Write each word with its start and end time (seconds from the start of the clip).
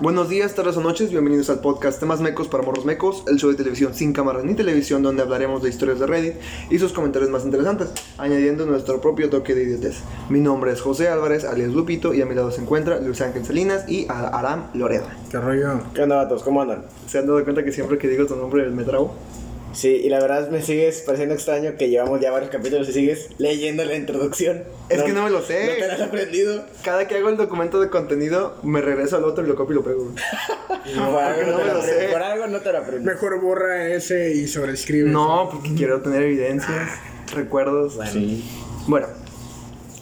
Buenos 0.00 0.30
días, 0.30 0.54
tardes 0.54 0.78
o 0.78 0.80
noches, 0.80 1.10
bienvenidos 1.10 1.50
al 1.50 1.60
podcast 1.60 2.00
Temas 2.00 2.22
Mecos 2.22 2.48
para 2.48 2.62
Morros 2.62 2.86
Mecos, 2.86 3.22
el 3.26 3.36
show 3.36 3.50
de 3.50 3.56
televisión 3.56 3.92
sin 3.92 4.14
cámara 4.14 4.40
ni 4.42 4.54
televisión 4.54 5.02
donde 5.02 5.20
hablaremos 5.20 5.62
de 5.62 5.68
historias 5.68 5.98
de 5.98 6.06
Reddit 6.06 6.36
y 6.70 6.78
sus 6.78 6.94
comentarios 6.94 7.30
más 7.30 7.44
interesantes, 7.44 7.90
añadiendo 8.16 8.64
nuestro 8.64 9.02
propio 9.02 9.28
toque 9.28 9.54
de 9.54 9.64
idiotez. 9.64 9.98
Mi 10.30 10.40
nombre 10.40 10.72
es 10.72 10.80
José 10.80 11.08
Álvarez, 11.08 11.44
alias 11.44 11.72
Lupito, 11.72 12.14
y 12.14 12.22
a 12.22 12.24
mi 12.24 12.34
lado 12.34 12.50
se 12.50 12.62
encuentra 12.62 12.98
Luis 12.98 13.20
Ángel 13.20 13.44
Salinas 13.44 13.86
y 13.90 14.06
Aram 14.08 14.70
Loredo. 14.72 15.04
¿Qué 15.30 15.38
rollo? 15.38 15.82
¿Qué 15.94 16.00
onda, 16.00 16.16
vatos? 16.16 16.42
¿Cómo 16.44 16.62
andan? 16.62 16.86
¿Se 17.06 17.18
han 17.18 17.26
dado 17.26 17.44
cuenta 17.44 17.62
que 17.62 17.70
siempre 17.70 17.98
que 17.98 18.08
digo 18.08 18.24
tu 18.24 18.36
nombre 18.36 18.70
me 18.70 18.84
trago? 18.84 19.12
Sí, 19.72 19.88
y 19.88 20.08
la 20.08 20.18
verdad 20.20 20.50
me 20.50 20.62
sigues 20.62 21.00
pareciendo 21.02 21.34
extraño 21.34 21.76
que 21.78 21.88
llevamos 21.88 22.20
ya 22.20 22.30
varios 22.32 22.50
capítulos 22.50 22.88
y 22.88 22.92
sigues 22.92 23.28
leyendo 23.38 23.84
la 23.84 23.94
introducción. 23.94 24.64
Es 24.88 25.02
que 25.02 25.12
no 25.12 25.22
me 25.24 25.30
lo 25.30 25.42
sé. 25.42 25.66
No 25.66 25.72
te 25.74 25.86
la 25.86 25.94
has 25.94 26.00
aprendido. 26.00 26.64
Cada 26.82 27.06
que 27.06 27.16
hago 27.16 27.28
el 27.28 27.36
documento 27.36 27.80
de 27.80 27.88
contenido, 27.88 28.56
me 28.62 28.80
regreso 28.80 29.16
al 29.16 29.24
otro 29.24 29.44
y 29.44 29.48
lo 29.48 29.54
copio 29.54 29.74
y 29.74 29.76
lo 29.76 29.84
pego. 29.84 30.10
Por 31.12 31.22
algo 31.22 31.42
no 31.42 31.52
no 31.52 31.58
te 31.58 31.64
me 31.64 31.72
lo 31.72 31.78
aprendes. 31.78 31.84
sé. 31.84 32.08
Por 32.12 32.22
algo 32.22 32.46
no 32.48 32.60
te 32.60 32.72
la 32.72 32.78
aprendes. 32.80 33.04
Mejor 33.04 33.40
borra 33.40 33.88
ese 33.88 34.34
y 34.34 34.48
sobreescribe. 34.48 35.08
No, 35.08 35.48
porque 35.52 35.74
quiero 35.74 36.00
tener 36.00 36.22
evidencias, 36.22 36.90
recuerdos. 37.32 37.98
Sí. 38.12 38.44
Bueno, 38.88 39.06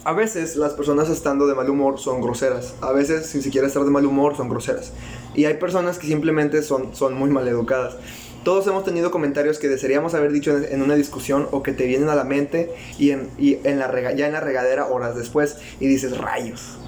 a 0.05 0.13
veces 0.15 0.57
las 0.57 0.73
personas 0.73 1.11
estando 1.11 1.47
de 1.47 1.55
mal 1.55 1.69
humor 1.69 1.99
son 1.99 2.23
groseras. 2.23 2.75
A 2.81 2.93
veces, 2.93 3.27
sin 3.27 3.43
siquiera 3.43 3.67
estar 3.67 3.85
de 3.85 3.91
mal 3.91 4.07
humor, 4.07 4.35
son 4.37 4.49
groseras. 4.49 4.93
Y 5.35 5.45
hay 5.45 5.55
personas 5.55 5.99
que 5.99 6.07
simplemente 6.07 6.63
son, 6.63 6.95
son 6.95 7.15
muy 7.15 7.31
mal 7.31 7.47
educadas. 7.49 7.97
Todos 8.45 8.67
hemos 8.67 8.85
tenido 8.85 9.11
comentarios 9.11 9.59
que 9.59 9.69
desearíamos 9.69 10.15
haber 10.15 10.33
dicho 10.33 10.57
en, 10.57 10.65
en 10.73 10.83
una 10.83 10.95
discusión 10.95 11.49
o 11.51 11.63
que 11.63 11.73
te 11.73 11.87
vienen 11.87 12.09
a 12.09 12.15
la 12.15 12.25
mente 12.25 12.73
y, 12.99 13.11
en, 13.11 13.29
y 13.39 13.59
en 13.65 13.79
la 13.79 13.89
rega- 13.91 14.15
ya 14.15 14.27
en 14.27 14.33
la 14.33 14.41
regadera 14.41 14.87
horas 14.87 15.17
después 15.17 15.57
y 15.81 15.87
dices 15.87 16.17
rayos. 16.17 16.79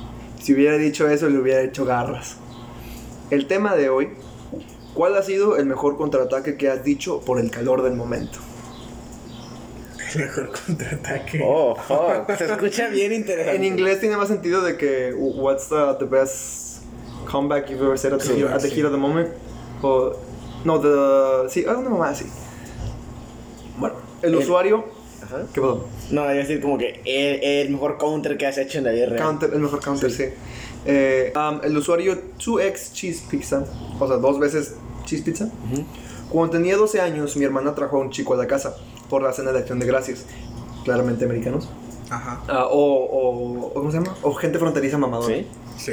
Si 0.41 0.55
hubiera 0.55 0.79
dicho 0.79 1.09
eso, 1.09 1.29
le 1.29 1.39
hubiera 1.39 1.61
hecho 1.61 1.85
garras. 1.85 2.37
El 3.31 3.47
tema 3.47 3.77
de 3.77 3.91
hoy, 3.91 4.09
¿cuál 4.95 5.17
ha 5.17 5.23
sido 5.23 5.57
el 5.59 5.67
mejor 5.67 5.97
contraataque 5.99 6.57
que 6.57 6.71
has 6.71 6.83
dicho 6.83 7.21
por 7.21 7.39
el 7.39 7.51
calor 7.51 7.83
del 7.83 7.93
momento? 7.95 8.39
Mejor 10.17 10.51
contraataque. 10.67 11.41
Oh, 11.45 11.77
fuck. 11.77 12.37
Se 12.37 12.45
escucha 12.47 12.89
bien 12.89 13.13
interesante. 13.13 13.57
En 13.57 13.65
inglés 13.65 14.01
tiene 14.01 14.17
más 14.17 14.29
sentido 14.29 14.63
de 14.63 14.77
que 14.77 15.13
what's 15.15 15.69
the, 15.69 15.77
the 15.99 16.05
best 16.07 16.70
comeback 17.31 17.69
you've 17.71 17.83
ever 17.83 17.97
said 17.99 18.13
at 18.13 18.21
the, 18.21 18.27
Sí, 18.35 18.43
at 18.45 18.61
the 18.61 18.69
sí. 18.69 18.75
heat 18.77 18.85
of 18.87 18.93
the 18.93 18.99
moment 18.99 19.29
o 19.83 20.13
no 20.65 20.79
the 20.81 21.49
sí 21.49 21.65
alguna 21.67 21.91
mamá 21.91 22.09
así 22.11 22.27
bueno 23.79 23.97
el, 24.23 24.31
El- 24.35 24.37
usuario 24.41 24.85
Ajá. 25.23 25.43
qué 25.53 25.61
pasó 25.61 25.87
No, 26.11 26.23
iba 26.23 26.31
a 26.31 26.35
decir 26.35 26.61
como 26.61 26.77
que 26.79 27.01
el, 27.05 27.43
el 27.67 27.71
mejor 27.71 27.99
counter 27.99 28.37
que 28.37 28.47
has 28.47 28.59
hecho 28.59 28.79
en 28.79 28.85
la 28.85 28.91
vida 28.93 29.07
real. 29.07 29.23
counter 29.25 29.51
el 29.53 29.61
mejor 29.61 29.81
counter 29.81 30.11
sí, 30.11 30.25
Eh, 30.87 31.33
um, 31.37 31.61
el 31.63 31.77
usuario 31.77 32.17
2x 32.39 32.93
cheese 32.95 33.23
pizza 33.31 33.65
o 33.99 34.07
sea 34.09 34.17
dos 34.17 34.39
veces 34.39 34.75
cheese 35.05 35.23
pizza 35.23 35.49
cuando 36.31 36.53
tenía 36.57 36.77
12 36.77 37.01
años 37.03 37.37
mi 37.37 37.45
hermana 37.45 37.75
trajo 37.75 37.99
a 37.99 38.01
un 38.01 38.11
chico 38.11 38.33
a 38.35 38.37
la 38.39 38.47
casa 38.47 38.75
por 39.11 39.23
la 39.23 39.33
cena 39.33 39.53
de 39.53 39.59
acción 39.59 39.79
de 39.79 39.87
gracias 39.87 40.25
claramente 40.85 41.25
americanos 41.27 41.69
Ajá. 42.09 42.41
Ah, 42.49 42.67
o, 42.67 42.79
o, 42.79 43.67
o 43.67 43.75
¿cómo 43.75 43.91
se 43.91 43.99
llama? 43.99 44.17
o 44.23 44.33
gente 44.35 44.59
fronteriza 44.59 44.97
mamadora 44.99 45.35
¿Sí? 45.35 45.47
Sí. 45.77 45.93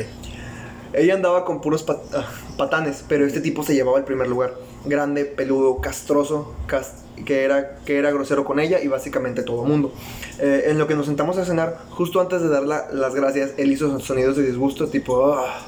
Ella 0.97 1.13
andaba 1.13 1.46
con 1.46 1.62
puros 1.62 1.85
ah, 1.88 2.25
patanes, 2.58 3.03
pero 3.08 3.25
este 3.25 3.40
tipo 3.41 3.63
se 3.63 3.74
llevaba 3.75 3.97
el 4.00 4.03
primer 4.03 4.28
lugar. 4.28 4.56
Grande, 4.85 5.25
peludo, 5.25 5.80
castroso, 5.80 6.53
cas- 6.68 7.03
que, 7.25 7.44
era, 7.44 7.78
que 7.85 7.97
era 7.97 8.12
grosero 8.12 8.46
con 8.46 8.59
ella 8.59 8.80
y 8.81 8.88
básicamente 8.88 9.44
todo 9.44 9.63
el 9.63 9.69
mundo. 9.69 9.94
Eh, 10.40 10.66
en 10.68 10.78
lo 10.78 10.88
que 10.88 10.96
nos 10.96 11.06
sentamos 11.06 11.38
a 11.38 11.46
cenar, 11.46 11.78
justo 11.91 12.19
antes 12.22 12.41
de 12.41 12.50
dar 12.50 12.63
la- 12.63 12.88
las 12.91 13.13
gracias, 13.16 13.52
él 13.58 13.72
hizo 13.72 14.00
sonidos 14.00 14.35
de 14.38 14.44
disgusto 14.44 14.88
tipo... 14.88 15.34
"Ah". 15.35 15.59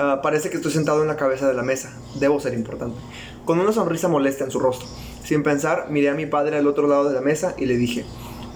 Ah, 0.00 0.20
parece 0.22 0.50
que 0.50 0.56
estoy 0.56 0.72
sentado 0.72 1.02
en 1.02 1.08
la 1.08 1.16
cabeza 1.16 1.46
de 1.46 1.54
la 1.54 1.62
mesa. 1.62 1.92
Debo 2.18 2.40
ser 2.40 2.54
importante. 2.54 2.96
Con 3.44 3.60
una 3.60 3.72
sonrisa 3.72 4.08
molesta 4.08 4.42
en 4.44 4.50
su 4.50 4.58
rostro. 4.58 4.88
Sin 5.22 5.44
pensar, 5.44 5.86
miré 5.90 6.08
a 6.10 6.14
mi 6.14 6.26
padre 6.26 6.56
al 6.56 6.66
otro 6.66 6.88
lado 6.88 7.08
de 7.08 7.14
la 7.14 7.20
mesa 7.20 7.54
y 7.56 7.66
le 7.66 7.76
dije... 7.76 8.04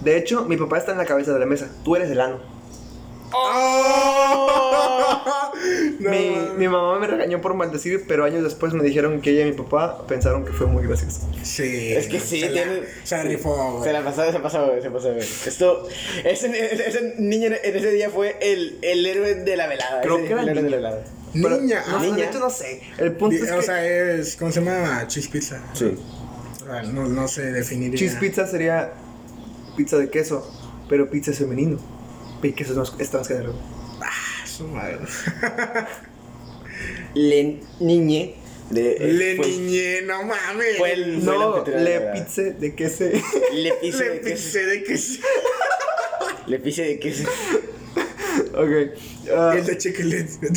De 0.03 0.16
hecho, 0.16 0.45
mi 0.45 0.56
papá 0.56 0.78
está 0.78 0.93
en 0.93 0.99
la 0.99 1.05
cabeza 1.05 1.33
de 1.33 1.41
la 1.41 1.47
mesa. 1.47 1.69
Tú 1.84 1.95
eres 1.97 2.10
el 2.10 2.21
ano. 2.21 2.39
No, 6.00 6.10
mi, 6.10 6.36
mi 6.56 6.69
mamá 6.69 6.98
me 7.00 7.06
regañó 7.09 7.41
por 7.41 7.54
maldecir, 7.54 8.04
pero 8.06 8.25
años 8.25 8.44
después 8.44 8.72
me 8.72 8.84
dijeron 8.84 9.20
que 9.20 9.31
ella 9.31 9.47
y 9.47 9.50
mi 9.50 9.56
papá 9.56 10.06
pensaron 10.06 10.44
que 10.44 10.53
fue 10.53 10.66
muy 10.66 10.86
gracioso. 10.86 11.28
Sí. 11.42 11.92
Es 11.92 12.06
que 12.06 12.20
sí, 12.20 12.41
se 12.41 12.50
la- 12.50 12.53
tiene. 12.53 12.81
Se 13.03 13.16
la 13.16 13.22
sí. 13.22 13.28
rifó, 13.28 13.72
güey. 13.72 13.84
Se 13.84 13.92
la 13.92 14.04
pasó, 14.04 14.31
se 14.31 14.38
pasó, 14.38 14.66
güey, 14.69 14.81
se 14.81 14.91
pasó, 14.91 15.09
güey. 15.12 15.26
Esto. 15.47 15.88
Ese, 16.25 16.86
ese 16.88 17.14
niño 17.19 17.48
en 17.48 17.54
ese 17.76 17.91
día 17.91 18.10
fue 18.10 18.36
el, 18.41 18.78
el 18.82 19.04
héroe 19.06 19.34
de 19.34 19.56
la 19.56 19.66
velada. 19.66 20.00
Creo 20.03 20.19
ese 20.19 20.26
que 20.28 20.32
era 20.34 20.42
el 20.42 20.48
héroe 20.50 20.62
de 20.62 20.69
niña. 20.70 20.81
la 20.82 20.88
velada. 20.91 21.04
Pero- 21.32 21.60
Niña. 21.60 21.84
No, 21.88 21.97
ah, 21.98 22.03
niña. 22.03 22.25
hecho 22.28 22.38
no 22.38 22.48
sé. 22.50 22.80
El 22.98 23.12
punto 23.12 23.36
Di- 23.36 23.42
es 23.42 23.50
o 23.53 23.56
que 23.56 23.62
sea, 23.62 23.84
es. 23.84 24.36
¿Cómo 24.36 24.53
se 24.53 24.60
llama? 24.62 25.04
Cheese 25.09 25.28
pizza. 25.28 25.60
Sí. 25.75 25.97
O 26.62 26.65
sea, 26.65 26.82
No, 26.84 27.06
no 27.09 27.26
se 27.28 27.50
definiría. 27.53 27.98
cheese 27.98 28.16
pizza 28.20 28.47
sería 28.47 28.92
pizza 29.76 29.98
de 29.98 30.09
queso, 30.10 30.48
pero 30.88 31.10
pizza 31.10 31.32
es 31.32 31.38
femenino. 31.38 31.78
Y 32.42 32.53
queso 32.53 32.75
no 32.75 32.84
es, 32.84 32.92
es 33.00 33.10
transgénero. 33.10 33.53
Ah, 33.53 33.78
su 34.59 34.67
madre. 34.67 34.99
Le 37.15 37.61
niñe. 37.81 38.35
De, 38.71 38.97
eh, 39.01 39.13
Le 39.13 39.37
fue- 39.37 39.47
niñé, 39.47 40.03
no 40.03 40.23
mames. 40.25 40.77
Fue 40.77 40.93
el. 40.93 41.23
fue 41.25 41.25
No, 41.25 41.65
le 41.65 42.01
pizza 42.13 42.43
de 42.43 42.75
queso. 42.75 43.05
Le 43.53 43.73
pise 43.81 44.05
Le 44.05 44.21
de 44.67 44.83
queso. 44.85 45.21
Le 46.47 46.59
pise 46.59 46.83
de 46.83 46.99
queso. 46.99 47.25
ok. 48.59 48.99
ah, 49.37 49.55
El 49.57 49.65
de 49.67 49.79
chiquilete. 49.79 50.49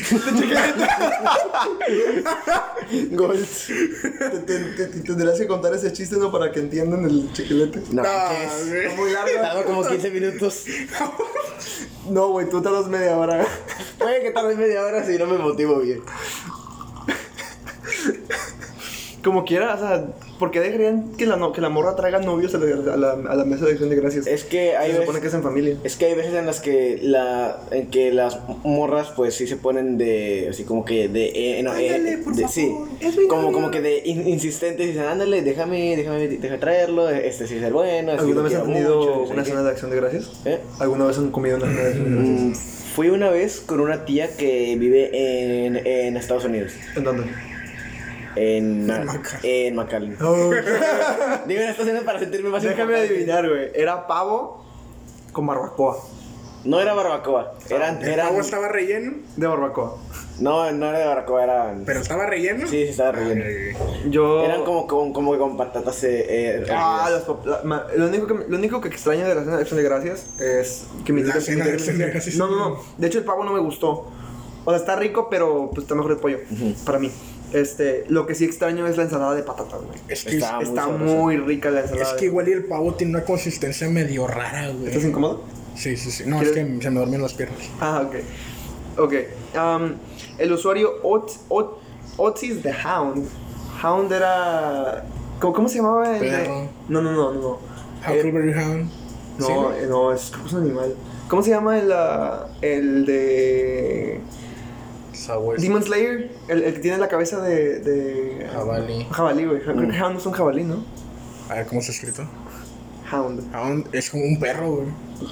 Gold. 3.11 3.45
te, 3.47 4.39
te- 4.39 4.59
te- 4.59 4.85
te 4.87 4.99
tendrás 5.01 5.37
que 5.39 5.47
contar 5.47 5.73
ese 5.73 5.93
chiste, 5.93 6.17
¿no? 6.17 6.31
Para 6.31 6.51
que 6.51 6.59
entiendan 6.59 7.05
el 7.05 7.31
chiquilete. 7.33 7.81
No, 7.91 8.03
No, 8.03 8.09
¿qué 8.29 8.85
es? 8.87 8.95
muy 8.97 9.11
largo. 9.11 9.31
Tardó 9.41 9.63
como 9.65 9.85
15 9.87 10.09
minutos. 10.11 10.65
No, 12.09 12.29
güey, 12.29 12.49
tú 12.49 12.61
tardas 12.63 12.87
media 12.87 13.15
hora. 13.15 13.45
Puede 13.99 14.23
que 14.23 14.31
tarde 14.31 14.55
media 14.55 14.81
hora 14.83 15.05
si 15.05 15.19
no 15.19 15.27
me 15.27 15.37
motivo 15.37 15.77
bien. 15.77 16.01
Como 19.23 19.45
quiera, 19.45 19.75
o 19.75 19.77
sea, 19.77 20.07
¿por 20.41 20.51
qué 20.51 20.59
dejarían 20.59 21.13
que 21.17 21.25
la, 21.25 21.37
no- 21.37 21.53
que 21.53 21.61
la 21.61 21.69
morra 21.69 21.95
traiga 21.95 22.19
novios 22.19 22.53
a 22.53 22.57
la, 22.57 22.93
a 22.93 22.97
la, 22.97 23.11
a 23.31 23.35
la 23.35 23.45
mesa 23.45 23.63
de 23.65 23.71
acción 23.71 23.89
de 23.89 23.95
gracias? 23.95 24.27
Es 24.27 24.43
que 24.43 24.75
hay 24.75 24.91
Se 24.91 24.97
supone 24.97 25.19
veces, 25.19 25.21
que 25.21 25.27
es 25.29 25.33
en 25.35 25.43
familia. 25.43 25.77
es 25.83 25.95
que 25.95 26.05
hay 26.07 26.15
veces 26.15 26.33
en 26.33 26.45
las 26.45 26.59
que 26.59 26.99
la 27.01 27.61
en 27.71 27.87
que 27.91 28.11
las 28.11 28.39
morras 28.63 29.13
pues 29.15 29.35
sí 29.35 29.47
se 29.47 29.55
ponen 29.55 29.97
de 29.97 30.47
así 30.49 30.63
como 30.65 30.83
que 30.83 31.07
de 31.07 31.59
eh, 31.59 31.63
no, 31.63 31.73
eh, 31.77 32.19
por 32.23 32.33
de- 32.35 32.41
favor, 32.41 32.51
sí, 32.53 32.75
es 32.99 33.15
mi 33.17 33.27
como 33.27 33.51
como 33.53 33.71
que 33.71 33.79
de 33.81 34.01
in- 34.03 34.27
insistentes 34.27 34.85
dicen, 34.87 35.03
"Ándale, 35.03 35.41
déjame 35.43 35.95
déjame 35.95 36.27
déjame 36.27 36.57
traerlo, 36.57 37.07
este 37.09 37.47
sí 37.47 37.55
es 37.57 37.63
el 37.63 37.71
bueno." 37.73 38.11
este 38.11 38.21
¿Alguna 38.23 38.41
vez 38.41 38.55
han 38.55 38.65
tenido 38.65 38.97
mucho, 38.97 39.33
una 39.33 39.43
qué". 39.43 39.49
cena 39.51 39.63
de 39.63 39.69
acción 39.69 39.91
de 39.91 39.97
gracias? 39.97 40.31
¿Eh? 40.45 40.59
¿Alguna 40.79 41.05
vez 41.05 41.17
han 41.17 41.29
comido 41.31 41.55
una 41.57 41.65
cena 41.67 41.77
de 41.77 41.79
acción 41.79 41.93
de 41.93 42.01
gracias? 42.01 42.51
Mm, 42.51 42.53
Fui 42.95 43.07
una 43.07 43.29
vez 43.29 43.61
con 43.65 43.79
una 43.79 44.03
tía 44.03 44.35
que 44.35 44.75
vive 44.77 45.11
en, 45.65 45.77
en 45.87 46.17
Estados 46.17 46.43
Unidos, 46.43 46.73
¿En 46.97 47.05
dónde? 47.05 47.23
En, 48.35 48.89
en. 49.43 49.75
Digo 49.77 51.61
en 51.61 51.69
Estados 51.69 51.79
Unidos 51.89 52.03
para 52.05 52.19
sentirme 52.19 52.49
más 52.49 52.63
Déjame 52.63 52.83
importante. 52.83 53.13
adivinar, 53.13 53.49
güey. 53.49 53.71
Era 53.73 54.07
pavo 54.07 54.63
con 55.31 55.47
barbacoa. 55.47 55.97
No 56.63 56.79
era 56.79 56.93
barbacoa, 56.93 57.55
eran, 57.71 58.03
¿El 58.03 58.09
eran 58.09 58.27
pavo 58.27 58.41
estaba 58.41 58.67
relleno? 58.67 59.13
De 59.35 59.47
barbacoa. 59.47 59.97
no, 60.41 60.71
no 60.71 60.89
era 60.89 60.99
de 60.99 61.05
barbacoa, 61.07 61.43
eran 61.43 61.83
¿Pero 61.87 62.01
estaba 62.01 62.27
relleno? 62.27 62.67
Sí, 62.67 62.83
sí 62.83 62.89
estaba 62.89 63.13
relleno. 63.13 63.43
Ay, 63.43 64.11
Yo. 64.11 64.43
Eran 64.45 64.63
como, 64.63 64.85
como, 64.85 65.11
como 65.11 65.35
con 65.39 65.57
patatas 65.57 66.03
eh, 66.03 66.23
eh, 66.59 66.65
Ah, 66.69 67.09
las 67.11 67.27
la- 67.47 67.61
ma- 67.63 67.87
lo, 67.97 68.05
único 68.05 68.27
que, 68.27 68.35
lo 68.47 68.57
único 68.57 68.79
que 68.79 68.89
extraño 68.89 69.27
de 69.27 69.33
la 69.33 69.41
cena 69.43 69.55
de 69.55 69.61
acción 69.63 69.77
de 69.79 69.83
gracias 69.85 70.39
es 70.39 70.85
que 71.03 71.11
mi 71.13 71.23
La 71.23 71.33
tía- 71.33 71.41
cena 71.41 71.65
de 71.65 71.71
tía- 71.71 71.77
Acción 71.77 71.97
de 71.97 72.05
Gracias. 72.11 72.35
No, 72.35 72.45
no, 72.47 72.55
no. 72.69 72.79
De 72.95 73.07
hecho, 73.07 73.17
el 73.17 73.23
pavo 73.25 73.43
no 73.43 73.53
me 73.53 73.59
gustó. 73.59 74.11
O 74.63 74.69
sea, 74.69 74.75
está 74.77 74.95
rico, 74.95 75.29
pero 75.31 75.71
pues 75.73 75.85
está 75.85 75.95
mejor 75.95 76.11
el 76.11 76.17
pollo. 76.19 76.37
Para 76.85 76.99
mí. 76.99 77.11
Este, 77.53 78.05
lo 78.07 78.25
que 78.25 78.33
sí 78.35 78.45
extraño 78.45 78.87
es 78.87 78.95
la 78.97 79.03
ensalada 79.03 79.35
de 79.35 79.43
patatas, 79.43 79.81
güey. 79.81 79.99
Es 80.07 80.23
que, 80.23 80.35
Está- 80.37 80.55
muy 80.55 80.63
Está 80.63 80.81
sabrosa. 80.83 81.03
muy 81.15 81.37
rica 81.37 81.69
la 81.71 81.81
es 81.81 81.91
ensalada. 81.91 82.15
que 82.17 82.25
igual 82.25 82.47
y 82.47 82.51
el 82.53 82.63
pavo 82.65 82.93
tiene 82.93 83.15
una 83.17 83.25
consistencia 83.25 83.89
medio 83.89 84.25
rara, 84.27 84.69
güey. 84.69 84.87
¿Estás 84.87 85.03
incómodo? 85.03 85.43
Sí, 85.75 85.97
sí, 85.97 86.11
sí. 86.11 86.23
No, 86.27 86.41
es 86.41 86.49
que 86.49 86.63
¿Quieres- 86.63 86.83
se 86.83 86.89
me 86.89 86.99
dormían 86.99 87.21
las 87.21 87.33
piernas. 87.33 87.59
Ah, 87.79 88.03
ok. 88.07 88.15
Ok. 88.99 89.13
Um, 89.55 89.93
el 90.37 90.51
usuario 90.53 90.91
Ot, 91.03 91.31
Ot, 91.49 91.79
Otsis 92.17 92.61
the 92.61 92.73
Hound. 92.85 93.27
Hound 93.83 94.11
era. 94.11 95.05
¿Cómo, 95.39 95.53
cómo 95.53 95.67
se 95.69 95.77
llamaba 95.77 96.15
el 96.17 96.19
Perro. 96.19 96.69
No, 96.89 97.01
no, 97.01 97.11
no, 97.11 97.33
no. 97.33 97.41
no. 97.41 97.59
Eh, 98.07 98.17
Huckleberry 98.19 98.53
Hound. 98.53 98.89
no, 99.39 99.45
¿Sí, 99.45 99.53
eh, 99.81 99.85
no, 99.89 100.11
es, 100.13 100.31
es 100.45 100.53
un 100.53 100.61
animal. 100.61 100.95
¿Cómo 101.27 101.41
se 101.41 101.49
llama 101.51 101.79
el, 101.79 101.91
ah, 101.91 102.47
el 102.61 103.05
de. 103.05 104.19
Demon 105.57 105.83
Slayer? 105.83 106.31
El, 106.47 106.63
el 106.63 106.73
que 106.73 106.79
tiene 106.79 106.97
la 106.97 107.07
cabeza 107.07 107.41
de. 107.41 107.79
de 107.79 108.49
Jabalí. 108.51 109.07
Jabalí, 109.11 109.45
güey. 109.45 109.61
Creo 109.61 109.75
que 109.75 110.01
Hound 110.01 110.17
es 110.17 110.25
un 110.25 110.33
jabalí, 110.33 110.63
¿no? 110.63 110.83
A 111.49 111.55
ver, 111.55 111.65
¿cómo 111.67 111.81
está 111.81 111.91
escrito? 111.91 112.23
Hound. 113.11 113.53
Hound 113.53 113.89
es 113.93 114.09
como 114.09 114.23
un 114.23 114.39
perro, 114.39 114.71
güey. 114.71 114.87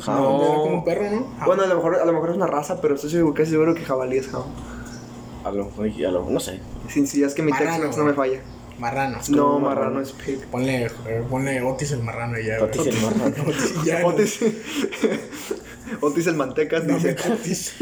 No. 0.05 0.13
Hound 0.13 0.43
era 0.43 0.55
como 0.55 0.73
un 0.75 0.83
perro, 0.83 1.03
¿no? 1.03 1.17
Hound. 1.17 1.45
Bueno, 1.45 1.63
a 1.63 1.67
lo, 1.67 1.75
mejor, 1.75 1.95
a 1.95 2.05
lo 2.05 2.13
mejor 2.13 2.29
es 2.31 2.35
una 2.35 2.47
raza, 2.47 2.81
pero 2.81 2.95
estoy 2.95 3.09
seguro, 3.09 3.33
casi 3.33 3.51
seguro 3.51 3.73
que 3.73 3.85
jabalí 3.85 4.17
es 4.17 4.33
Hound. 4.33 4.53
A 5.43 5.51
lo, 5.51 5.71
oye, 5.77 6.05
a 6.05 6.11
lo, 6.11 6.29
no 6.29 6.39
sé. 6.39 6.59
Sí, 6.89 7.07
sí, 7.07 7.23
es 7.23 7.33
que 7.33 7.41
mi 7.41 7.51
Marrano, 7.51 7.71
Tex-Mex 7.71 7.97
no 7.97 8.05
me 8.05 8.13
falla. 8.13 8.41
Marrano. 8.79 9.19
No, 9.29 9.59
marrano 9.59 9.91
marrano. 9.91 10.01
es 10.01 10.11
pig. 10.13 10.39
Ponle, 10.47 10.85
eh, 10.85 11.23
ponle 11.29 11.61
Otis 11.61 11.91
el 11.91 12.01
marrano 12.01 12.39
y 12.39 12.45
ya. 12.45 12.63
Otis 12.63 12.87
el 12.87 12.95
marrano. 13.01 13.43
Otis 13.47 13.83
ya. 13.83 14.05
Otis, 14.05 14.39
Otis 16.01 16.27
el 16.27 16.35
Mantecas 16.35 16.85
No 16.85 16.95
dice, 16.95 17.15
Otis. 17.31 17.73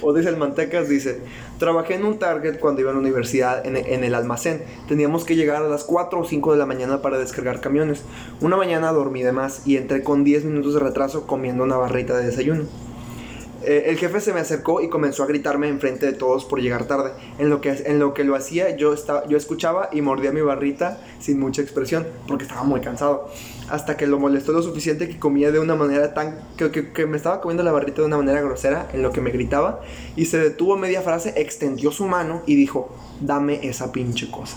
Otis 0.00 0.26
el 0.26 0.36
Mantecas 0.36 0.88
dice, 0.88 1.20
trabajé 1.58 1.94
en 1.94 2.04
un 2.04 2.18
Target 2.18 2.58
cuando 2.58 2.80
iba 2.80 2.90
a 2.90 2.94
la 2.94 3.00
universidad 3.00 3.66
en, 3.66 3.76
en 3.76 4.04
el 4.04 4.14
almacén. 4.14 4.62
Teníamos 4.86 5.24
que 5.24 5.36
llegar 5.36 5.62
a 5.62 5.68
las 5.68 5.84
4 5.84 6.20
o 6.20 6.24
5 6.24 6.52
de 6.52 6.58
la 6.58 6.66
mañana 6.66 7.02
para 7.02 7.18
descargar 7.18 7.60
camiones. 7.60 8.02
Una 8.40 8.56
mañana 8.56 8.92
dormí 8.92 9.22
de 9.22 9.32
más 9.32 9.66
y 9.66 9.76
entré 9.76 10.02
con 10.02 10.24
10 10.24 10.44
minutos 10.44 10.74
de 10.74 10.80
retraso 10.80 11.26
comiendo 11.26 11.64
una 11.64 11.76
barrita 11.76 12.16
de 12.16 12.26
desayuno. 12.26 12.64
Eh, 13.64 13.86
el 13.86 13.96
jefe 13.98 14.20
se 14.20 14.32
me 14.32 14.40
acercó 14.40 14.80
y 14.80 14.88
comenzó 14.88 15.24
a 15.24 15.26
gritarme 15.26 15.68
enfrente 15.68 16.06
de 16.06 16.12
todos 16.12 16.44
por 16.44 16.60
llegar 16.60 16.84
tarde. 16.86 17.10
En 17.38 17.50
lo 17.50 17.60
que, 17.60 17.70
en 17.70 17.98
lo, 17.98 18.14
que 18.14 18.22
lo 18.24 18.36
hacía, 18.36 18.76
yo, 18.76 18.92
estaba, 18.92 19.26
yo 19.26 19.36
escuchaba 19.36 19.88
y 19.92 20.00
mordía 20.00 20.30
mi 20.30 20.40
barrita 20.40 21.00
sin 21.18 21.40
mucha 21.40 21.60
expresión, 21.62 22.06
porque 22.28 22.44
estaba 22.44 22.62
muy 22.62 22.80
cansado. 22.80 23.28
Hasta 23.68 23.96
que 23.96 24.06
lo 24.06 24.18
molestó 24.18 24.52
lo 24.52 24.62
suficiente 24.62 25.08
que 25.08 25.18
comía 25.18 25.50
de 25.50 25.58
una 25.58 25.74
manera 25.74 26.14
tan... 26.14 26.38
Que, 26.56 26.70
que- 26.70 26.92
que 26.92 27.06
me 27.06 27.16
estaba 27.16 27.40
comiendo 27.40 27.62
la 27.64 27.72
barrita 27.72 28.00
de 28.02 28.06
una 28.06 28.16
manera 28.16 28.40
grosera, 28.40 28.88
en 28.92 29.02
lo 29.02 29.10
que 29.10 29.20
me 29.20 29.30
gritaba, 29.30 29.80
y 30.16 30.26
se 30.26 30.38
detuvo 30.38 30.76
media 30.76 31.02
frase, 31.02 31.34
extendió 31.36 31.90
su 31.90 32.06
mano 32.06 32.42
y 32.46 32.54
dijo, 32.54 32.94
dame 33.20 33.60
esa 33.68 33.90
pinche 33.92 34.30
cosa. 34.30 34.56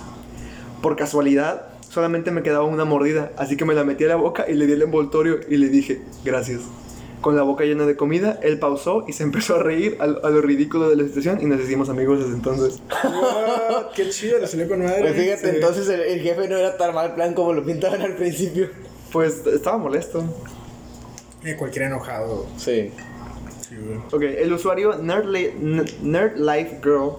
Por 0.82 0.96
casualidad, 0.96 1.68
solamente 1.90 2.32
me 2.32 2.44
quedaba 2.44 2.64
una 2.66 2.86
mordida, 2.86 3.32
así 3.38 3.58
que 3.58 3.66
me 3.66 3.74
la 3.74 3.84
metí 3.84 4.06
a 4.06 4.10
la 4.10 4.16
boca 4.16 4.46
y 4.48 4.54
le 4.54 4.66
di 4.68 4.74
el 4.74 4.82
envoltorio 4.84 5.40
y 5.50 5.58
le 5.58 5.70
dije, 5.70 6.02
gracias. 6.24 6.62
Con 7.22 7.36
la 7.36 7.44
boca 7.44 7.64
llena 7.66 7.86
de 7.86 7.96
comida, 7.96 8.40
él 8.42 8.58
pausó 8.58 9.06
y 9.08 9.14
se 9.14 9.22
empezó 9.24 9.56
a 9.56 9.60
reír 9.64 9.96
a, 10.00 10.08
lo- 10.08 10.26
a 10.26 10.30
lo 10.32 10.42
ridículo 10.42 10.90
de 10.90 10.96
la 10.96 11.04
situación 11.04 11.40
y 11.42 11.46
nos 11.46 11.62
hicimos 11.62 11.88
amigos 11.90 12.20
desde 12.20 12.34
entonces. 12.34 12.82
What? 13.04 13.92
Qué 13.96 14.10
chido, 14.10 14.40
le 14.40 14.48
salió 14.48 14.68
con 14.68 14.82
madre. 14.84 15.02
Pues 15.02 15.16
fíjate, 15.16 15.50
Sí. 15.52 15.56
entonces 15.56 15.88
el, 15.90 16.00
el 16.02 16.20
jefe 16.22 16.48
no 16.48 16.58
era 16.58 16.78
tan 16.78 16.96
mal 16.96 17.14
plan 17.14 17.34
como 17.36 17.54
lo 17.54 17.64
pintaban 17.64 18.02
al 18.02 18.16
principio. 18.16 18.70
Pues 19.12 19.46
estaba 19.46 19.78
molesto. 19.78 20.24
Eh, 21.44 21.56
cualquier 21.58 21.86
enojado. 21.86 22.46
Sí. 22.58 22.92
Sí. 23.70 23.76
Ok, 24.12 24.22
el 24.24 24.52
usuario 24.54 24.96
Nerd 24.98 25.28
Life 26.38 26.80
Girl 26.84 27.12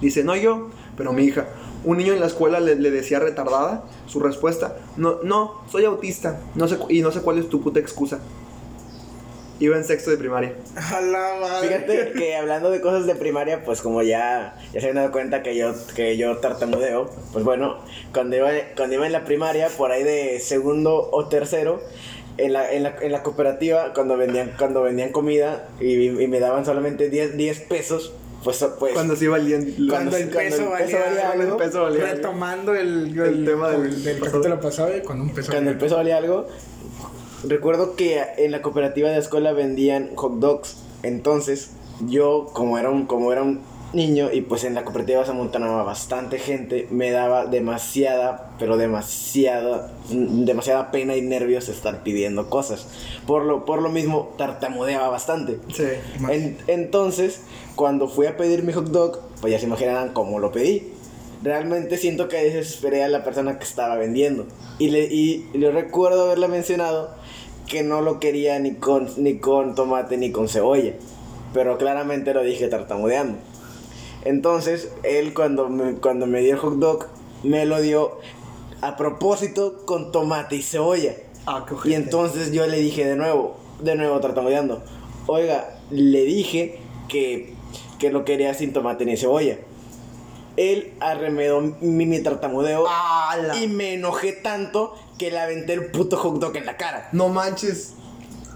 dice, 0.00 0.22
no 0.24 0.36
yo, 0.36 0.70
pero 0.96 1.12
mi 1.12 1.24
hija. 1.24 1.46
Un 1.84 1.98
niño 1.98 2.12
en 2.14 2.20
la 2.20 2.26
escuela 2.26 2.60
le, 2.60 2.76
le 2.76 2.90
decía 2.90 3.18
retardada 3.20 3.84
su 4.06 4.20
respuesta, 4.20 4.76
no, 4.96 5.18
no, 5.22 5.62
soy 5.70 5.84
autista, 5.84 6.40
no 6.54 6.66
sé, 6.68 6.78
y 6.88 7.02
no 7.02 7.10
sé 7.10 7.20
cuál 7.20 7.38
es 7.38 7.48
tu 7.50 7.60
puta 7.60 7.78
excusa. 7.80 8.20
Iba 9.64 9.78
en 9.78 9.84
sexto 9.84 10.10
de 10.10 10.18
primaria. 10.18 10.52
A 10.76 11.00
la 11.00 11.36
madre. 11.40 11.68
Fíjate 11.68 12.12
que 12.12 12.36
hablando 12.36 12.70
de 12.70 12.82
cosas 12.82 13.06
de 13.06 13.14
primaria, 13.14 13.64
pues 13.64 13.80
como 13.80 14.02
ya, 14.02 14.56
ya 14.74 14.80
se 14.80 14.90
han 14.90 14.96
dado 14.96 15.10
cuenta 15.10 15.42
que 15.42 15.56
yo, 15.56 15.72
que 15.96 16.18
yo 16.18 16.36
tartamudeo, 16.36 17.10
pues 17.32 17.44
bueno, 17.46 17.78
cuando 18.12 18.36
iba, 18.36 18.50
cuando 18.76 18.96
iba 18.96 19.06
en 19.06 19.12
la 19.12 19.24
primaria, 19.24 19.68
por 19.68 19.90
ahí 19.90 20.02
de 20.02 20.38
segundo 20.40 21.08
o 21.10 21.28
tercero, 21.28 21.80
en 22.36 22.52
la, 22.52 22.70
en 22.72 22.82
la, 22.82 22.96
en 23.00 23.10
la 23.10 23.22
cooperativa, 23.22 23.94
cuando 23.94 24.18
vendían, 24.18 24.52
cuando 24.58 24.82
vendían 24.82 25.12
comida 25.12 25.68
y, 25.80 26.08
y 26.08 26.26
me 26.28 26.40
daban 26.40 26.66
solamente 26.66 27.08
10, 27.08 27.38
10 27.38 27.60
pesos, 27.60 28.12
pues, 28.42 28.62
pues 28.78 28.92
Cuando 28.92 29.16
sí 29.16 29.26
valían... 29.26 29.64
Cuando 29.88 30.16
el 30.18 30.30
cuando 30.30 30.38
peso 30.38 30.62
el 30.64 30.68
valía, 30.68 30.86
peso 30.86 30.98
valía 30.98 31.30
algo, 31.30 31.52
el 31.52 31.64
peso 31.64 31.82
valía 31.82 32.04
retomando 32.04 32.74
el, 32.74 33.18
El 33.18 33.44
tema 33.46 33.70
del 33.70 34.04
del 34.04 34.18
pasado. 34.18 34.32
capítulo 34.42 34.60
pasado, 34.60 34.96
y 34.96 35.00
cuando 35.00 35.24
un 35.24 35.30
peso 35.30 35.50
cuando 35.52 35.70
el 35.70 35.76
valía 35.76 35.86
peso 35.86 35.96
valía 35.96 36.16
algo, 36.18 36.46
recuerdo 37.48 37.96
que 37.96 38.20
en 38.38 38.50
la 38.52 38.62
cooperativa 38.62 39.08
de 39.08 39.14
la 39.16 39.20
escuela 39.20 39.52
vendían 39.52 40.10
hot 40.16 40.38
dogs. 40.38 40.76
Entonces, 41.02 41.70
yo, 42.08 42.46
como 42.52 42.78
era 42.78 42.90
un, 42.90 43.06
como 43.06 43.32
era 43.32 43.42
un 43.42 43.60
niño 43.92 44.30
y 44.32 44.40
pues 44.40 44.64
en 44.64 44.74
la 44.74 44.82
cooperativa 44.84 45.24
se 45.24 45.30
amontonaba 45.30 45.84
bastante 45.84 46.38
gente, 46.40 46.88
me 46.90 47.12
daba 47.12 47.46
demasiada, 47.46 48.50
pero 48.58 48.76
demasiada, 48.76 49.92
demasiada 50.10 50.90
pena 50.90 51.16
y 51.16 51.22
nervios 51.22 51.68
estar 51.68 52.02
pidiendo 52.02 52.50
cosas. 52.50 52.86
Por 53.26 53.44
lo, 53.44 53.64
por 53.64 53.80
lo 53.82 53.90
mismo, 53.90 54.34
tartamudeaba 54.36 55.08
bastante. 55.08 55.58
Sí. 55.72 55.84
En- 56.28 56.58
entonces, 56.66 57.42
cuando 57.76 58.08
fui 58.08 58.26
a 58.26 58.36
pedir 58.36 58.64
mi 58.64 58.72
hot 58.72 58.86
dog, 58.88 59.20
pues 59.40 59.52
ya 59.52 59.58
se 59.60 59.66
imaginarán 59.66 60.12
cómo 60.12 60.38
lo 60.40 60.50
pedí. 60.50 60.90
Realmente 61.44 61.98
siento 61.98 62.26
que 62.28 62.42
desesperé 62.42 63.04
a 63.04 63.08
la 63.08 63.22
persona 63.22 63.58
que 63.58 63.64
estaba 63.64 63.96
vendiendo. 63.96 64.46
Y 64.78 64.88
le, 64.88 65.04
y 65.04 65.46
le 65.52 65.70
recuerdo 65.70 66.24
haberle 66.24 66.48
mencionado 66.48 67.14
que 67.66 67.82
no 67.82 68.00
lo 68.00 68.20
quería 68.20 68.58
ni 68.58 68.74
con, 68.74 69.08
ni 69.16 69.38
con 69.38 69.74
tomate 69.74 70.16
ni 70.16 70.30
con 70.32 70.48
cebolla. 70.48 70.92
Pero 71.52 71.78
claramente 71.78 72.34
lo 72.34 72.42
dije 72.42 72.68
tartamudeando. 72.68 73.38
Entonces, 74.24 74.90
él 75.02 75.34
cuando 75.34 75.68
me, 75.68 75.94
cuando 75.94 76.26
me 76.26 76.40
dio 76.40 76.54
el 76.54 76.58
hot 76.58 76.74
dog, 76.76 77.06
me 77.42 77.66
lo 77.66 77.80
dio 77.80 78.18
a 78.80 78.96
propósito 78.96 79.82
con 79.84 80.12
tomate 80.12 80.56
y 80.56 80.62
cebolla. 80.62 81.14
Ah, 81.46 81.64
Y 81.84 81.94
entonces 81.94 82.52
yo 82.52 82.66
le 82.66 82.78
dije 82.78 83.04
de 83.04 83.16
nuevo, 83.16 83.56
de 83.80 83.96
nuevo 83.96 84.18
tartamudeando, 84.20 84.82
oiga, 85.26 85.78
le 85.90 86.24
dije 86.24 86.78
que, 87.08 87.54
que 87.98 88.10
lo 88.10 88.24
quería 88.24 88.54
sin 88.54 88.72
tomate 88.72 89.04
ni 89.04 89.16
cebolla. 89.16 89.58
Él 90.56 90.92
arremedó 91.00 91.60
mi, 91.60 92.06
mi 92.06 92.22
tartamudeo 92.22 92.84
¡Hala! 92.88 93.58
y 93.60 93.68
me 93.68 93.94
enojé 93.94 94.32
tanto 94.32 94.94
que 95.18 95.30
le 95.30 95.38
aventé 95.38 95.72
el 95.72 95.86
puto 95.86 96.16
hot 96.16 96.38
dog 96.40 96.56
en 96.56 96.66
la 96.66 96.76
cara. 96.76 97.08
No 97.12 97.28
manches. 97.28 97.94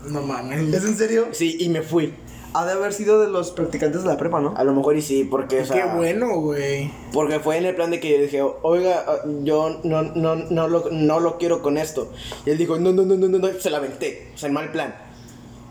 No 0.07 0.23
mames. 0.23 0.73
¿Es 0.73 0.85
en 0.85 0.97
serio? 0.97 1.29
Sí, 1.33 1.57
y 1.59 1.69
me 1.69 1.83
fui. 1.83 2.15
Ha 2.55 2.65
de 2.65 2.73
haber 2.73 2.93
sido 2.95 3.21
de 3.21 3.29
los 3.29 3.51
practicantes 3.51 4.03
de 4.05 4.09
la 4.09 4.17
prepa, 4.17 4.41
¿no? 4.41 4.55
A 4.57 4.65
lo 4.65 4.73
mejor 4.73 4.97
y 4.97 5.03
sí, 5.03 5.25
porque, 5.25 5.61
o 5.61 5.67
sea, 5.67 5.77
Qué 5.77 5.97
bueno, 5.97 6.41
güey. 6.41 6.91
porque 7.13 7.41
fue 7.41 7.59
en 7.59 7.67
el 7.67 7.75
plan 7.75 7.91
de 7.91 8.01
que 8.01 8.11
yo 8.11 8.19
dije, 8.23 8.43
oiga, 8.63 9.05
ah, 9.07 9.17
yo 9.43 9.81
no, 9.85 10.03
no, 10.03 10.35
no, 10.37 10.67
lo, 10.69 10.89
no 10.91 11.21
lo 11.21 11.37
quiero 11.37 11.61
con 11.63 11.77
esto. 11.77 12.11
Y 12.47 12.51
él 12.51 12.59
dijo, 12.59 12.79
no, 12.79 12.91
no, 12.93 13.03
no, 13.03 13.17
no, 13.17 13.29
no, 13.29 13.39
no, 13.39 13.49
se 13.61 13.69
la 13.71 13.77
aventé. 13.79 14.29
O 14.35 14.39
sea, 14.39 14.47
el 14.47 14.55
mal 14.55 14.73
plan. 14.73 14.95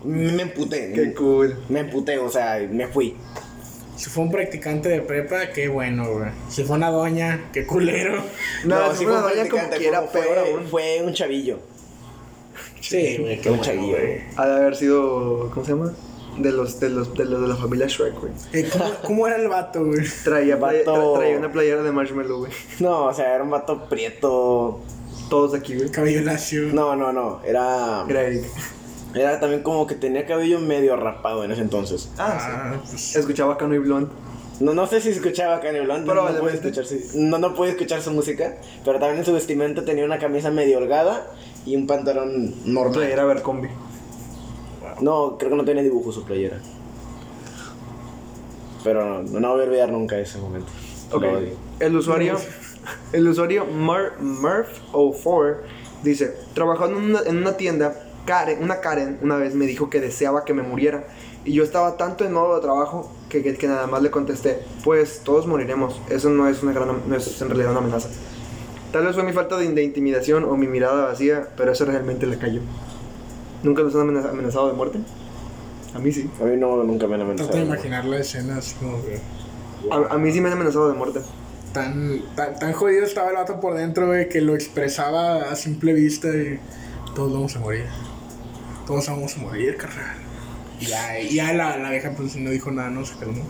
Me 0.04 0.40
emputé. 0.42 0.92
Qué 0.92 1.14
cool. 1.14 1.58
Me 1.68 1.80
emputé, 1.80 2.18
o 2.18 2.30
sea, 2.30 2.58
me 2.70 2.86
fui. 2.86 3.16
Si 3.98 4.08
fue 4.10 4.22
un 4.22 4.30
practicante 4.30 4.88
de 4.88 5.00
prepa, 5.02 5.48
qué 5.52 5.66
bueno, 5.68 6.08
güey. 6.12 6.30
Si 6.48 6.62
fue 6.62 6.76
una 6.76 6.88
doña, 6.90 7.50
qué 7.52 7.66
culero. 7.66 8.22
No, 8.64 8.94
si 8.94 9.04
fue 9.04 9.12
una 9.12 9.26
un 9.26 9.30
doña 9.30 9.48
como 9.48 9.68
quiera, 9.70 10.02
fue, 10.02 10.20
peor 10.22 10.38
aún. 10.38 10.66
fue 10.68 11.02
un 11.02 11.12
chavillo. 11.12 11.58
Sí, 12.80 13.16
güey, 13.18 13.40
qué 13.40 13.50
Un 13.50 13.58
bueno, 13.58 13.72
chavillo. 13.72 13.96
güey. 13.96 14.20
Ha 14.36 14.46
de 14.46 14.54
haber 14.56 14.76
sido, 14.76 15.50
¿cómo 15.52 15.66
se 15.66 15.72
llama? 15.72 15.92
De 16.38 16.52
los 16.52 16.78
de 16.78 16.90
los 16.90 17.12
de 17.14 17.24
los 17.24 17.42
de 17.42 17.48
la 17.48 17.56
familia 17.56 17.86
Shrek, 17.88 18.14
güey. 18.20 18.32
Eh, 18.52 18.68
¿cómo, 18.72 18.84
cómo 19.02 19.26
era 19.26 19.36
el 19.36 19.48
vato, 19.48 19.84
güey? 19.84 20.06
Traía, 20.22 20.54
Vato. 20.56 20.76
tra- 21.14 21.18
traía 21.18 21.36
una 21.36 21.50
playera 21.50 21.82
de 21.82 21.90
marshmallow, 21.90 22.38
güey. 22.38 22.52
No, 22.78 23.06
o 23.06 23.12
sea, 23.14 23.34
era 23.34 23.42
un 23.42 23.50
vato 23.50 23.88
prieto. 23.88 24.80
Todos 25.28 25.54
aquí, 25.54 25.74
güey. 25.74 25.90
Cabello 25.90 26.22
lacio. 26.22 26.62
No, 26.72 26.94
no, 26.94 27.12
no. 27.12 27.40
Era. 27.44 28.04
Era 28.08 28.22
Eric. 28.22 28.44
Era 29.14 29.40
también 29.40 29.62
como 29.62 29.86
que 29.86 29.94
tenía 29.94 30.26
cabello 30.26 30.60
medio 30.60 30.94
rapado 30.96 31.42
en 31.44 31.50
ese 31.52 31.62
entonces. 31.62 32.10
Ah, 32.18 32.38
Ah, 32.40 32.76
pues. 32.88 33.00
sí. 33.00 33.18
Escuchaba 33.18 33.56
Cano 33.56 33.74
y 33.74 33.78
Blonde. 33.78 34.10
No, 34.60 34.74
no 34.74 34.86
sé 34.88 35.00
si 35.00 35.10
escuchaba 35.10 35.60
Kanye 35.60 35.82
Blunt, 35.82 36.04
no, 36.04 36.14
no 36.14 36.40
pude 36.40 36.54
escuchar, 36.54 36.84
sí. 36.84 37.00
no, 37.14 37.38
no 37.38 37.54
pude 37.54 37.70
escuchar 37.70 38.02
su 38.02 38.10
música, 38.10 38.56
pero 38.84 38.98
también 38.98 39.20
en 39.20 39.24
su 39.24 39.32
vestimenta 39.32 39.84
tenía 39.84 40.04
una 40.04 40.18
camisa 40.18 40.50
medio 40.50 40.78
holgada 40.78 41.28
y 41.64 41.76
un 41.76 41.86
pantalón 41.86 42.52
normal. 42.64 42.92
Playera 42.94 43.22
Abercrombie. 43.22 43.70
No, 45.00 45.38
creo 45.38 45.50
que 45.52 45.56
no 45.56 45.64
tenía 45.64 45.84
dibujo 45.84 46.10
su 46.10 46.24
playera. 46.24 46.58
Pero 48.84 49.22
no, 49.22 49.38
no 49.40 49.52
voy 49.52 49.60
a 49.60 49.64
olvidar 49.64 49.90
nunca 49.92 50.18
ese 50.18 50.38
momento. 50.38 50.68
Ok. 51.12 51.24
El 51.80 51.96
usuario, 51.96 52.36
el 53.12 53.28
usuario 53.28 53.64
Mur- 53.64 54.18
Murph04 54.20 55.56
dice, 56.02 56.34
trabajando 56.54 56.98
en 56.98 57.04
una, 57.10 57.20
en 57.26 57.36
una 57.38 57.56
tienda, 57.56 57.94
Karen, 58.28 58.62
una 58.62 58.80
Karen 58.80 59.18
una 59.22 59.36
vez 59.36 59.54
me 59.54 59.64
dijo 59.66 59.88
que 59.88 60.00
deseaba 60.00 60.44
que 60.44 60.52
me 60.52 60.62
muriera. 60.62 61.04
Y 61.44 61.54
yo 61.54 61.64
estaba 61.64 61.96
tanto 61.96 62.26
en 62.26 62.32
modo 62.34 62.56
de 62.56 62.60
trabajo 62.60 63.10
que, 63.30 63.42
que, 63.42 63.54
que 63.56 63.66
nada 63.68 63.86
más 63.86 64.02
le 64.02 64.10
contesté, 64.10 64.60
pues 64.84 65.22
todos 65.24 65.46
moriremos. 65.46 65.98
Eso 66.10 66.28
no 66.28 66.46
es, 66.46 66.62
una 66.62 66.72
gran, 66.72 66.88
no 67.08 67.16
es 67.16 67.40
en 67.40 67.48
realidad 67.48 67.70
una 67.70 67.80
amenaza. 67.80 68.10
Tal 68.92 69.06
vez 69.06 69.14
fue 69.14 69.24
mi 69.24 69.32
falta 69.32 69.56
de, 69.56 69.66
de 69.72 69.82
intimidación 69.82 70.44
o 70.44 70.56
mi 70.56 70.66
mirada 70.66 71.06
vacía, 71.06 71.48
pero 71.56 71.72
eso 71.72 71.86
realmente 71.86 72.26
le 72.26 72.36
cayó. 72.36 72.60
¿Nunca 73.62 73.82
los 73.82 73.94
han 73.94 74.02
amenaza- 74.02 74.30
amenazado 74.30 74.68
de 74.68 74.74
muerte? 74.74 74.98
A 75.94 75.98
mí 75.98 76.12
sí. 76.12 76.30
A 76.40 76.44
mí 76.44 76.56
no, 76.58 76.84
nunca 76.84 77.06
me 77.06 77.14
han 77.14 77.22
amenazado. 77.22 77.48
Trato 77.50 77.64
de 77.64 77.72
imaginar 77.72 78.04
la 78.04 78.18
escena 78.18 78.58
así 78.58 78.74
como 78.76 78.98
que. 79.04 79.18
A, 79.90 80.14
a 80.14 80.18
mí 80.18 80.30
sí 80.32 80.40
me 80.42 80.48
han 80.48 80.54
amenazado 80.54 80.88
de 80.88 80.94
muerte. 80.94 81.20
Tan, 81.72 82.20
tan, 82.34 82.58
tan 82.58 82.72
jodido 82.74 83.04
estaba 83.04 83.30
el 83.30 83.36
vato 83.36 83.58
por 83.60 83.74
dentro, 83.74 84.06
güey, 84.06 84.28
que 84.28 84.40
lo 84.42 84.54
expresaba 84.54 85.50
a 85.50 85.56
simple 85.56 85.92
vista 85.94 86.28
y 86.28 86.58
todos 87.14 87.32
vamos 87.32 87.56
a 87.56 87.60
morir. 87.60 87.84
Todos 88.88 89.06
vamos 89.06 89.36
a 89.36 89.40
morir, 89.40 89.76
carnal. 89.76 90.16
Y 90.80 90.86
ya, 91.34 91.52
la, 91.52 91.76
la 91.76 91.90
vieja 91.90 92.10
pues 92.16 92.34
no 92.36 92.48
dijo 92.48 92.70
nada, 92.70 92.88
no 92.88 93.04
se 93.04 93.18
calmó. 93.18 93.44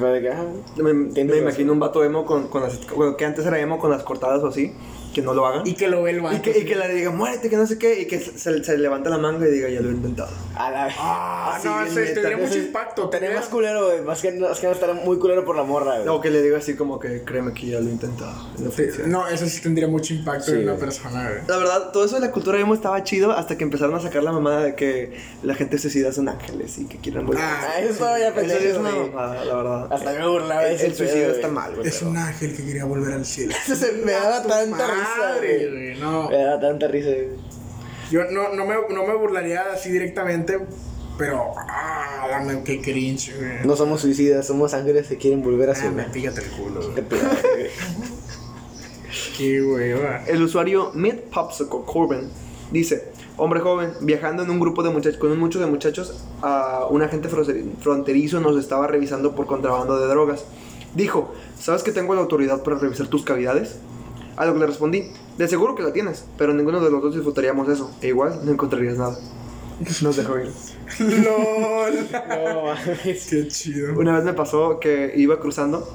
Ah, 0.00 0.44
Me, 0.76 1.36
imagino 1.38 1.72
un 1.72 1.80
vato 1.80 2.04
emo 2.04 2.24
con, 2.24 2.46
con 2.46 2.62
las... 2.62 2.86
bueno, 2.94 3.16
que 3.16 3.24
antes 3.24 3.44
era 3.44 3.58
emo 3.58 3.78
con 3.80 3.90
las 3.90 4.04
cortadas 4.04 4.40
o 4.44 4.46
así. 4.46 4.72
que 5.12 5.20
no 5.20 5.34
lo 5.34 5.46
hagan. 5.46 5.66
Y 5.66 5.74
que 5.74 5.88
lo 5.88 6.04
ve 6.04 6.12
el 6.12 6.20
vato. 6.20 6.36
Y 6.36 6.40
que, 6.40 6.58
y 6.60 6.64
que 6.64 6.76
la 6.76 6.86
diga, 6.86 7.10
muérete, 7.10 7.50
que 7.50 7.56
no 7.56 7.66
sé 7.66 7.76
qué, 7.76 8.02
y 8.02 8.06
que 8.06 8.20
se, 8.20 8.62
se 8.62 8.78
levanta 8.78 9.10
la 9.10 9.18
manga 9.18 9.48
y 9.48 9.50
diga, 9.50 9.68
ya 9.68 9.80
lo 9.80 9.90
he 9.90 9.94
intentado. 9.94 10.30
A 10.56 10.70
la 10.70 10.88
Ah, 10.98 11.56
Así 11.56 11.66
no, 11.68 11.78
bien 11.82 11.98
ese 11.98 12.14
tendría 12.14 12.36
mucho 12.36 12.56
impacto. 12.58 13.08
Tendría- 13.10 13.34
más 13.36 13.46
culero, 13.46 13.86
güey. 13.86 14.02
Más 14.02 14.20
que, 14.22 14.32
más 14.32 14.58
que 14.60 14.66
no 14.66 14.72
estar 14.72 14.94
muy 14.94 15.18
culero 15.18 15.44
por 15.44 15.56
la 15.56 15.64
morra, 15.64 15.96
güey. 15.98 16.08
O 16.08 16.20
que 16.20 16.30
le 16.30 16.42
diga 16.42 16.58
así 16.58 16.76
como 16.76 16.98
que, 17.00 17.22
créeme 17.24 17.52
que 17.52 17.66
ya 17.66 17.80
lo 17.80 17.88
he 17.88 17.92
intentado. 17.92 18.32
No 18.58 18.70
Sí. 18.70 18.84
No, 19.06 19.26
eso 19.28 19.46
sí 19.46 19.60
tendría 19.60 19.88
mucho 19.88 20.14
impacto 20.14 20.44
Sí, 20.46 20.52
en 20.52 20.62
una 20.68 20.76
persona, 20.76 21.28
güey. 21.28 21.40
La 21.48 21.56
verdad, 21.56 21.90
todo 21.92 22.04
eso 22.04 22.14
de 22.16 22.20
la 22.20 22.30
cultura 22.30 22.58
emo 22.60 22.74
estaba 22.74 23.02
chido 23.02 23.32
hasta 23.32 23.56
que 23.58 23.64
empezaron 23.64 23.94
a 23.96 24.00
sacar 24.00 24.22
la 24.22 24.32
mamada 24.32 24.62
de 24.62 24.74
que 24.74 25.16
la 25.42 25.54
gente 25.54 25.78
suicida 25.78 26.12
son 26.12 26.28
ángeles 26.28 26.78
y 26.78 26.86
que 26.86 26.98
quieren 26.98 27.26
volver. 27.26 27.42
Ah, 27.42 27.60
Ah, 27.74 27.80
eso 27.80 27.92
estaba 27.92 28.18
ya 28.18 28.28
eso 28.28 28.58
sí 28.58 28.66
es 28.66 28.76
una 28.76 28.90
mamada, 28.90 29.44
la 29.44 29.54
verdad. 29.56 29.92
Hasta 29.92 30.12
me 30.12 30.26
burlaba 30.28 30.66
el, 30.66 30.80
el 30.80 30.94
suicidio 30.94 31.30
está 31.30 31.48
mal, 31.48 31.74
güey. 31.74 31.88
Es 31.88 31.98
pero- 31.98 32.10
un 32.10 32.16
ángel 32.18 32.56
que 32.56 32.64
quería 32.64 32.84
volver 32.84 33.14
al 33.14 33.24
cielo. 33.24 33.54
Eso 33.64 33.74
se 33.86 33.92
me 33.92 34.12
daba 34.12 34.42
tanta 34.42 34.86
risa, 34.86 35.16
madre, 35.18 35.68
güey. 35.70 35.70
güey, 35.70 36.00
No, 36.00 36.28
Me 36.28 36.36
daba 36.36 36.60
tanta 36.60 36.86
risa, 36.88 37.08
güey. 37.10 37.53
Yo 38.14 38.30
no, 38.30 38.54
no, 38.54 38.64
me, 38.66 38.74
no 38.94 39.06
me 39.06 39.14
burlaría 39.16 39.62
así 39.72 39.90
directamente, 39.90 40.58
pero. 41.18 41.52
Ah, 41.68 42.26
dame 42.30 42.62
qué 42.62 42.80
cringe, 42.80 43.34
güey. 43.36 43.66
No 43.66 43.74
somos 43.76 44.00
suicidas, 44.02 44.46
somos 44.46 44.72
ángeles 44.72 45.08
que 45.08 45.16
quieren 45.16 45.42
volver 45.42 45.68
a 45.70 45.72
Ah, 45.72 45.76
su 45.76 45.90
me 45.90 46.04
pígate 46.04 46.40
el 46.42 46.50
culo. 46.50 46.80
Qué 49.36 49.62
hueva. 49.62 50.24
El 50.26 50.42
usuario 50.42 50.92
Mid 50.94 51.14
Popsicle 51.32 51.80
Corbin 51.86 52.30
dice: 52.70 53.12
Hombre 53.36 53.60
joven, 53.60 53.92
viajando 54.02 54.42
en 54.44 54.50
un 54.50 54.60
grupo 54.60 54.82
de 54.82 54.90
muchachos, 54.90 55.18
con 55.18 55.30
un 55.32 55.38
mucho 55.38 55.58
de 55.60 55.66
muchachos, 55.66 56.24
a 56.42 56.86
un 56.88 57.02
agente 57.02 57.28
fronter- 57.28 57.64
fronterizo 57.80 58.40
nos 58.40 58.56
estaba 58.58 58.86
revisando 58.86 59.34
por 59.34 59.46
contrabando 59.46 59.98
de 59.98 60.06
drogas. 60.06 60.44
Dijo: 60.94 61.32
¿Sabes 61.58 61.82
que 61.82 61.90
tengo 61.92 62.14
la 62.14 62.20
autoridad 62.20 62.62
para 62.62 62.78
revisar 62.78 63.08
tus 63.08 63.24
cavidades? 63.24 63.76
A 64.36 64.46
lo 64.46 64.54
que 64.54 64.60
le 64.60 64.66
respondí: 64.66 65.10
De 65.38 65.48
seguro 65.48 65.74
que 65.74 65.82
la 65.82 65.92
tienes, 65.92 66.24
pero 66.38 66.54
ninguno 66.54 66.80
de 66.80 66.90
los 66.90 67.02
dos 67.02 67.14
disfrutaríamos 67.14 67.68
eso. 67.68 67.90
E 68.00 68.08
igual 68.08 68.40
no 68.44 68.52
encontrarías 68.52 68.98
nada. 68.98 69.18
Nos 70.02 70.16
dejó 70.16 70.38
ir. 70.38 70.52
LOL. 71.00 71.94
No. 72.12 72.74
Qué 73.02 73.48
chido. 73.48 73.98
Una 73.98 74.14
vez 74.14 74.24
me 74.24 74.32
pasó 74.32 74.78
que 74.78 75.12
iba 75.16 75.40
cruzando 75.40 75.88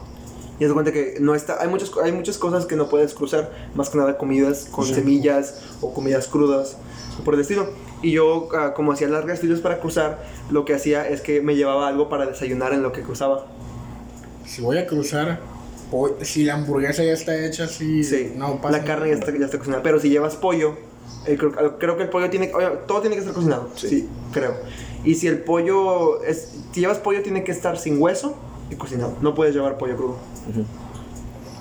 y 0.59 0.65
se 0.65 0.73
cuenta 0.73 0.91
que 0.91 1.15
no 1.21 1.35
está, 1.35 1.61
hay, 1.61 1.69
muchas, 1.69 1.91
hay 2.03 2.11
muchas 2.11 2.37
cosas 2.37 2.65
que 2.65 2.75
no 2.75 2.89
puedes 2.89 3.13
cruzar, 3.13 3.49
más 3.75 3.89
que 3.89 3.97
nada 3.97 4.17
comidas 4.17 4.67
con 4.69 4.85
semillas 4.85 5.61
o 5.79 5.93
comidas 5.93 6.27
crudas 6.27 6.77
o 7.17 7.23
por 7.23 7.35
el 7.35 7.39
estilo. 7.39 7.69
Y 8.01 8.11
yo, 8.11 8.49
ah, 8.53 8.73
como 8.73 8.91
hacía 8.91 9.07
largas 9.07 9.39
filas 9.39 9.61
para 9.61 9.79
cruzar, 9.79 10.21
lo 10.49 10.65
que 10.65 10.73
hacía 10.73 11.07
es 11.07 11.21
que 11.21 11.41
me 11.41 11.55
llevaba 11.55 11.87
algo 11.87 12.09
para 12.09 12.25
desayunar 12.25 12.73
en 12.73 12.83
lo 12.83 12.91
que 12.91 13.01
cruzaba. 13.03 13.45
Si 14.45 14.61
voy 14.61 14.77
a 14.77 14.85
cruzar, 14.85 15.39
si 16.21 16.43
la 16.43 16.53
hamburguesa 16.55 17.03
ya 17.03 17.13
está 17.13 17.35
hecha 17.45 17.63
así, 17.65 18.03
Sí, 18.03 18.33
no 18.35 18.61
pasa 18.61 18.77
la 18.77 18.83
carne 18.83 19.09
ya 19.09 19.15
está, 19.15 19.31
ya 19.37 19.45
está 19.45 19.57
cocinada. 19.57 19.81
Pero 19.83 19.99
si 19.99 20.09
llevas 20.09 20.35
pollo, 20.35 20.75
eh, 21.25 21.35
creo, 21.37 21.77
creo 21.79 21.97
que 21.97 22.03
el 22.03 22.09
pollo 22.09 22.29
tiene, 22.29 22.51
oye, 22.53 22.67
todo 22.87 23.01
tiene 23.01 23.15
que 23.15 23.21
estar 23.21 23.33
cocinado. 23.33 23.69
Sí. 23.75 23.87
Sí. 23.89 24.09
creo. 24.31 24.55
Y 25.03 25.15
si 25.15 25.27
el 25.27 25.39
pollo, 25.39 26.23
es, 26.23 26.53
si 26.71 26.81
llevas 26.81 26.97
pollo, 26.99 27.21
tiene 27.23 27.43
que 27.43 27.51
estar 27.51 27.77
sin 27.77 28.01
hueso 28.01 28.37
y 28.69 28.75
cocinado. 28.75 29.15
No 29.21 29.33
puedes 29.33 29.55
llevar 29.55 29.77
pollo 29.77 29.95
crudo. 29.95 30.17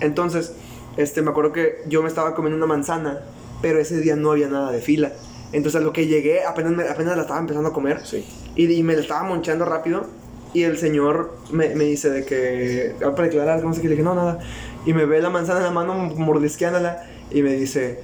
Entonces, 0.01 0.53
este, 0.97 1.23
me 1.23 1.31
acuerdo 1.31 1.53
que 1.53 1.83
yo 1.89 2.03
me 2.03 2.09
estaba 2.09 2.35
comiendo 2.35 2.57
una 2.57 2.67
manzana, 2.67 3.21
pero 3.63 3.79
ese 3.81 4.01
día 4.01 4.17
no 4.17 4.33
había 4.33 4.49
nada 4.49 4.71
de 4.73 4.81
fila. 4.81 5.13
Entonces, 5.53 5.81
a 5.81 5.85
lo 5.85 5.93
que 5.93 6.07
llegué, 6.07 6.45
apenas, 6.45 6.73
me- 6.73 6.89
apenas 6.89 7.17
la 7.17 7.23
estaba 7.23 7.41
empezando 7.41 7.71
a 7.71 7.73
comer 7.73 8.01
Sí. 8.05 8.25
y, 8.55 8.71
y 8.73 8.83
me 8.83 8.95
la 8.95 9.01
estaba 9.03 9.23
monchando 9.23 9.65
rápido. 9.65 10.07
Y 10.55 10.63
el 10.63 10.79
señor 10.79 11.37
me, 11.51 11.75
me 11.75 11.85
dice 11.85 12.11
de 12.11 12.25
que, 12.25 12.95
ah, 13.05 13.11
para 13.15 13.25
declarar, 13.25 13.63
no 13.63 13.75
sé 13.75 13.83
qué, 13.83 13.89
le 13.89 13.95
dije, 13.95 14.05
no, 14.05 14.15
nada. 14.15 14.39
Y 14.87 14.93
me 14.93 15.05
ve 15.05 15.21
la 15.21 15.31
manzana 15.31 15.59
en 15.59 15.65
la 15.65 15.71
mano 15.71 15.95
mordisqueándola 16.17 17.05
y 17.31 17.43
me 17.43 17.53
dice, 17.55 18.01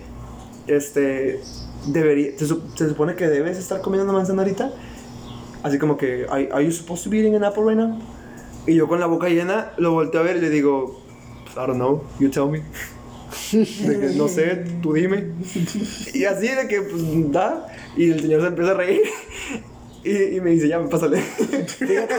este, 0.67 1.41
debería, 1.87 2.39
¿se, 2.39 2.47
se 2.47 2.89
supone 2.89 3.15
que 3.15 3.29
debes 3.29 3.59
estar 3.59 3.81
comiendo 3.81 4.05
una 4.05 4.19
manzana 4.19 4.43
ahorita? 4.43 4.73
Así 5.63 5.79
como 5.79 5.97
que, 5.97 6.27
¿Are, 6.29 6.49
are 6.53 6.65
you 6.65 6.71
supposed 6.71 7.05
to 7.05 7.11
be 7.11 7.19
eating 7.19 7.35
an 7.37 7.45
apple 7.45 7.65
right 7.65 7.79
now? 7.79 7.99
Y 8.67 8.75
yo 8.75 8.87
con 8.89 9.01
la 9.01 9.07
boca 9.07 9.29
llena 9.29 9.73
lo 9.79 9.93
volteo 9.93 10.21
a 10.21 10.25
ver 10.25 10.37
y 10.37 10.41
le 10.41 10.51
digo, 10.51 11.01
I 11.53 11.67
don't 11.67 11.77
know, 11.77 12.03
you 12.19 12.29
tell 12.29 12.49
me. 12.49 12.63
De 13.53 14.01
que, 14.01 14.15
no 14.17 14.29
sé, 14.29 14.65
tú 14.83 14.93
dime. 14.93 15.33
Y 16.13 16.25
así 16.25 16.49
de 16.49 16.69
que, 16.69 16.83
pues, 16.83 17.33
da. 17.33 17.67
Y 17.97 18.11
el 18.11 18.21
señor 18.21 18.43
se 18.43 18.47
empieza 18.49 18.73
a 18.73 18.75
reír. 18.75 19.03
Y, 20.05 20.37
y 20.37 20.41
me 20.41 20.51
dice, 20.51 20.69
ya, 20.69 20.83
pásale. 20.85 21.19
Fíjate, 21.21 22.15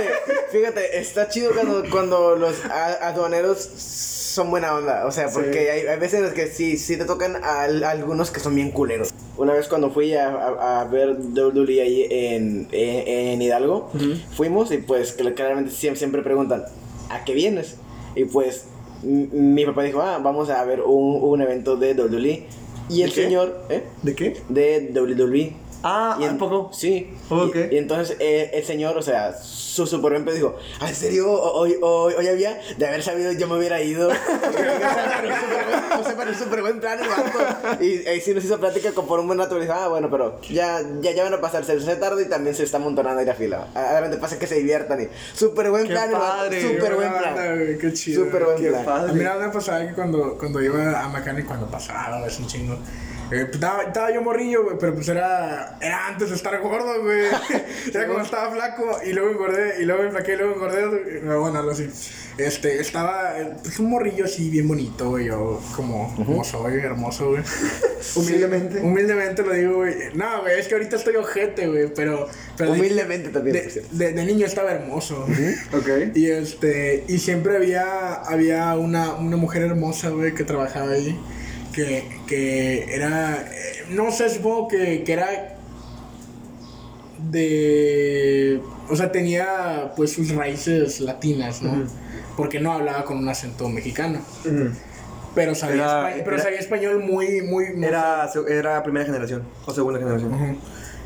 fíjate, 0.51 0.99
está 0.99 1.29
chido 1.29 1.51
cuando, 1.53 1.83
cuando 1.91 2.35
los 2.35 2.55
aduaneros 2.65 3.59
son 3.77 4.49
buena 4.49 4.75
onda. 4.75 5.05
O 5.05 5.11
sea, 5.11 5.29
porque 5.29 5.51
Sí. 5.53 5.57
hay, 5.69 5.87
hay 5.87 5.99
veces 5.99 6.15
en 6.19 6.23
las 6.25 6.33
que 6.33 6.47
sí, 6.47 6.77
sí 6.77 6.97
te 6.97 7.05
tocan 7.05 7.35
a, 7.43 7.61
a 7.61 7.89
algunos 7.91 8.31
que 8.31 8.39
son 8.39 8.55
bien 8.55 8.71
culeros. 8.71 9.13
Una 9.37 9.53
vez 9.53 9.67
cuando 9.67 9.91
fui 9.91 10.13
a, 10.15 10.29
a, 10.29 10.81
a 10.81 10.85
ver 10.85 11.09
WWE 11.17 11.81
ahí 11.81 12.07
en, 12.09 12.67
en, 12.71 13.07
en 13.07 13.41
Hidalgo, 13.41 13.91
Ujú. 13.93 14.15
fuimos 14.35 14.71
y 14.71 14.77
pues 14.77 15.13
claramente 15.13 15.71
siempre, 15.71 15.99
siempre 15.99 16.21
preguntan, 16.21 16.63
¿a 17.09 17.23
qué 17.23 17.33
vienes? 17.33 17.75
Y 18.15 18.25
pues 18.25 18.65
mi 19.03 19.65
papá 19.65 19.83
dijo, 19.83 20.01
ah, 20.01 20.19
vamos 20.23 20.49
a 20.49 20.63
ver 20.63 20.81
un, 20.81 21.21
un 21.21 21.41
evento 21.41 21.75
de 21.75 21.93
WWE. 21.93 22.47
Y 22.89 23.01
el 23.01 23.09
¿De 23.09 23.15
señor, 23.15 23.59
¿eh? 23.69 23.83
¿De 24.03 24.15
qué? 24.15 24.37
De 24.49 24.89
WWE. 24.93 25.53
Ah, 25.87 26.17
Y 26.19 26.23
¿a 26.23 26.29
en- 26.29 26.37
poco? 26.39 26.71
Sí. 26.73 27.13
Ok. 27.29 27.55
Y, 27.71 27.75
y 27.75 27.77
entonces 27.77 28.17
eh, 28.19 28.49
el 28.53 28.63
señor, 28.65 28.97
o 28.97 29.03
sea, 29.03 29.33
su 29.39 29.85
super 29.85 30.11
buen 30.13 30.25
pedo 30.25 30.33
dijo, 30.35 30.55
"Ah, 30.79 30.89
¿en 30.89 30.95
serio? 30.95 31.31
Hoy, 31.31 31.77
hoy, 31.81 32.13
hoy 32.17 32.27
había, 32.27 32.59
de 32.77 32.87
haber 32.87 33.03
sabido 33.03 33.31
yo 33.33 33.47
me 33.47 33.55
hubiera 33.57 33.79
ido. 33.81 34.09
o 34.09 36.03
sea, 36.03 36.15
para 36.15 36.31
un 36.31 36.35
súper 36.37 36.61
buen 36.61 36.79
plan 36.79 36.99
el 36.99 37.07
vato. 37.07 37.83
Y 37.83 38.05
ahí 38.07 38.19
sí 38.21 38.33
nos 38.33 38.43
hizo 38.43 38.59
plática 38.59 38.91
con 38.93 39.05
por 39.05 39.19
un 39.19 39.27
buen 39.27 39.37
dijo, 39.37 39.73
ah, 39.73 39.87
bueno, 39.87 40.09
pero 40.09 40.39
ya, 40.49 40.81
ya, 41.01 41.11
ya 41.11 41.23
van 41.23 41.33
a 41.35 41.41
pasar, 41.41 41.63
se 41.65 41.73
hace 41.73 41.95
tarde 41.97 42.23
y 42.23 42.29
también 42.29 42.55
se 42.55 42.63
está 42.63 42.77
amontonando 42.77 43.19
ahí 43.19 43.25
la 43.25 43.35
fila. 43.35 43.67
Adelante 43.75 44.17
pasa 44.17 44.39
que 44.39 44.47
se 44.47 44.55
diviertan 44.55 45.01
y 45.03 45.07
súper 45.33 45.69
buen 45.69 45.83
Qué 45.87 45.93
plan, 45.93 46.09
el 46.09 46.17
padre, 46.17 46.61
súper 46.61 46.89
Qué 46.89 46.95
buen 46.95 47.13
plan. 47.13 47.77
Qué 47.79 47.93
chido. 47.93 48.25
Súper 48.25 48.43
buen 48.45 48.57
Qué 48.57 48.69
plan. 48.69 48.85
padre. 48.85 49.27
A 49.27 49.35
mí 49.35 49.39
me 49.45 49.49
pasaba 49.49 49.85
que 49.87 49.93
cuando, 49.93 50.37
cuando 50.37 50.61
iba 50.61 50.99
a 51.03 51.09
Mecánico, 51.09 51.49
cuando 51.49 51.67
pasaba, 51.67 52.25
es 52.25 52.39
un 52.39 52.47
chingo. 52.47 52.77
Eh, 53.31 53.45
pues, 53.45 53.55
estaba, 53.55 53.83
estaba 53.83 54.13
yo 54.13 54.21
morrillo, 54.21 54.63
güey, 54.63 54.77
pero 54.79 54.93
pues 54.95 55.07
era, 55.09 55.77
era 55.81 56.07
antes 56.07 56.29
de 56.29 56.35
estar 56.35 56.59
gordo, 56.61 57.01
güey. 57.03 57.25
Era 57.93 58.07
como 58.07 58.21
estaba 58.21 58.51
flaco 58.51 58.97
y 59.05 59.13
luego 59.13 59.31
engordé, 59.31 59.81
y 59.81 59.85
luego 59.85 60.03
enflaqué, 60.03 60.33
y 60.33 60.37
luego 60.37 60.53
engordé. 60.55 61.19
bueno, 61.21 61.57
algo 61.59 61.71
así. 61.71 61.89
Este, 62.37 62.81
estaba, 62.81 63.39
eh, 63.39 63.53
pues 63.63 63.79
un 63.79 63.89
morrillo 63.89 64.25
así 64.25 64.49
bien 64.49 64.67
bonito, 64.67 65.09
güey, 65.11 65.27
yo 65.27 65.61
como, 65.75 66.13
como 66.15 66.43
soy, 66.43 66.75
hermoso, 66.79 67.29
güey. 67.29 67.43
Humildemente. 68.15 68.79
Humildemente 68.81 69.43
lo 69.43 69.53
digo, 69.53 69.75
güey. 69.77 69.93
No, 70.15 70.41
güey, 70.41 70.59
es 70.59 70.67
que 70.67 70.75
ahorita 70.75 70.97
estoy 70.97 71.15
ojete, 71.15 71.67
güey, 71.67 71.93
pero... 71.93 72.27
pero 72.57 72.73
de- 72.73 72.79
Humildemente 72.79 73.29
también, 73.29 73.55
De, 73.55 73.83
de- 73.91 74.11
de 74.13 74.25
niño 74.25 74.45
estaba 74.45 74.71
hermoso. 74.71 75.25
Ok. 75.73 75.87
Y 76.13 76.29
este, 76.29 77.05
y 77.07 77.19
siempre 77.19 77.55
había, 77.55 78.13
había 78.15 78.73
una, 78.75 79.13
una 79.13 79.37
mujer 79.37 79.63
hermosa, 79.63 80.09
güey, 80.09 80.33
que 80.33 80.43
trabajaba 80.43 80.91
ahí, 80.91 81.17
que, 81.75 82.03
que 82.25 82.95
era, 82.95 83.45
no 83.89 84.11
sé, 84.11 84.29
supongo 84.29 84.69
que, 84.69 85.03
que 85.03 85.13
era 85.13 85.57
de, 87.31 88.61
o 88.89 88.95
sea, 88.95 89.11
tenía 89.11 89.91
pues 89.95 90.13
sus 90.13 90.33
raíces 90.35 90.99
latinas, 91.01 91.61
¿no? 91.61 91.85
Porque 92.37 92.59
no 92.59 92.73
hablaba 92.73 93.05
con 93.05 93.17
un 93.17 93.29
acento 93.29 93.69
mexicano, 93.69 94.19
pero 95.33 95.55
sabía, 95.55 95.75
Era- 95.83 96.09
espa- 96.17 96.21
pero 96.23 96.35
era- 96.35 96.43
sabía 96.43 96.59
español 96.59 96.99
muy, 97.03 97.41
muy... 97.41 97.73
muy 97.73 97.85
Era, 97.85 98.29
era 98.49 98.83
primera 98.83 99.05
generación 99.05 99.43
o 99.65 99.73
segunda 99.73 99.99
generación. 99.99 100.57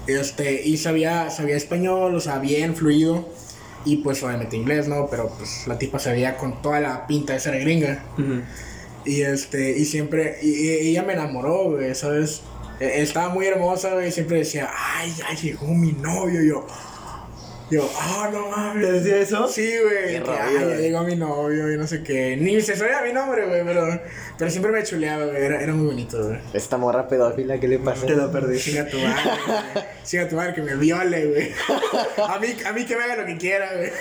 Este, 0.07 0.63
y 0.65 0.77
sabía, 0.77 1.29
sabía 1.29 1.55
español, 1.55 2.15
o 2.15 2.19
sea, 2.19 2.39
bien 2.39 2.75
fluido. 2.75 3.27
Y 3.85 3.97
pues 3.97 4.21
obviamente 4.23 4.57
inglés, 4.57 4.87
¿no? 4.89 5.07
Pero 5.09 5.29
pues 5.37 5.65
la 5.65 5.77
tipa 5.77 5.99
sabía 5.99 6.35
con 6.35 6.61
toda 6.61 6.79
la 6.81 7.07
pinta 7.07 7.33
de 7.33 7.39
ser 7.39 7.57
gringa. 7.61 8.03
Y 9.05 9.21
este, 9.21 9.71
y 9.77 9.85
siempre, 9.85 10.37
y, 10.41 10.49
y 10.49 10.89
ella 10.89 11.03
me 11.03 11.13
enamoró, 11.13 11.71
güey, 11.71 11.95
¿sabes? 11.95 12.41
E- 12.79 13.01
Estaba 13.01 13.29
muy 13.29 13.47
hermosa, 13.47 13.93
güey, 13.93 14.09
y 14.09 14.11
siempre 14.11 14.39
decía, 14.39 14.69
ay, 14.75 15.13
ya 15.17 15.33
llegó 15.35 15.67
mi 15.73 15.93
novio. 15.93 16.41
Yo, 16.41 16.67
yo, 17.71 17.89
ah, 17.99 18.29
no 18.33 18.49
mames. 18.49 18.83
¿Te 18.85 18.91
decía 18.93 19.17
eso? 19.17 19.47
Sí, 19.47 19.71
güey. 19.83 20.19
Qué 20.19 20.23
ya 20.25 20.75
llegó 20.75 21.03
mi 21.03 21.15
novio 21.15 21.71
y 21.71 21.77
no 21.77 21.85
sé 21.87 22.03
qué. 22.03 22.35
Ni 22.35 22.59
se 22.61 22.75
sabía 22.75 23.01
mi 23.01 23.13
nombre, 23.13 23.45
güey, 23.47 23.63
pero, 23.63 24.01
pero 24.37 24.49
siempre 24.51 24.71
me 24.71 24.83
chuleaba, 24.83 25.25
güey. 25.25 25.43
Era, 25.43 25.61
era 25.61 25.73
muy 25.73 25.85
bonito, 25.85 26.23
güey. 26.25 26.39
Esta 26.53 26.77
morra 26.77 27.07
pedófila, 27.07 27.59
¿qué 27.59 27.67
le 27.67 27.79
pasa? 27.79 28.05
Te 28.05 28.15
lo 28.15 28.31
perdí. 28.31 28.59
Siga 28.59 28.87
tu 28.87 28.97
madre, 28.97 29.21
güey. 29.47 29.85
Siga 30.03 30.27
tu 30.27 30.35
madre 30.35 30.53
que 30.55 30.61
me 30.63 30.75
viole, 30.75 31.25
güey. 31.27 31.51
A 32.27 32.39
mí, 32.39 32.47
a 32.65 32.73
mí 32.73 32.85
que 32.85 32.95
me 32.97 33.03
haga 33.03 33.15
lo 33.17 33.25
que 33.25 33.37
quiera, 33.37 33.69
güey. 33.75 33.91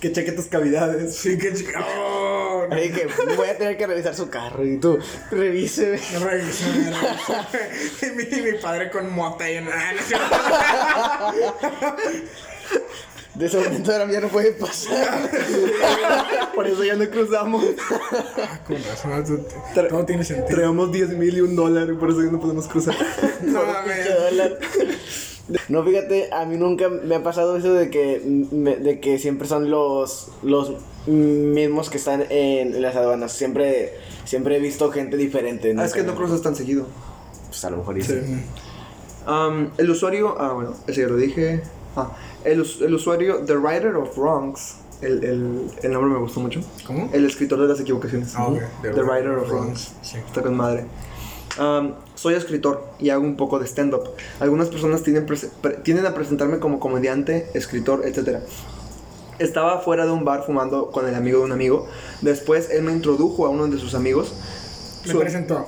Que 0.00 0.12
cheque 0.12 0.32
tus 0.32 0.46
cavidades. 0.46 1.16
Sí, 1.16 1.38
que 1.38 1.54
chica. 1.54 1.82
Oh, 1.98 2.43
no. 2.68 2.74
Así 2.76 2.90
que 2.92 3.06
voy 3.36 3.48
a 3.48 3.56
tener 3.58 3.76
que 3.76 3.86
revisar 3.86 4.14
su 4.14 4.28
carro 4.30 4.64
y 4.64 4.78
tú, 4.78 4.98
revise. 5.30 5.98
No 6.12 6.20
revisa, 6.26 6.66
no 6.68 7.00
revisa. 7.00 7.48
Y 8.02 8.06
mi, 8.16 8.24
mi 8.52 8.58
padre 8.58 8.90
con 8.90 9.12
mota 9.14 9.50
y 9.50 9.60
no 9.60 9.70
cierto. 10.06 10.26
De 13.34 13.46
ese 13.46 13.56
momento 13.58 13.90
ahora 13.90 14.08
ya 14.12 14.20
no 14.20 14.28
puede 14.28 14.52
pasar. 14.52 15.28
Por 16.54 16.68
eso 16.68 16.84
ya 16.84 16.94
no 16.94 17.04
cruzamos. 17.10 17.64
Ah, 18.38 18.60
con 18.64 18.76
razón, 18.84 19.24
todo- 19.74 19.88
todo 19.88 20.04
tiene 20.06 20.22
sentido. 20.24 20.46
Traemos 20.56 20.92
10 20.92 21.08
mil 21.10 21.36
y 21.36 21.40
un 21.40 21.56
dólar, 21.56 21.88
y 21.90 21.94
por 21.94 22.10
eso 22.10 22.22
ya 22.22 22.30
no 22.30 22.38
podemos 22.38 22.68
cruzar. 22.68 22.94
No 23.42 23.60
mames. 23.64 24.08
No, 25.68 25.82
fíjate, 25.84 26.32
a 26.32 26.44
mí 26.44 26.56
nunca 26.56 26.88
me 26.88 27.16
ha 27.16 27.22
pasado 27.24 27.56
eso 27.56 27.74
de 27.74 27.90
que, 27.90 28.22
me- 28.24 28.76
de 28.76 29.00
que 29.00 29.18
siempre 29.18 29.48
son 29.48 29.68
los, 29.68 30.28
los 30.44 30.74
mismos 31.06 31.90
que 31.90 31.98
están 31.98 32.24
en, 32.30 32.80
las 32.80 32.96
aduanas. 32.96 33.32
Siempre, 33.32 33.94
siempre 34.24 34.56
he 34.56 34.60
visto 34.60 34.90
gente 34.90 35.16
diferente. 35.16 35.74
Ah, 35.76 35.84
es 35.84 35.92
que 35.92 36.02
no 36.02 36.14
cruzas 36.14 36.42
tan 36.42 36.54
seguido. 36.54 36.86
Pues 37.48 37.64
a 37.64 37.70
lo 37.70 37.78
mejor 37.78 38.02
sí. 38.02 38.14
Um, 39.26 39.70
el 39.78 39.90
usuario, 39.90 40.36
ah, 40.38 40.52
bueno, 40.52 40.74
ese 40.86 41.02
ya 41.02 41.08
lo 41.08 41.16
dije. 41.16 41.62
Ah, 41.96 42.16
el, 42.44 42.64
el 42.80 42.94
usuario, 42.94 43.38
The 43.44 43.56
Writer 43.56 43.94
of 43.96 44.16
Wrongs. 44.16 44.76
El, 45.00 45.24
el, 45.24 45.70
el 45.82 45.92
nombre 45.92 46.12
me 46.12 46.18
gustó 46.18 46.40
mucho. 46.40 46.60
¿Cómo? 46.86 47.10
El 47.12 47.26
escritor 47.26 47.60
de 47.60 47.68
las 47.68 47.80
equivocaciones. 47.80 48.34
Ah, 48.36 48.46
ok. 48.46 48.60
The, 48.82 49.02
Writer 49.02 49.32
of 49.32 49.48
Wrongs. 49.48 49.92
Sí. 50.02 50.16
Está 50.18 50.42
con 50.42 50.56
madre. 50.56 50.86
Um, 51.58 51.92
soy 52.14 52.34
escritor 52.34 52.84
y 52.98 53.10
hago 53.10 53.22
un 53.22 53.36
poco 53.36 53.58
de 53.58 53.66
stand-up. 53.66 54.10
Algunas 54.40 54.68
personas 54.68 55.02
tienden, 55.02 55.26
tienden 55.82 56.06
a 56.06 56.14
presentarme 56.14 56.58
como 56.58 56.80
comediante, 56.80 57.48
escritor, 57.54 58.04
etc. 58.06 58.40
Estaba 59.38 59.80
fuera 59.80 60.06
de 60.06 60.12
un 60.12 60.24
bar 60.24 60.44
fumando 60.44 60.90
con 60.90 61.08
el 61.08 61.14
amigo 61.14 61.38
de 61.40 61.44
un 61.46 61.52
amigo. 61.52 61.86
Después 62.22 62.70
él 62.70 62.82
me 62.82 62.92
introdujo 62.92 63.46
a 63.46 63.50
uno 63.50 63.66
de 63.66 63.78
sus 63.78 63.94
amigos. 63.94 64.32
Me 65.06 65.12
Su- 65.12 65.18
presentó. 65.18 65.66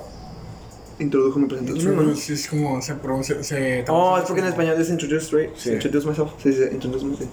Introdujo 0.98 1.38
mi 1.38 1.46
presentación. 1.46 1.94
¿no? 2.08 2.14
Sí, 2.16 2.32
es 2.32 2.48
como 2.48 2.80
se 2.80 2.94
pronuncia. 2.94 3.42
Se 3.42 3.84
Oh, 3.88 4.16
es 4.16 4.24
porque 4.24 4.40
en 4.40 4.46
español 4.48 4.80
es 4.80 4.88
introduce, 4.88 5.36
right? 5.36 5.50
Sí. 5.56 5.72
Introduce 5.72 6.08
myself. 6.08 6.30
Sí, 6.42 6.52
sí, 6.52 6.62
introduce 6.72 7.04
myself. 7.04 7.28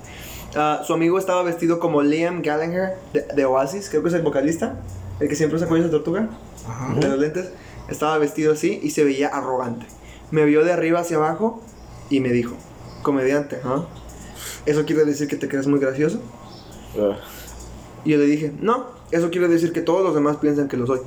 Ah, 0.55 0.81
su 0.85 0.93
amigo 0.93 1.17
estaba 1.17 1.43
vestido 1.43 1.79
como 1.79 2.01
Liam 2.01 2.41
Gallagher 2.41 2.95
de, 3.13 3.21
de 3.35 3.45
Oasis, 3.45 3.89
creo 3.89 4.03
que 4.03 4.09
es 4.09 4.13
el 4.15 4.21
vocalista, 4.21 4.81
el 5.19 5.27
que 5.29 5.35
siempre 5.35 5.55
usa 5.57 5.67
cuellos 5.67 5.85
de 5.87 5.91
tortuga, 5.91 6.29
Ajá. 6.67 6.93
de 6.93 7.07
los 7.07 7.19
lentes. 7.19 7.49
Estaba 7.89 8.17
vestido 8.17 8.53
así 8.53 8.79
y 8.83 8.91
se 8.91 9.03
veía 9.03 9.29
arrogante. 9.29 9.85
Me 10.31 10.45
vio 10.45 10.63
de 10.63 10.71
arriba 10.73 10.99
hacia 10.99 11.17
abajo 11.17 11.61
y 12.09 12.19
me 12.19 12.29
dijo, 12.29 12.55
comediante, 13.01 13.59
¿ah? 13.63 13.85
¿Eso 14.65 14.85
quiere 14.85 15.05
decir 15.05 15.27
que 15.27 15.35
te 15.35 15.47
crees 15.47 15.67
muy 15.67 15.79
gracioso? 15.79 16.19
Ah. 16.97 17.17
Y 18.05 18.11
yo 18.11 18.17
le 18.17 18.25
dije, 18.25 18.53
no, 18.59 18.87
eso 19.11 19.29
quiere 19.29 19.47
decir 19.47 19.73
que 19.73 19.81
todos 19.81 20.03
los 20.03 20.13
demás 20.15 20.37
piensan 20.37 20.67
que 20.67 20.77
lo 20.77 20.85
soy. 20.87 20.99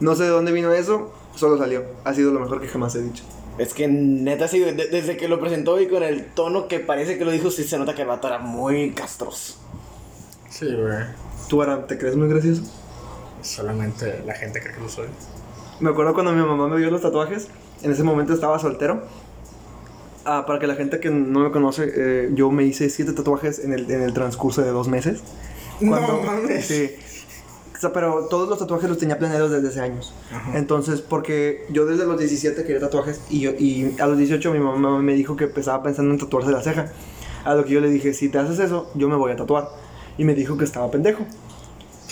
No 0.00 0.14
sé 0.14 0.24
de 0.24 0.28
dónde 0.30 0.52
vino 0.52 0.72
eso, 0.72 1.12
solo 1.34 1.58
salió. 1.58 1.82
Ha 2.04 2.14
sido 2.14 2.30
lo 2.32 2.40
mejor 2.40 2.60
que 2.60 2.68
jamás 2.68 2.94
he 2.94 3.02
dicho. 3.02 3.22
Es 3.58 3.74
que 3.74 3.88
neta, 3.88 4.48
sí, 4.48 4.58
de- 4.60 4.72
desde 4.88 5.16
que 5.18 5.28
lo 5.28 5.38
presentó 5.40 5.78
y 5.80 5.88
con 5.88 6.02
el 6.02 6.24
tono 6.32 6.68
que 6.68 6.80
parece 6.80 7.18
que 7.18 7.24
lo 7.26 7.30
dijo, 7.30 7.50
sí 7.50 7.64
se 7.64 7.78
nota 7.78 7.94
que 7.94 8.02
el 8.02 8.08
vato 8.08 8.26
era 8.28 8.38
muy 8.38 8.92
castroso. 8.92 9.56
Sí, 10.48 10.66
güey. 10.66 11.04
¿Tú, 11.48 11.60
Aram, 11.62 11.86
te 11.86 11.98
crees 11.98 12.16
muy 12.16 12.28
gracioso? 12.28 12.62
Solamente 13.42 14.22
la 14.26 14.34
gente 14.34 14.60
cree 14.60 14.74
que 14.74 14.80
lo 14.80 14.88
soy. 14.88 15.08
Me 15.80 15.90
acuerdo 15.90 16.14
cuando 16.14 16.32
mi 16.32 16.40
mamá 16.42 16.68
me 16.68 16.76
vio 16.76 16.90
los 16.90 17.00
tatuajes, 17.02 17.48
en 17.82 17.90
ese 17.92 18.02
momento 18.02 18.32
estaba 18.34 18.58
soltero. 18.58 19.02
Ah, 20.24 20.44
para 20.46 20.58
que 20.58 20.66
la 20.66 20.74
gente 20.74 21.00
que 21.00 21.10
no 21.10 21.40
me 21.40 21.50
conoce, 21.50 21.90
eh, 21.94 22.30
yo 22.34 22.50
me 22.50 22.64
hice 22.64 22.90
siete 22.90 23.12
tatuajes 23.12 23.58
en 23.58 23.72
el, 23.72 23.90
en 23.90 24.02
el 24.02 24.12
transcurso 24.12 24.62
de 24.62 24.70
dos 24.70 24.88
meses. 24.88 25.20
No 25.80 25.98
mames. 26.22 26.66
Sí. 26.66 26.90
O 27.74 27.80
sea, 27.80 27.94
pero 27.94 28.26
todos 28.28 28.46
los 28.46 28.58
tatuajes 28.58 28.88
los 28.90 28.98
tenía 28.98 29.18
planeados 29.18 29.50
desde 29.50 29.68
hace 29.68 29.80
años. 29.80 30.12
Ajá. 30.30 30.58
Entonces, 30.58 31.00
porque 31.00 31.64
yo 31.70 31.86
desde 31.86 32.04
los 32.04 32.18
17 32.18 32.62
quería 32.64 32.80
tatuajes 32.80 33.22
y, 33.30 33.40
yo, 33.40 33.52
y 33.52 33.96
a 33.98 34.06
los 34.06 34.18
18 34.18 34.52
mi 34.52 34.58
mamá 34.58 34.98
me 35.00 35.14
dijo 35.14 35.36
que 35.36 35.44
empezaba 35.44 35.82
pensando 35.82 36.12
en 36.12 36.18
tatuarse 36.20 36.50
la 36.50 36.60
ceja. 36.62 36.92
A 37.44 37.54
lo 37.54 37.64
que 37.64 37.70
yo 37.70 37.80
le 37.80 37.88
dije, 37.88 38.12
si 38.12 38.28
te 38.28 38.36
haces 38.38 38.58
eso, 38.58 38.90
yo 38.94 39.08
me 39.08 39.16
voy 39.16 39.32
a 39.32 39.36
tatuar. 39.36 39.70
Y 40.18 40.24
me 40.24 40.34
dijo 40.34 40.58
que 40.58 40.64
estaba 40.66 40.90
pendejo. 40.90 41.24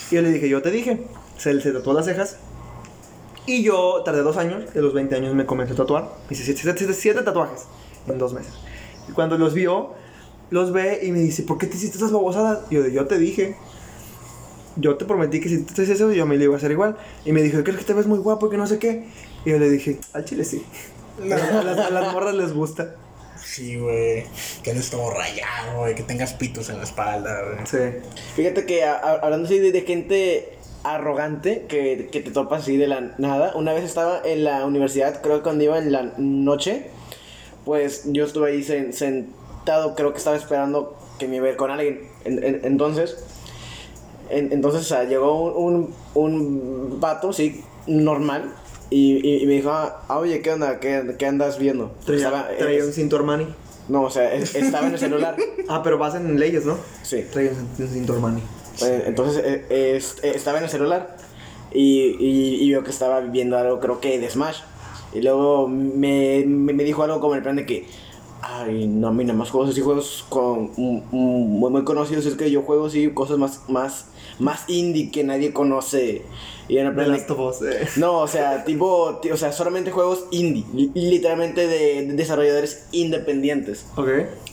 Y 0.09 0.15
yo 0.15 0.23
le 0.23 0.31
dije, 0.31 0.49
yo 0.49 0.63
te 0.63 0.71
dije. 0.71 1.05
Se, 1.37 1.61
se 1.61 1.71
tatuó 1.71 1.93
las 1.93 2.05
cejas. 2.05 2.37
Y 3.45 3.61
yo 3.61 4.01
tardé 4.03 4.21
dos 4.23 4.37
años, 4.37 4.73
de 4.73 4.81
los 4.81 4.93
20 4.95 5.15
años 5.15 5.35
me 5.35 5.45
comencé 5.45 5.73
a 5.73 5.75
tatuar. 5.75 6.09
Hice 6.31 6.43
siete, 6.43 6.61
siete- 6.63 6.93
siete 6.95 7.21
tatuajes 7.21 7.65
en 8.11 8.17
dos 8.19 8.33
meses. 8.33 8.53
Y 9.07 9.11
cuando 9.13 9.37
los 9.37 9.53
vio, 9.53 9.93
los 10.49 10.71
ve 10.71 10.99
y 11.03 11.11
me 11.11 11.19
dice, 11.19 11.43
¿por 11.43 11.57
qué 11.57 11.67
te 11.67 11.77
hiciste 11.77 11.97
esas 11.97 12.11
babosadas? 12.11 12.59
Y 12.69 12.75
yo, 12.75 12.83
de, 12.83 12.91
yo 12.91 13.05
te 13.07 13.17
dije. 13.17 13.55
Yo 14.75 14.95
te 14.95 15.03
prometí 15.05 15.41
que 15.41 15.49
si 15.49 15.57
tú 15.63 15.73
te 15.73 15.81
haces 15.81 15.95
eso, 15.95 16.11
yo 16.13 16.25
me 16.25 16.37
lo 16.37 16.43
iba 16.45 16.53
a 16.53 16.57
hacer 16.57 16.71
igual. 16.71 16.95
Y 17.25 17.31
me 17.33 17.41
dijo, 17.41 17.61
¿crees 17.63 17.79
que 17.79 17.85
te 17.85 17.93
ves 17.93 18.07
muy 18.07 18.19
guapo 18.19 18.47
y 18.47 18.49
que 18.51 18.57
no 18.57 18.65
sé 18.67 18.79
qué? 18.79 19.07
Y 19.45 19.49
yo 19.51 19.59
le 19.59 19.69
dije, 19.69 19.99
al 20.13 20.25
chile 20.25 20.43
sí. 20.45 20.63
No. 21.23 21.35
A 21.35 21.63
las, 21.63 21.77
a 21.79 21.89
las 21.89 22.13
morras 22.13 22.33
les 22.33 22.53
gusta. 22.53 22.95
Sí, 23.43 23.75
güey. 23.77 24.23
Que 24.63 24.73
no 24.73 24.81
todo 24.89 25.11
rayado, 25.11 25.79
güey. 25.79 25.93
Que 25.95 26.03
tengas 26.03 26.31
pitos 26.33 26.69
en 26.69 26.77
la 26.77 26.83
espalda, 26.83 27.41
güey. 27.43 27.65
Sí. 27.65 27.99
Fíjate 28.37 28.65
que 28.65 28.85
a- 28.85 28.93
a- 28.95 29.15
hablando 29.15 29.45
así 29.47 29.59
de, 29.59 29.73
de 29.73 29.81
gente 29.81 30.53
arrogante 30.83 31.65
que, 31.67 32.07
que 32.09 32.21
te 32.21 32.31
topas 32.31 32.61
así 32.63 32.77
de 32.77 32.87
la 32.87 33.01
nada, 33.17 33.51
una 33.55 33.73
vez 33.73 33.83
estaba 33.83 34.21
en 34.23 34.45
la 34.45 34.65
universidad, 34.65 35.21
creo 35.21 35.37
que 35.37 35.43
cuando 35.43 35.65
iba 35.65 35.77
en 35.77 35.91
la 35.91 36.13
noche, 36.17 36.85
pues 37.69 38.01
yo 38.11 38.25
estuve 38.25 38.49
ahí 38.49 38.61
sen- 38.63 38.93
sentado, 38.93 39.93
creo 39.93 40.11
que 40.11 40.17
estaba 40.17 40.35
esperando 40.35 40.97
que 41.19 41.27
me 41.27 41.35
iba 41.35 41.45
a 41.45 41.51
ir 41.51 41.55
con 41.55 41.69
alguien. 41.69 41.99
En- 42.25 42.43
en- 42.43 42.61
entonces, 42.63 43.15
en- 44.31 44.51
entonces 44.51 44.81
o 44.81 44.85
sea, 44.85 45.03
llegó 45.03 45.55
un, 45.55 45.93
un, 46.15 46.33
un 46.33 46.99
vato, 46.99 47.31
sí, 47.31 47.63
normal, 47.85 48.51
y, 48.89 49.17
y- 49.23 49.43
y 49.43 49.45
me 49.45 49.53
dijo, 49.53 49.69
ah, 49.69 50.01
oye, 50.19 50.41
¿qué 50.41 50.51
onda? 50.51 50.79
¿Qué, 50.79 51.13
qué 51.19 51.27
andas 51.27 51.59
viendo? 51.59 51.91
Traía, 52.07 52.83
un 52.85 52.91
cinto 52.91 53.17
Armani. 53.17 53.45
no, 53.87 54.01
o 54.01 54.09
sea, 54.09 54.33
es- 54.33 54.55
estaba 54.55 54.87
en 54.87 54.93
el 54.93 54.99
celular. 54.99 55.35
Ah, 55.69 55.81
pero 55.83 55.99
vas 55.99 56.15
en 56.15 56.39
leyes, 56.39 56.65
¿no? 56.65 56.75
Sí. 57.03 57.23
Traía 57.31 57.51
un, 57.51 57.87
cinto 57.87 58.13
Armani. 58.13 58.41
Eh, 58.83 59.03
entonces 59.05 59.43
eh, 59.45 59.95
es- 59.95 60.15
eh, 60.23 60.31
estaba 60.33 60.57
en 60.57 60.63
el 60.63 60.69
celular 60.71 61.17
y, 61.71 62.15
y, 62.19 62.63
y 62.63 62.67
vio 62.69 62.83
que 62.83 62.89
estaba 62.89 63.19
viendo 63.19 63.59
algo, 63.59 63.79
creo 63.79 63.99
que 64.01 64.17
de 64.17 64.27
Smash. 64.27 64.61
Y 65.13 65.21
luego 65.21 65.67
me, 65.67 66.43
me, 66.45 66.73
me 66.73 66.83
dijo 66.83 67.03
algo 67.03 67.19
como 67.19 67.33
en 67.33 67.37
el 67.37 67.43
plan 67.43 67.55
de 67.55 67.65
que, 67.65 67.87
ay, 68.41 68.87
no, 68.87 69.07
a 69.07 69.11
mí 69.11 69.23
nada 69.23 69.37
más 69.37 69.49
juegos 69.49 69.71
así, 69.71 69.81
juegos 69.81 70.25
con, 70.29 70.71
mm, 70.77 70.97
mm, 71.11 71.59
muy, 71.59 71.71
muy 71.71 71.83
conocidos. 71.83 72.25
Es 72.25 72.35
que 72.35 72.51
yo 72.51 72.61
juego 72.61 72.85
así 72.87 73.09
cosas 73.09 73.37
más, 73.37 73.61
más, 73.67 74.05
más 74.39 74.63
indie 74.69 75.11
que 75.11 75.23
nadie 75.23 75.51
conoce. 75.53 76.21
Y 76.67 76.77
en 76.77 76.85
el 76.87 76.93
plan 76.93 77.11
de- 77.11 77.33
Us. 77.33 77.61
eh. 77.63 77.87
no, 77.97 78.19
o 78.19 78.27
sea, 78.27 78.63
tipo, 78.65 79.17
ti- 79.21 79.31
o 79.31 79.37
sea, 79.37 79.51
solamente 79.51 79.89
juegos 79.91 80.25
indie, 80.31 80.65
li- 80.73 80.91
literalmente 80.93 81.67
de, 81.67 82.05
de 82.05 82.13
desarrolladores 82.13 82.85
independientes. 82.91 83.87
Ok. 83.95 84.09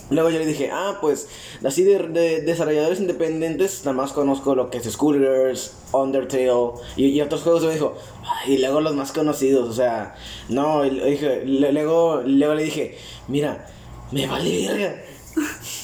Luego 0.09 0.31
yo 0.31 0.39
le 0.39 0.47
dije, 0.47 0.71
ah, 0.73 0.99
pues, 1.01 1.29
así 1.65 1.83
de, 1.83 1.99
de 1.99 2.41
desarrolladores 2.43 3.01
independientes, 3.01 3.85
nada 3.85 3.97
más 3.97 4.13
conozco 4.13 4.55
lo 4.55 4.71
que 4.71 4.79
es 4.79 4.85
Schoolgirls, 4.85 5.73
Undertale 5.93 6.53
y, 6.97 7.07
y 7.07 7.21
otros 7.21 7.43
juegos. 7.43 7.65
Y 7.65 7.67
me 7.67 7.73
dijo, 7.73 7.97
"Ay, 8.25 8.55
y 8.55 8.59
luego 8.59 8.81
los 8.81 8.95
más 8.95 9.11
conocidos, 9.11 9.69
o 9.69 9.73
sea, 9.73 10.15
no, 10.49 10.85
y 10.85 10.91
le 10.93 11.07
dije, 11.11 11.43
luego, 11.45 12.23
luego 12.25 12.55
le 12.55 12.63
dije, 12.65 12.97
mira, 13.27 13.67
me 14.13 14.27
vale 14.27 14.69
verga. 14.69 15.03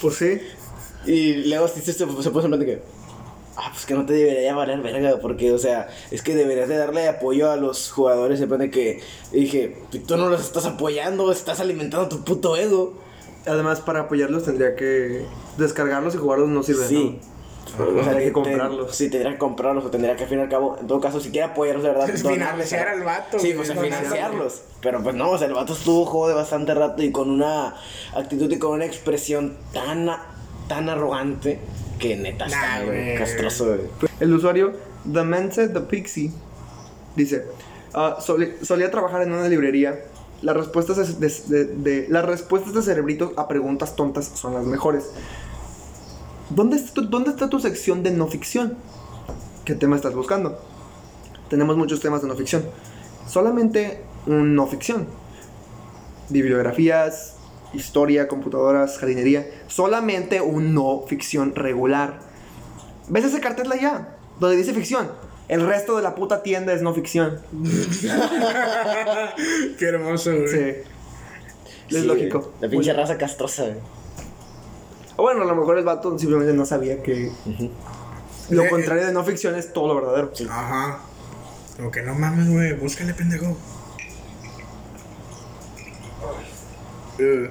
Pues 0.00 0.14
sí. 0.14 0.38
Y 1.04 1.34
luego 1.48 1.66
sí 1.68 1.80
se, 1.80 1.92
se, 1.92 2.06
puso 2.06 2.28
en 2.28 2.32
plan 2.48 2.60
de 2.60 2.66
que, 2.66 2.82
ah, 3.56 3.70
pues 3.72 3.86
que 3.86 3.94
no 3.94 4.06
te 4.06 4.12
debería 4.12 4.54
valer 4.54 4.80
verga, 4.80 5.18
porque, 5.20 5.52
o 5.52 5.58
sea, 5.58 5.88
es 6.12 6.22
que 6.22 6.36
deberías 6.36 6.68
de 6.68 6.76
darle 6.76 7.08
apoyo 7.08 7.50
a 7.50 7.56
los 7.56 7.90
jugadores, 7.90 8.40
en 8.40 8.48
plan 8.48 8.60
de 8.60 8.70
que, 8.70 9.00
y 9.32 9.40
dije, 9.40 9.78
tú 10.06 10.16
no 10.16 10.28
los 10.28 10.40
estás 10.40 10.64
apoyando, 10.66 11.32
estás 11.32 11.58
alimentando 11.58 12.08
tu 12.08 12.24
puto 12.24 12.56
ego. 12.56 12.94
Además, 13.46 13.80
para 13.80 14.00
apoyarlos 14.00 14.44
tendría 14.44 14.76
que 14.76 15.24
descargarlos 15.58 16.14
y 16.14 16.18
jugarlos 16.18 16.48
no 16.48 16.62
sirve. 16.62 16.86
Sí. 16.86 17.18
¿no? 17.78 18.00
O 18.00 18.02
sea, 18.04 18.12
Hay 18.12 18.18
que 18.18 18.24
te- 18.26 18.32
comprarlos. 18.32 18.94
Sí, 18.94 19.08
tendría 19.08 19.32
que 19.32 19.38
comprarlos 19.38 19.84
o 19.84 19.90
tendría 19.90 20.14
que, 20.16 20.24
al 20.24 20.28
fin 20.28 20.38
y 20.38 20.42
al 20.42 20.48
cabo, 20.48 20.76
en 20.80 20.86
todo 20.86 21.00
caso, 21.00 21.20
si 21.20 21.30
quiere 21.30 21.46
apoyarlos 21.46 21.82
de 21.84 21.90
verdad, 21.90 22.06
financiar 22.14 22.88
al 22.88 23.02
vato, 23.02 23.38
Sí, 23.38 23.52
pues 23.56 23.72
financiarlos. 23.72 24.62
Pero 24.80 25.02
pues 25.02 25.14
no, 25.14 25.30
o 25.30 25.38
sea, 25.38 25.46
el 25.46 25.54
vato 25.54 25.72
estuvo 25.72 26.04
jode 26.04 26.34
bastante 26.34 26.74
rato 26.74 27.02
y 27.02 27.10
con 27.12 27.30
una 27.30 27.74
actitud 28.14 28.50
y 28.50 28.58
con 28.58 28.72
una 28.72 28.84
expresión 28.84 29.56
tan, 29.72 30.08
tan 30.68 30.88
arrogante 30.88 31.60
que 31.98 32.16
neta 32.16 32.48
Nah, 32.48 32.78
está 32.80 32.90
bien 32.90 33.16
castroso, 33.18 33.66
güey. 33.66 33.80
El 34.20 34.34
usuario 34.34 34.72
The 35.10 35.22
Mense 35.22 35.68
The 35.68 35.80
Pixie 35.80 36.32
dice: 37.16 37.46
"Ah, 37.94 38.18
soli- 38.20 38.54
Solía 38.62 38.90
trabajar 38.90 39.22
en 39.22 39.32
una 39.32 39.48
librería. 39.48 39.98
Las 40.42 40.56
respuestas 40.56 41.20
de, 41.20 41.64
de- 41.64 42.06
las 42.08 42.24
respuestas 42.24 42.74
de 42.74 42.82
cerebritos 42.82 43.32
a 43.36 43.46
preguntas 43.48 43.94
tontas 43.96 44.26
son 44.34 44.54
las 44.54 44.64
mejores. 44.66 45.10
¿Dónde 46.50 46.76
está, 46.76 46.92
tu, 46.94 47.08
¿Dónde 47.08 47.30
está 47.30 47.48
tu 47.48 47.60
sección 47.60 48.02
de 48.02 48.10
no 48.10 48.26
ficción? 48.26 48.76
¿Qué 49.64 49.74
tema 49.74 49.96
estás 49.96 50.14
buscando? 50.14 50.58
Tenemos 51.48 51.76
muchos 51.76 52.00
temas 52.00 52.22
de 52.22 52.28
no 52.28 52.34
ficción. 52.34 52.64
Solamente 53.28 54.02
un 54.26 54.54
no 54.56 54.66
ficción. 54.66 55.06
Bibliografías, 56.28 57.36
historia, 57.72 58.26
computadoras, 58.26 58.98
jardinería. 58.98 59.46
Solamente 59.68 60.40
un 60.40 60.74
no 60.74 61.04
ficción 61.06 61.54
regular. 61.54 62.20
¿Ves 63.08 63.24
ese 63.26 63.40
cartel 63.40 63.70
allá? 63.70 64.16
Donde 64.40 64.56
dice 64.56 64.72
ficción. 64.72 65.08
El 65.52 65.66
resto 65.66 65.96
de 65.96 66.02
la 66.02 66.14
puta 66.14 66.42
tienda 66.42 66.72
es 66.72 66.80
no 66.80 66.94
ficción. 66.94 67.38
Qué 69.78 69.84
hermoso, 69.84 70.34
güey. 70.34 70.48
Sí. 70.48 70.58
Es 70.58 70.86
Sí, 71.90 72.00
lógico. 72.06 72.38
güey. 72.38 72.52
La 72.62 72.68
pinche 72.70 72.94
raza 72.94 73.18
castrosa, 73.18 73.64
güey. 73.64 73.76
O 75.16 75.24
bueno, 75.24 75.42
a 75.42 75.44
lo 75.44 75.54
mejor 75.54 75.76
el 75.76 75.84
vato 75.84 76.18
simplemente 76.18 76.54
no 76.54 76.64
sabía 76.64 77.02
que 77.02 77.30
lo 78.48 78.64
Eh, 78.64 78.70
contrario 78.70 79.04
de 79.04 79.12
no 79.12 79.22
ficción 79.24 79.54
es 79.54 79.74
todo 79.74 79.88
lo 79.88 79.96
verdadero. 79.96 80.32
Ajá. 80.48 81.00
Como 81.76 81.90
que 81.90 82.00
no 82.00 82.14
mames, 82.14 82.48
güey, 82.48 82.72
búscale, 82.72 83.12
pendejo. 83.12 83.54
Eh. 87.18 87.50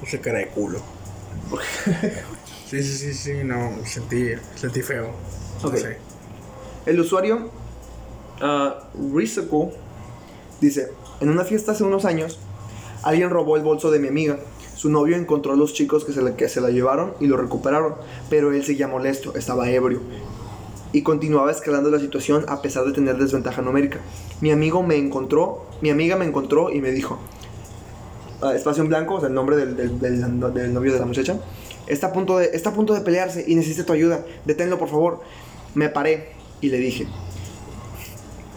Puse 0.00 0.20
cara 0.22 0.38
de 0.38 0.48
culo. 0.48 0.80
Sí, 2.72 2.82
sí, 2.82 2.96
sí, 2.96 3.12
sí, 3.12 3.32
no, 3.44 3.70
sentí, 3.84 4.30
sentí 4.54 4.80
feo. 4.80 5.10
No 5.62 5.68
Ok. 5.68 5.76
sé. 5.76 5.98
El 6.86 6.98
usuario 7.00 7.50
Rizuko 9.14 9.72
dice, 10.60 10.90
en 11.20 11.28
una 11.28 11.44
fiesta 11.44 11.72
hace 11.72 11.84
unos 11.84 12.06
años, 12.06 12.38
alguien 13.02 13.28
robó 13.28 13.56
el 13.58 13.62
bolso 13.62 13.90
de 13.90 13.98
mi 13.98 14.08
amiga. 14.08 14.38
Su 14.74 14.88
novio 14.88 15.16
encontró 15.16 15.52
a 15.52 15.56
los 15.56 15.74
chicos 15.74 16.06
que 16.06 16.12
se, 16.14 16.22
la, 16.22 16.34
que 16.34 16.48
se 16.48 16.62
la 16.62 16.70
llevaron 16.70 17.12
y 17.20 17.26
lo 17.26 17.36
recuperaron, 17.36 17.94
pero 18.30 18.52
él 18.52 18.64
seguía 18.64 18.88
molesto, 18.88 19.34
estaba 19.36 19.68
ebrio. 19.70 20.00
Y 20.92 21.02
continuaba 21.02 21.50
escalando 21.50 21.90
la 21.90 21.98
situación 21.98 22.46
a 22.48 22.62
pesar 22.62 22.84
de 22.86 22.92
tener 22.92 23.16
desventaja 23.18 23.60
numérica. 23.60 23.98
Mi 24.40 24.50
amigo 24.50 24.82
me 24.82 24.96
encontró, 24.96 25.66
mi 25.82 25.90
amiga 25.90 26.16
me 26.16 26.24
encontró 26.24 26.70
y 26.70 26.80
me 26.80 26.90
dijo, 26.90 27.18
ah, 28.40 28.54
espacio 28.54 28.82
en 28.82 28.88
blanco, 28.88 29.16
o 29.16 29.20
sea, 29.20 29.28
el 29.28 29.34
nombre 29.34 29.56
del, 29.56 29.76
del- 29.76 29.98
del- 30.00 30.40
del 30.54 30.72
novio 30.74 30.92
de 30.94 30.98
la 30.98 31.06
muchacha, 31.06 31.38
está 31.92 32.08
a, 32.08 32.12
punto 32.12 32.38
de, 32.38 32.50
está 32.52 32.70
a 32.70 32.74
punto 32.74 32.94
de 32.94 33.00
pelearse 33.00 33.44
y 33.46 33.54
necesita 33.54 33.84
tu 33.84 33.92
ayuda, 33.92 34.24
deténlo 34.44 34.78
por 34.78 34.88
favor. 34.88 35.20
Me 35.74 35.88
paré 35.88 36.30
y 36.60 36.68
le 36.68 36.78
dije, 36.78 37.06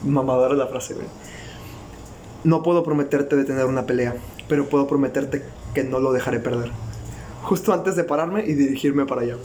mamadora 0.03 0.55
la 0.55 0.67
frase, 0.67 0.93
güey. 0.93 1.07
No 2.43 2.61
puedo 2.61 2.83
prometerte 2.83 3.35
detener 3.35 3.65
una 3.65 3.85
pelea, 3.85 4.15
pero 4.47 4.69
puedo 4.69 4.87
prometerte 4.87 5.43
que 5.73 5.83
no 5.83 5.99
lo 5.99 6.13
dejaré 6.13 6.39
perder. 6.39 6.71
Justo 7.43 7.73
antes 7.73 7.95
de 7.95 8.03
pararme 8.03 8.45
y 8.45 8.53
dirigirme 8.53 9.05
para 9.05 9.21
allá. 9.21 9.37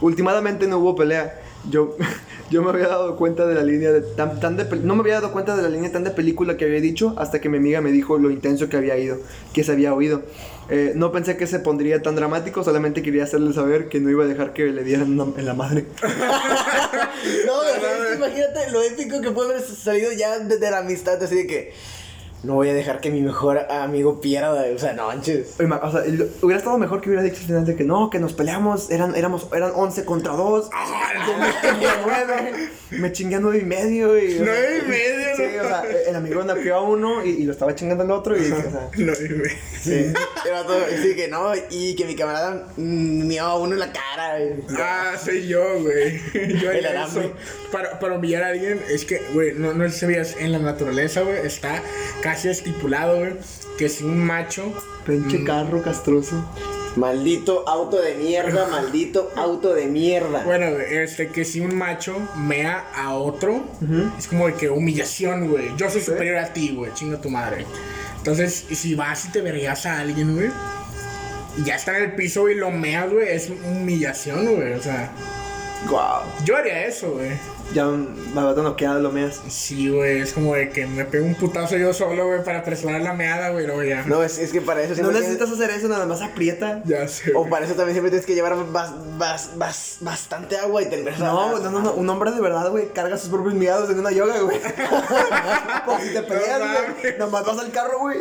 Últimamente 0.00 0.66
no 0.66 0.78
hubo 0.78 0.94
pelea. 0.96 1.40
Yo, 1.70 1.96
yo 2.50 2.62
me 2.62 2.70
había 2.70 2.88
dado 2.88 3.16
cuenta 3.16 3.46
de 3.46 3.54
la 3.54 3.62
línea 3.62 3.92
de 3.92 4.02
tan, 4.02 4.40
tan 4.40 4.56
de 4.56 4.64
no 4.82 4.94
me 4.94 5.00
había 5.00 5.14
dado 5.14 5.32
cuenta 5.32 5.56
de 5.56 5.62
la 5.62 5.68
línea 5.68 5.90
tan 5.92 6.04
de 6.04 6.10
película 6.10 6.56
que 6.56 6.64
había 6.64 6.80
dicho 6.80 7.14
hasta 7.16 7.40
que 7.40 7.48
mi 7.48 7.58
amiga 7.58 7.80
me 7.80 7.92
dijo 7.92 8.18
lo 8.18 8.30
intenso 8.30 8.68
que 8.68 8.76
había 8.76 8.98
ido, 8.98 9.18
que 9.52 9.64
se 9.64 9.72
había 9.72 9.94
oído. 9.94 10.22
Eh, 10.74 10.92
no 10.94 11.12
pensé 11.12 11.36
que 11.36 11.46
se 11.46 11.58
pondría 11.58 12.00
tan 12.00 12.14
dramático, 12.16 12.64
solamente 12.64 13.02
quería 13.02 13.24
hacerle 13.24 13.52
saber 13.52 13.90
que 13.90 14.00
no 14.00 14.08
iba 14.08 14.24
a 14.24 14.26
dejar 14.26 14.54
que 14.54 14.62
le 14.64 14.82
dieran 14.84 15.20
una- 15.20 15.38
en 15.38 15.44
la 15.44 15.52
madre. 15.52 15.84
No, 17.46 17.56
o 17.58 17.62
sea, 17.62 17.74
es 17.76 18.08
que 18.08 18.14
imagínate 18.16 18.70
lo 18.70 18.82
épico 18.82 19.20
que 19.20 19.30
puede 19.32 19.50
haber 19.54 19.62
salido 19.62 20.12
ya 20.12 20.38
desde 20.38 20.70
la 20.70 20.78
amistad, 20.78 21.22
así 21.22 21.34
de 21.36 21.46
que 21.46 21.72
no 22.42 22.54
voy 22.54 22.68
a 22.70 22.74
dejar 22.74 23.00
que 23.00 23.10
mi 23.10 23.20
mejor 23.22 23.58
amigo 23.70 24.20
pierda, 24.20 24.64
o 24.74 24.78
sea, 24.78 24.92
no 24.94 25.06
manches. 25.06 25.54
Oye, 25.60 25.68
O 25.82 25.92
sea, 25.92 26.04
el- 26.04 26.30
hubiera 26.42 26.58
estado 26.58 26.76
mejor 26.78 27.00
que 27.00 27.08
hubiera 27.08 27.22
dicho 27.22 27.36
al 27.40 27.46
final 27.46 27.64
de 27.66 27.76
que 27.76 27.84
no, 27.84 28.10
que 28.10 28.18
nos 28.18 28.32
peleamos, 28.32 28.90
eran, 28.90 29.14
éramos, 29.14 29.46
eran 29.54 29.72
11 29.74 30.04
contra 30.04 30.32
2. 30.32 30.68
Yo 31.26 31.38
me 31.38 31.52
chingué 31.70 31.86
a 31.86 32.00
9, 32.04 32.68
me 32.90 33.12
chingué 33.12 33.36
a 33.36 33.40
9 33.40 33.58
y 33.58 33.64
medio. 33.64 34.18
Y, 34.18 34.26
o 34.26 34.36
sea, 34.36 34.44
Nueve 34.44 34.82
y 34.84 34.88
medio, 34.88 35.36
Sí, 35.36 35.42
o 35.58 35.68
sea, 35.68 35.82
el 36.08 36.16
amigo 36.16 36.42
naqueó 36.44 36.74
a 36.76 36.80
uno 36.82 37.24
y, 37.24 37.30
y 37.30 37.44
lo 37.44 37.52
estaba 37.52 37.74
chingando 37.74 38.02
al 38.04 38.10
otro. 38.10 38.36
Y, 38.36 38.40
o 38.50 38.56
sea, 38.56 38.88
No, 38.96 39.12
dime. 39.12 39.48
sí. 39.80 40.12
Era 40.46 40.64
todo, 40.64 40.78
así 40.84 41.14
que 41.14 41.28
no, 41.28 41.52
y 41.70 41.94
que 41.94 42.04
mi 42.04 42.16
camarada 42.16 42.66
mm, 42.76 43.26
me 43.26 43.38
a 43.38 43.54
uno 43.54 43.72
en 43.74 43.78
la 43.80 43.92
cara. 43.92 44.38
güey. 44.38 44.54
Ah, 44.78 45.12
soy 45.22 45.46
yo, 45.46 45.62
güey. 45.80 46.20
Yo 46.60 46.70
El 46.72 46.84
eso. 46.86 47.32
Para, 47.70 47.98
para 47.98 48.14
humillar 48.16 48.42
a 48.42 48.48
alguien, 48.48 48.80
es 48.90 49.04
que, 49.04 49.22
güey, 49.32 49.54
no, 49.54 49.72
no 49.72 49.88
sabías, 49.90 50.36
en 50.38 50.52
la 50.52 50.58
naturaleza, 50.58 51.22
güey, 51.22 51.38
está 51.46 51.82
casi 52.32 52.48
estipulado, 52.48 53.18
güey, 53.18 53.34
que 53.76 53.90
si 53.90 54.04
un 54.04 54.24
macho. 54.24 54.72
Pinche 55.04 55.44
carro 55.44 55.82
castroso. 55.82 56.42
Maldito 56.96 57.68
auto 57.68 58.00
de 58.00 58.14
mierda, 58.14 58.68
maldito 58.70 59.30
auto 59.36 59.74
de 59.74 59.86
mierda. 59.86 60.42
Bueno, 60.44 60.66
este, 60.78 61.28
que 61.28 61.44
si 61.44 61.60
un 61.60 61.74
macho 61.74 62.16
mea 62.36 62.86
a 62.94 63.14
otro, 63.14 63.64
es 64.18 64.26
como 64.28 64.46
de 64.46 64.54
que 64.54 64.70
humillación, 64.70 65.48
güey. 65.48 65.76
Yo 65.76 65.90
soy 65.90 66.00
superior 66.00 66.38
a 66.38 66.52
ti, 66.54 66.74
güey, 66.74 66.92
chinga 66.94 67.20
tu 67.20 67.28
madre. 67.28 67.66
Entonces, 68.16 68.64
si 68.70 68.94
vas 68.94 69.26
y 69.26 69.32
te 69.32 69.42
verías 69.42 69.84
a 69.84 69.98
alguien, 69.98 70.34
güey, 70.34 70.50
y 71.58 71.64
ya 71.64 71.74
está 71.74 71.98
en 71.98 72.04
el 72.04 72.14
piso 72.14 72.48
y 72.48 72.54
lo 72.54 72.70
meas, 72.70 73.10
güey, 73.10 73.28
es 73.28 73.50
humillación, 73.50 74.54
güey. 74.54 74.72
O 74.72 74.82
sea, 74.82 75.10
Guau. 75.86 76.22
yo 76.44 76.56
haría 76.56 76.86
eso, 76.86 77.10
güey. 77.10 77.32
Ya 77.74 77.86
va 77.86 78.52
noqueado 78.62 79.00
lo 79.00 79.10
meas. 79.10 79.40
Sí, 79.48 79.88
güey, 79.88 80.20
es 80.20 80.32
como 80.32 80.54
de 80.54 80.68
que 80.70 80.86
me 80.86 81.04
pego 81.04 81.24
un 81.26 81.34
putazo 81.34 81.76
yo 81.76 81.92
solo, 81.94 82.26
güey, 82.26 82.44
para 82.44 82.62
presionar 82.62 83.00
la 83.00 83.14
meada, 83.14 83.50
güey, 83.50 83.66
luego 83.66 83.82
ya. 83.82 84.02
No, 84.06 84.22
es, 84.22 84.38
es 84.38 84.52
que 84.52 84.60
para 84.60 84.82
eso 84.82 85.00
No 85.02 85.10
necesitas 85.10 85.50
hacer 85.50 85.70
eso, 85.70 85.88
nada 85.88 86.06
más 86.06 86.20
aprieta. 86.22 86.82
Ya 86.84 87.06
sé. 87.08 87.32
O 87.34 87.48
para 87.48 87.64
eso 87.64 87.74
también 87.74 87.94
siempre 87.94 88.10
tienes 88.10 88.26
que 88.26 88.34
llevar 88.34 88.54
bas- 88.72 88.92
bas- 89.18 89.54
bas- 89.56 89.96
bastante 90.00 90.56
agua 90.58 90.82
y 90.82 90.86
te 90.86 91.02
No, 91.18 91.58
no, 91.58 91.70
no, 91.70 91.80
no, 91.80 91.92
un 91.94 92.08
hombre 92.10 92.30
de 92.32 92.40
verdad, 92.40 92.70
güey, 92.70 92.88
carga 92.92 93.16
sus 93.16 93.30
propios 93.30 93.54
miados 93.54 93.88
en 93.90 93.98
una 93.98 94.10
yoga, 94.10 94.38
güey. 94.40 94.58
Por 95.86 96.00
si 96.00 96.12
te 96.12 96.22
peleas, 96.22 96.58
No 96.60 96.66
güey. 96.66 96.88
mames. 96.88 97.18
Nomás 97.18 97.46
vas 97.46 97.58
al 97.58 97.70
carro, 97.72 97.98
güey. 98.00 98.18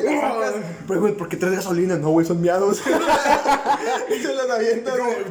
Pero, 0.88 1.00
güey, 1.02 1.14
¿por 1.14 1.28
qué 1.30 1.38
traes 1.38 1.56
gasolina? 1.56 1.96
No, 1.98 2.10
güey, 2.10 2.26
son 2.26 2.42
miados. 2.42 2.82
y 4.10 4.20
se 4.22 4.34
las 4.34 4.48
güey. 4.48 4.84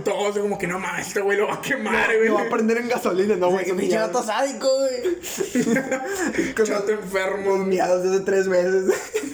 Todos 0.05 0.39
como 0.39 0.59
que 0.59 0.67
no 0.67 0.79
mames, 0.79 1.09
este 1.09 1.21
güey 1.21 1.39
lo 1.39 1.49
va 1.49 1.55
a 1.55 1.61
quemar, 1.61 2.07
güey. 2.17 2.29
Me 2.29 2.35
va 2.35 2.43
a 2.43 2.49
prender 2.49 2.79
en 2.79 2.89
gasolina, 2.89 3.37
no, 3.37 3.51
Güey, 3.51 3.65
vato 4.13 4.23
sádico, 4.27 4.69
güey. 4.79 6.53
Con 6.55 6.67
Chato 6.67 6.91
enfermo. 6.93 7.57
miados 7.59 8.03
desde 8.03 8.21
tres 8.25 8.47
meses. 8.47 8.85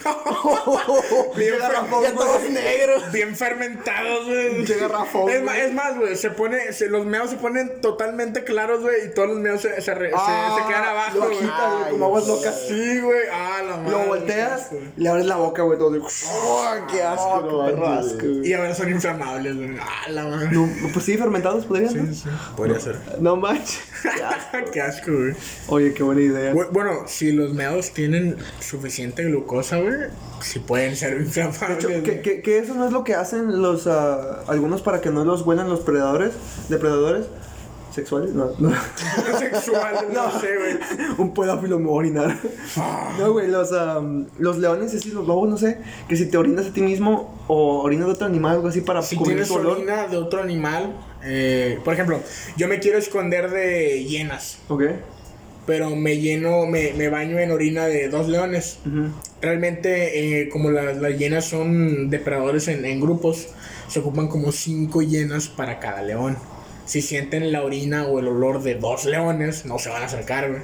Bien, 1.36 1.54
garrafón, 1.58 2.02
Ya 2.02 2.12
todos 2.14 2.42
negros. 2.50 3.12
bien 3.12 3.34
fermentados, 3.36 4.26
güey. 4.26 4.64
Garrafón, 4.64 5.30
Es, 5.30 5.42
es 5.66 5.72
más, 5.74 5.96
güey, 5.96 6.16
se 6.16 6.30
pone, 6.30 6.72
se- 6.72 6.88
los 6.88 7.04
meados 7.06 7.30
se 7.30 7.36
ponen 7.36 7.80
totalmente 7.80 8.44
claros, 8.44 8.80
güey, 8.82 9.06
y 9.06 9.14
todos 9.14 9.28
los 9.28 9.38
meados 9.38 9.62
se, 9.62 9.80
se, 9.80 9.94
re- 9.94 10.10
se- 10.10 10.16
Ah, 10.16 10.56
se 10.60 10.68
quedan 10.68 10.84
abajo, 10.84 11.18
Lo 11.18 11.24
güey. 11.26 11.38
agitas, 11.38 11.70
güey, 11.72 11.84
Ay, 11.84 11.90
como 11.92 12.04
aguas 12.06 12.26
locas. 12.28 12.60
Sí, 12.68 13.00
güey. 13.00 13.20
Ah, 13.32 13.62
la 13.66 13.76
madre. 13.78 13.90
Lo 13.90 13.98
volteas, 14.06 14.70
güey. 14.70 14.82
le 14.96 15.08
abres 15.08 15.26
la 15.26 15.36
boca, 15.36 15.62
güey, 15.62 15.78
todo. 15.78 15.90
de- 15.90 16.00
Oh, 16.00 16.64
qué 16.90 17.02
asco, 17.02 17.26
Oh, 17.28 17.70
no, 17.70 17.74
qué 17.76 17.86
asco, 17.86 18.18
güey. 18.22 18.48
Y 18.48 18.52
ahora 18.54 18.74
son 18.74 18.90
inflamables, 18.90 19.56
güey. 19.56 19.76
Ah, 19.80 20.08
la 20.10 20.24
madre. 20.24 20.48
No, 20.52 20.68
pues 20.92 21.04
sí, 21.04 21.16
fermentados 21.18 21.64
podrían, 21.66 21.96
¿no? 21.96 22.12
Sí, 22.14 22.20
sí. 22.22 22.28
Podría 22.56 22.78
ser. 22.80 22.96
No 23.20 23.36
manches. 23.36 23.80
Qué 24.72 24.80
asco, 24.80 25.12
güey. 25.12 25.34
Oye, 25.68 25.94
qué 25.94 26.02
buena 26.02 26.20
idea. 26.20 26.52
Bu- 26.54 26.70
Bueno, 26.70 26.90
si 27.06 27.32
los 27.32 27.52
meados 27.54 27.90
tienen 27.92 28.36
suficiente 28.60 29.24
glucosa, 29.24 29.78
güey, 29.78 29.94
sí 30.40 30.58
pueden 30.60 30.96
ser 30.96 31.18
De 31.18 31.24
inflamables. 31.24 31.78
hecho, 31.78 31.88
güey. 31.88 32.02
que, 32.02 32.20
que- 32.22 32.42
que 32.42 32.58
eso 32.58 32.74
no 32.74 32.86
es 32.86 32.92
lo 32.92 33.04
que 33.04 33.14
hacen 33.14 33.60
los 33.62 33.86
ah, 33.86 34.42
algunos 34.48 34.82
para 34.82 35.00
que 35.00 35.10
no 35.10 35.24
los 35.24 35.42
huelan 35.42 35.68
los 35.68 35.80
predadores, 35.80 36.32
depredadores 36.68 37.26
sexuales, 37.94 38.34
no, 38.34 38.50
no. 38.58 38.70
sexual, 39.38 39.94
no, 40.12 40.24
No. 40.32 40.40
sé, 40.40 40.48
güey. 40.56 40.76
un 41.18 41.32
pedófilo 41.32 41.78
me 41.78 41.86
va 41.86 41.92
a 41.92 41.94
orinar. 41.94 42.36
No, 43.18 43.32
güey, 43.32 43.48
los, 43.48 43.72
am, 43.72 44.26
los 44.38 44.58
leones 44.58 44.92
y 44.92 44.98
así, 44.98 45.10
los 45.12 45.26
lobos, 45.26 45.48
no 45.48 45.56
sé, 45.56 45.78
que 46.06 46.14
si 46.16 46.26
te 46.30 46.36
orinas 46.36 46.66
a 46.66 46.72
ti 46.72 46.82
mismo 46.82 47.34
o 47.48 47.82
orinas 47.82 48.06
de 48.06 48.12
otro 48.12 48.26
animal, 48.26 48.56
algo 48.56 48.68
así 48.68 48.82
para 48.82 49.00
Si 49.00 49.16
cubrir 49.16 49.36
tienes 49.36 49.48
tu 49.48 49.54
olor. 49.54 49.78
orina 49.78 50.08
de 50.08 50.16
otro 50.18 50.42
animal, 50.42 50.94
eh, 51.26 51.78
por 51.84 51.94
ejemplo, 51.94 52.22
yo 52.56 52.68
me 52.68 52.78
quiero 52.78 52.98
esconder 52.98 53.50
de 53.50 54.04
hienas, 54.04 54.58
Ok. 54.68 54.82
pero 55.66 55.90
me 55.96 56.18
lleno, 56.18 56.66
me, 56.66 56.92
me 56.92 57.08
baño 57.08 57.38
en 57.38 57.50
orina 57.50 57.86
de 57.86 58.08
dos 58.08 58.28
leones. 58.28 58.78
Realmente, 59.42 60.40
eh, 60.42 60.48
como 60.48 60.70
las, 60.70 60.96
las 60.98 61.18
hienas 61.18 61.44
son 61.44 62.08
depredadores 62.10 62.68
en, 62.68 62.84
en 62.84 63.00
grupos, 63.00 63.48
se 63.88 63.98
ocupan 63.98 64.28
como 64.28 64.52
cinco 64.52 65.02
hienas 65.02 65.48
para 65.48 65.78
cada 65.80 66.02
león. 66.02 66.36
Si 66.86 67.02
sienten 67.02 67.50
la 67.52 67.62
orina 67.62 68.06
o 68.06 68.18
el 68.20 68.28
olor 68.28 68.62
de 68.62 68.76
dos 68.76 69.04
leones, 69.04 69.66
no 69.66 69.78
se 69.78 69.88
van 69.90 70.02
a 70.02 70.06
acercar, 70.06 70.48
güey. 70.50 70.62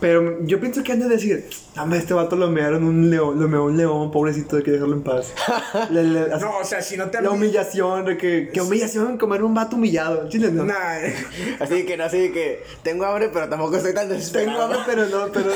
Pero 0.00 0.44
yo 0.44 0.60
pienso 0.60 0.82
que 0.82 0.92
han 0.92 0.98
de 1.00 1.08
decir, 1.08 1.48
dame, 1.74 1.96
este 1.96 2.12
vato 2.12 2.36
lo 2.36 2.48
mearon 2.50 2.84
un 2.84 3.10
león, 3.10 3.40
lo 3.40 3.48
meó 3.48 3.64
un 3.64 3.76
león, 3.76 4.10
pobrecito, 4.10 4.56
hay 4.56 4.62
que 4.62 4.72
dejarlo 4.72 4.94
en 4.96 5.02
paz. 5.02 5.32
Le- 5.90 6.02
le- 6.04 6.32
así- 6.32 6.44
No, 6.44 6.58
o 6.58 6.64
sea, 6.64 6.82
si 6.82 6.96
no 6.96 7.08
te 7.10 7.22
la 7.22 7.30
humillación, 7.30 8.04
de 8.04 8.18
que, 8.18 8.50
que 8.52 8.60
humillación 8.60 9.16
comer 9.16 9.42
un 9.42 9.54
vato 9.54 9.76
humillado. 9.76 10.28
Chile, 10.28 10.50
no. 10.50 10.64
Nah, 10.64 10.74
Así 11.60 11.86
que 11.86 11.96
no, 11.96 12.04
así 12.04 12.32
que 12.32 12.62
tengo 12.82 13.04
hambre, 13.06 13.30
pero 13.32 13.48
tampoco 13.48 13.76
estoy 13.76 13.94
tan 13.94 14.08
desesperado. 14.08 14.50
Tengo 14.50 14.62
hambre, 14.64 14.78
pero 14.86 15.06
no, 15.06 15.32
pero. 15.32 15.50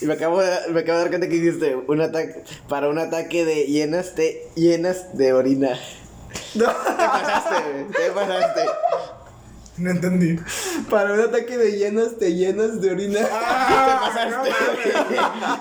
Y 0.00 0.06
me 0.06 0.14
acabo, 0.14 0.40
de, 0.40 0.50
me 0.72 0.80
acabo 0.80 0.98
de 0.98 1.02
dar 1.04 1.08
cuenta 1.10 1.28
que 1.28 1.36
hiciste 1.36 1.76
un 1.76 2.00
ataque 2.00 2.42
para 2.68 2.88
un 2.88 2.98
ataque 2.98 3.44
de 3.44 3.66
hienas 3.66 4.16
de 4.16 4.48
hienas 4.56 5.16
de 5.16 5.32
orina. 5.32 5.78
No. 6.54 6.64
Te 6.66 6.72
pasaste, 6.72 7.86
te 7.92 8.10
pasaste. 8.12 8.60
No 9.80 9.90
entendí. 9.90 10.38
Para 10.88 11.14
un 11.14 11.20
ataque 11.20 11.56
de 11.58 11.72
llenas, 11.72 12.18
te 12.18 12.34
llenas 12.34 12.80
de 12.80 12.90
orina. 12.90 13.20
Ah, 13.30 14.10
Te 14.14 14.30
no 14.30 14.42
pasaste. 14.42 14.92
mames. 14.92 15.60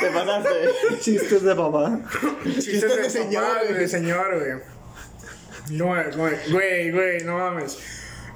Te 0.00 0.06
pasaste. 0.10 0.98
Chistes 1.00 1.42
de 1.42 1.54
papá. 1.54 2.00
Chistes 2.44 2.80
de 2.82 3.02
de 3.02 3.10
señor, 3.10 3.10
señor, 3.10 3.46
güey. 3.68 3.78
de 3.80 3.88
señor, 3.88 4.38
güey. 4.38 4.52
No, 5.78 5.86
güey, 6.16 6.34
güey, 6.50 6.90
güey, 6.90 7.24
no 7.24 7.38
mames. 7.38 7.78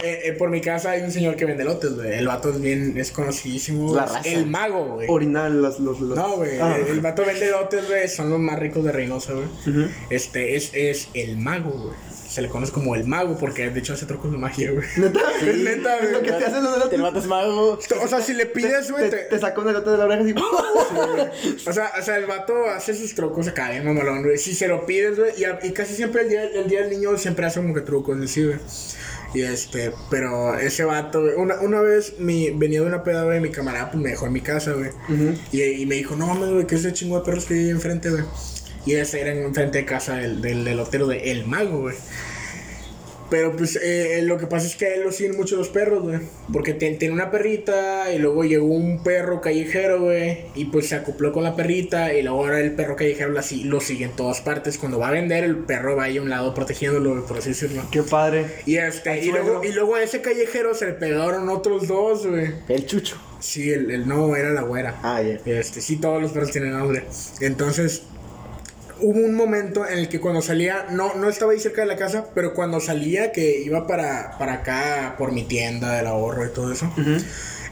eh, 0.02 0.20
eh, 0.24 0.32
por 0.34 0.50
mi 0.50 0.60
casa 0.60 0.90
hay 0.90 1.02
un 1.02 1.10
señor 1.10 1.36
que 1.36 1.44
vende 1.44 1.64
lotes, 1.64 1.94
güey. 1.94 2.12
El 2.18 2.26
vato 2.28 2.50
es 2.50 2.60
bien, 2.60 2.96
es 2.98 3.10
conocidísimo. 3.12 3.94
La 3.94 4.04
raza. 4.06 4.20
El 4.28 4.46
mago, 4.46 4.94
güey. 4.94 5.06
Orinal, 5.08 5.60
los. 5.62 5.80
los, 5.80 6.00
los- 6.00 6.16
No, 6.18 6.36
güey. 6.36 6.60
Ah. 6.60 6.76
El, 6.76 6.86
el 6.88 7.00
vato 7.00 7.24
vende 7.24 7.50
lotes, 7.50 7.86
güey. 7.88 8.08
Son 8.08 8.28
los 8.30 8.38
más 8.38 8.58
ricos 8.58 8.84
de 8.84 8.92
Reynosa, 8.92 9.32
güey. 9.32 9.46
Este 10.10 10.56
es, 10.56 10.70
es 10.74 11.08
el 11.14 11.36
mago, 11.38 11.70
güey. 11.70 11.96
Se 12.36 12.42
le 12.42 12.50
conoce 12.50 12.70
como 12.70 12.94
el 12.94 13.06
mago 13.06 13.38
porque 13.38 13.70
de 13.70 13.80
hecho 13.80 13.94
hace 13.94 14.04
trucos 14.04 14.30
de 14.30 14.36
magia, 14.36 14.70
güey. 14.70 14.86
¿Neta? 14.98 15.20
Es 15.40 15.56
neta, 15.56 15.96
Es 16.00 16.10
lo 16.12 16.18
güey. 16.18 16.22
que 16.30 16.32
te 16.36 16.44
hacen 16.44 16.62
los 16.64 16.74
El 16.76 16.80
elotes. 16.82 17.00
vato 17.00 17.18
es 17.18 17.26
mago. 17.26 17.78
O 18.02 18.08
sea, 18.08 18.20
si 18.20 18.34
le 18.34 18.44
pides, 18.44 18.90
güey, 18.90 19.08
Te, 19.08 19.16
te- 19.16 19.22
te 19.24 19.38
saca 19.38 19.58
un 19.58 19.70
elote 19.70 19.88
de 19.88 19.96
la 19.96 20.04
oreja 20.04 20.22
así. 20.22 20.34
O 21.66 21.72
sea, 21.72 21.92
o 21.98 22.02
sea, 22.02 22.18
el 22.18 22.26
vato 22.26 22.52
hace 22.68 22.94
sus 22.94 23.14
trucos 23.14 23.48
acá, 23.48 23.70
bien 23.70 23.86
mamalón, 23.86 24.22
güey. 24.22 24.36
Si 24.36 24.54
se 24.54 24.68
lo 24.68 24.84
pides, 24.84 25.18
güey, 25.18 25.32
y, 25.62 25.72
casi 25.72 25.94
siempre 25.94 26.22
el 26.24 26.28
día, 26.28 26.44
el 26.44 26.68
día 26.68 26.82
del 26.82 26.90
niño 26.90 27.16
siempre 27.16 27.46
hace 27.46 27.60
como 27.60 27.72
que 27.72 27.80
trucos, 27.80 28.20
así, 28.22 28.44
güey. 28.44 28.58
Y 29.34 29.40
este, 29.42 29.92
pero 30.10 30.58
ese 30.58 30.84
vato, 30.84 31.22
güey, 31.22 31.34
una, 31.36 31.58
una 31.60 31.80
vez 31.80 32.14
mi, 32.18 32.50
venía 32.50 32.80
de 32.82 32.86
una 32.86 33.02
peda, 33.02 33.24
güey, 33.24 33.40
mi 33.40 33.50
camarada 33.50 33.90
pues, 33.90 34.02
me 34.02 34.10
dejó 34.10 34.26
en 34.26 34.32
mi 34.34 34.40
casa, 34.42 34.72
güey. 34.72 34.90
y, 35.52 35.62
y 35.62 35.86
me 35.86 35.94
dijo, 35.94 36.16
no 36.16 36.26
mames, 36.26 36.50
güey, 36.50 36.66
que 36.66 36.74
ese 36.74 36.92
chingo 36.92 37.18
de 37.18 37.24
perros 37.24 37.46
que 37.46 37.54
hay 37.54 37.60
ahí 37.64 37.70
enfrente, 37.70 38.10
güey. 38.10 38.22
Y 38.86 38.94
ese 38.94 39.20
era 39.20 39.32
enfrente 39.32 39.78
de 39.78 39.84
casa 39.84 40.16
del, 40.16 40.40
del, 40.40 40.64
del 40.64 40.76
lotero 40.76 41.06
de 41.06 41.32
El 41.32 41.46
Mago, 41.46 41.80
güey. 41.80 41.96
Pero 43.28 43.56
pues 43.56 43.76
eh, 43.82 44.20
lo 44.22 44.38
que 44.38 44.46
pasa 44.46 44.66
es 44.66 44.76
que 44.76 44.86
a 44.86 44.94
él 44.94 45.02
lo 45.02 45.10
siguen 45.10 45.36
mucho 45.36 45.56
los 45.56 45.68
perros, 45.68 46.04
güey. 46.04 46.20
Porque 46.52 46.74
tiene 46.74 47.12
una 47.12 47.30
perrita 47.30 48.12
y 48.12 48.18
luego 48.18 48.44
llegó 48.44 48.66
un 48.66 49.02
perro 49.02 49.40
callejero, 49.40 50.02
güey. 50.02 50.44
Y 50.54 50.66
pues 50.66 50.88
se 50.88 50.94
acopló 50.94 51.32
con 51.32 51.42
la 51.42 51.56
perrita 51.56 52.14
y 52.14 52.22
luego 52.22 52.38
ahora 52.38 52.60
el 52.60 52.72
perro 52.72 52.94
callejero 52.94 53.32
la 53.32 53.44
lo 53.64 53.80
sigue 53.80 54.04
en 54.04 54.12
todas 54.12 54.40
partes. 54.40 54.78
Cuando 54.78 54.98
va 54.98 55.08
a 55.08 55.12
vender, 55.12 55.44
el 55.44 55.56
perro 55.56 55.96
va 55.96 56.04
ahí 56.04 56.18
a 56.18 56.22
un 56.22 56.30
lado 56.30 56.54
protegiéndolo, 56.54 57.10
güey, 57.10 57.26
por 57.26 57.38
así 57.38 57.50
decirlo. 57.50 57.82
Qué 57.90 58.02
padre. 58.02 58.46
Y, 58.64 58.76
este, 58.76 59.24
y, 59.24 59.30
luego, 59.30 59.64
y 59.64 59.72
luego 59.72 59.96
a 59.96 60.02
ese 60.02 60.20
callejero 60.20 60.74
se 60.74 60.86
le 60.86 60.92
pegaron 60.92 61.48
otros 61.48 61.88
dos, 61.88 62.26
güey. 62.26 62.52
El 62.68 62.86
chucho. 62.86 63.16
Sí, 63.40 63.70
el, 63.70 63.90
el 63.90 64.08
no, 64.08 64.36
era 64.36 64.50
la 64.50 64.62
güera. 64.62 65.00
Ah, 65.02 65.20
ya. 65.22 65.40
Este, 65.44 65.80
sí, 65.80 65.96
todos 65.96 66.22
los 66.22 66.30
perros 66.30 66.52
tienen 66.52 66.72
nombre. 66.72 67.04
Entonces, 67.40 68.02
hubo 69.00 69.18
un 69.20 69.34
momento 69.34 69.86
en 69.86 69.98
el 69.98 70.08
que 70.08 70.20
cuando 70.20 70.42
salía, 70.42 70.86
no, 70.90 71.14
no 71.14 71.28
estaba 71.28 71.52
ahí 71.52 71.60
cerca 71.60 71.82
de 71.82 71.86
la 71.88 71.96
casa, 71.96 72.26
pero 72.34 72.54
cuando 72.54 72.80
salía, 72.80 73.32
que 73.32 73.60
iba 73.62 73.86
para, 73.86 74.36
para 74.38 74.54
acá, 74.54 75.14
por 75.18 75.32
mi 75.32 75.44
tienda 75.44 75.94
del 75.94 76.06
ahorro 76.06 76.44
y 76.46 76.50
todo 76.50 76.72
eso, 76.72 76.90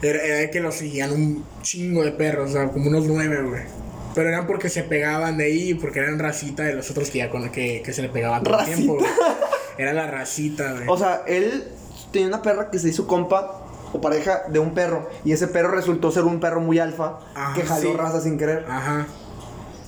era, 0.01 0.21
era 0.23 0.35
de 0.37 0.49
que 0.49 0.59
lo 0.59 0.71
seguían 0.71 1.11
un 1.11 1.45
chingo 1.61 2.03
de 2.03 2.11
perros, 2.11 2.51
o 2.51 2.53
sea, 2.53 2.67
como 2.69 2.89
unos 2.89 3.05
nueve, 3.05 3.41
güey. 3.41 3.63
Pero 4.13 4.29
eran 4.29 4.47
porque 4.47 4.69
se 4.69 4.83
pegaban 4.83 5.37
de 5.37 5.45
ahí, 5.45 5.73
porque 5.73 5.99
eran 5.99 6.17
racita 6.19 6.63
de 6.63 6.73
los 6.73 6.89
otros 6.89 7.09
que 7.09 7.17
ya 7.17 7.29
con 7.29 7.49
que, 7.51 7.81
que 7.83 7.91
se 7.91 8.01
le 8.01 8.07
pegaban 8.09 8.43
todo 8.43 8.59
el 8.59 8.65
tiempo. 8.65 8.95
güey. 8.95 9.05
Era 9.77 9.91
la 9.91 10.07
racita, 10.09 10.71
güey. 10.71 10.85
O 10.87 10.97
sea, 10.97 11.23
él 11.27 11.65
tenía 12.13 12.29
una 12.29 12.41
perra 12.41 12.71
que 12.71 12.79
se 12.79 12.87
hizo 12.87 13.07
compa 13.07 13.65
o 13.91 13.99
pareja 13.99 14.43
de 14.47 14.59
un 14.59 14.73
perro. 14.73 15.09
Y 15.25 15.33
ese 15.33 15.47
perro 15.47 15.71
resultó 15.71 16.11
ser 16.11 16.23
un 16.23 16.39
perro 16.39 16.61
muy 16.61 16.79
alfa 16.79 17.19
Ajá, 17.35 17.55
que 17.55 17.63
jaló 17.63 17.91
sí. 17.91 17.97
raza 17.97 18.21
sin 18.21 18.37
querer. 18.37 18.65
Ajá. 18.69 19.05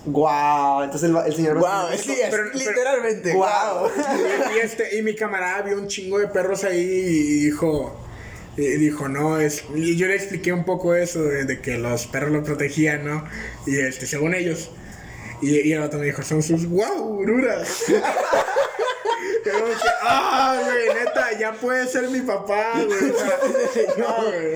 Guau. 0.08 0.84
Entonces 0.84 1.10
el, 1.10 1.18
el 1.18 1.36
señor. 1.36 1.58
Wow, 1.60 1.90
es, 1.94 2.02
sí, 2.02 2.12
es 2.14 2.30
Pero- 2.30 2.44
pero- 2.52 2.70
literalmente. 2.70 3.34
Guau. 3.34 3.80
Wow. 3.82 3.92
y, 4.54 4.58
y 4.58 4.60
este, 4.60 4.98
y 4.98 5.02
mi 5.02 5.16
camarada 5.16 5.62
vio 5.64 5.78
un 5.78 5.88
chingo 5.88 6.20
de 6.20 6.28
perros 6.28 6.64
ahí 6.64 6.80
y 6.80 7.46
dijo, 7.46 7.96
y 8.58 8.62
dijo, 8.78 9.08
no, 9.08 9.40
es... 9.40 9.64
Y 9.76 9.96
yo 9.98 10.08
le 10.08 10.16
expliqué 10.16 10.52
un 10.54 10.66
poco 10.66 10.96
eso 10.96 11.22
de, 11.24 11.46
de 11.46 11.62
que 11.62 11.78
los 11.78 12.08
perros 12.08 12.32
lo 12.32 12.44
protegían, 12.44 13.06
¿no? 13.06 13.24
Y 13.68 13.78
este, 13.80 14.08
según 14.08 14.34
ellos. 14.34 14.72
Y, 15.42 15.60
y 15.60 15.74
el 15.74 15.84
otro 15.84 16.00
me 16.00 16.06
dijo, 16.08 16.24
son 16.24 16.42
sus 16.42 16.66
guau, 16.68 17.24
yo 17.24 17.36
dije, 17.36 18.02
ah, 20.02 20.60
güey, 20.66 21.04
neta, 21.04 21.38
ya 21.40 21.54
puede 21.54 21.88
ser 21.88 22.10
mi 22.10 22.22
papá, 22.22 22.74
güey. 22.76 22.88
No, 23.98 24.16
güey. 24.26 24.56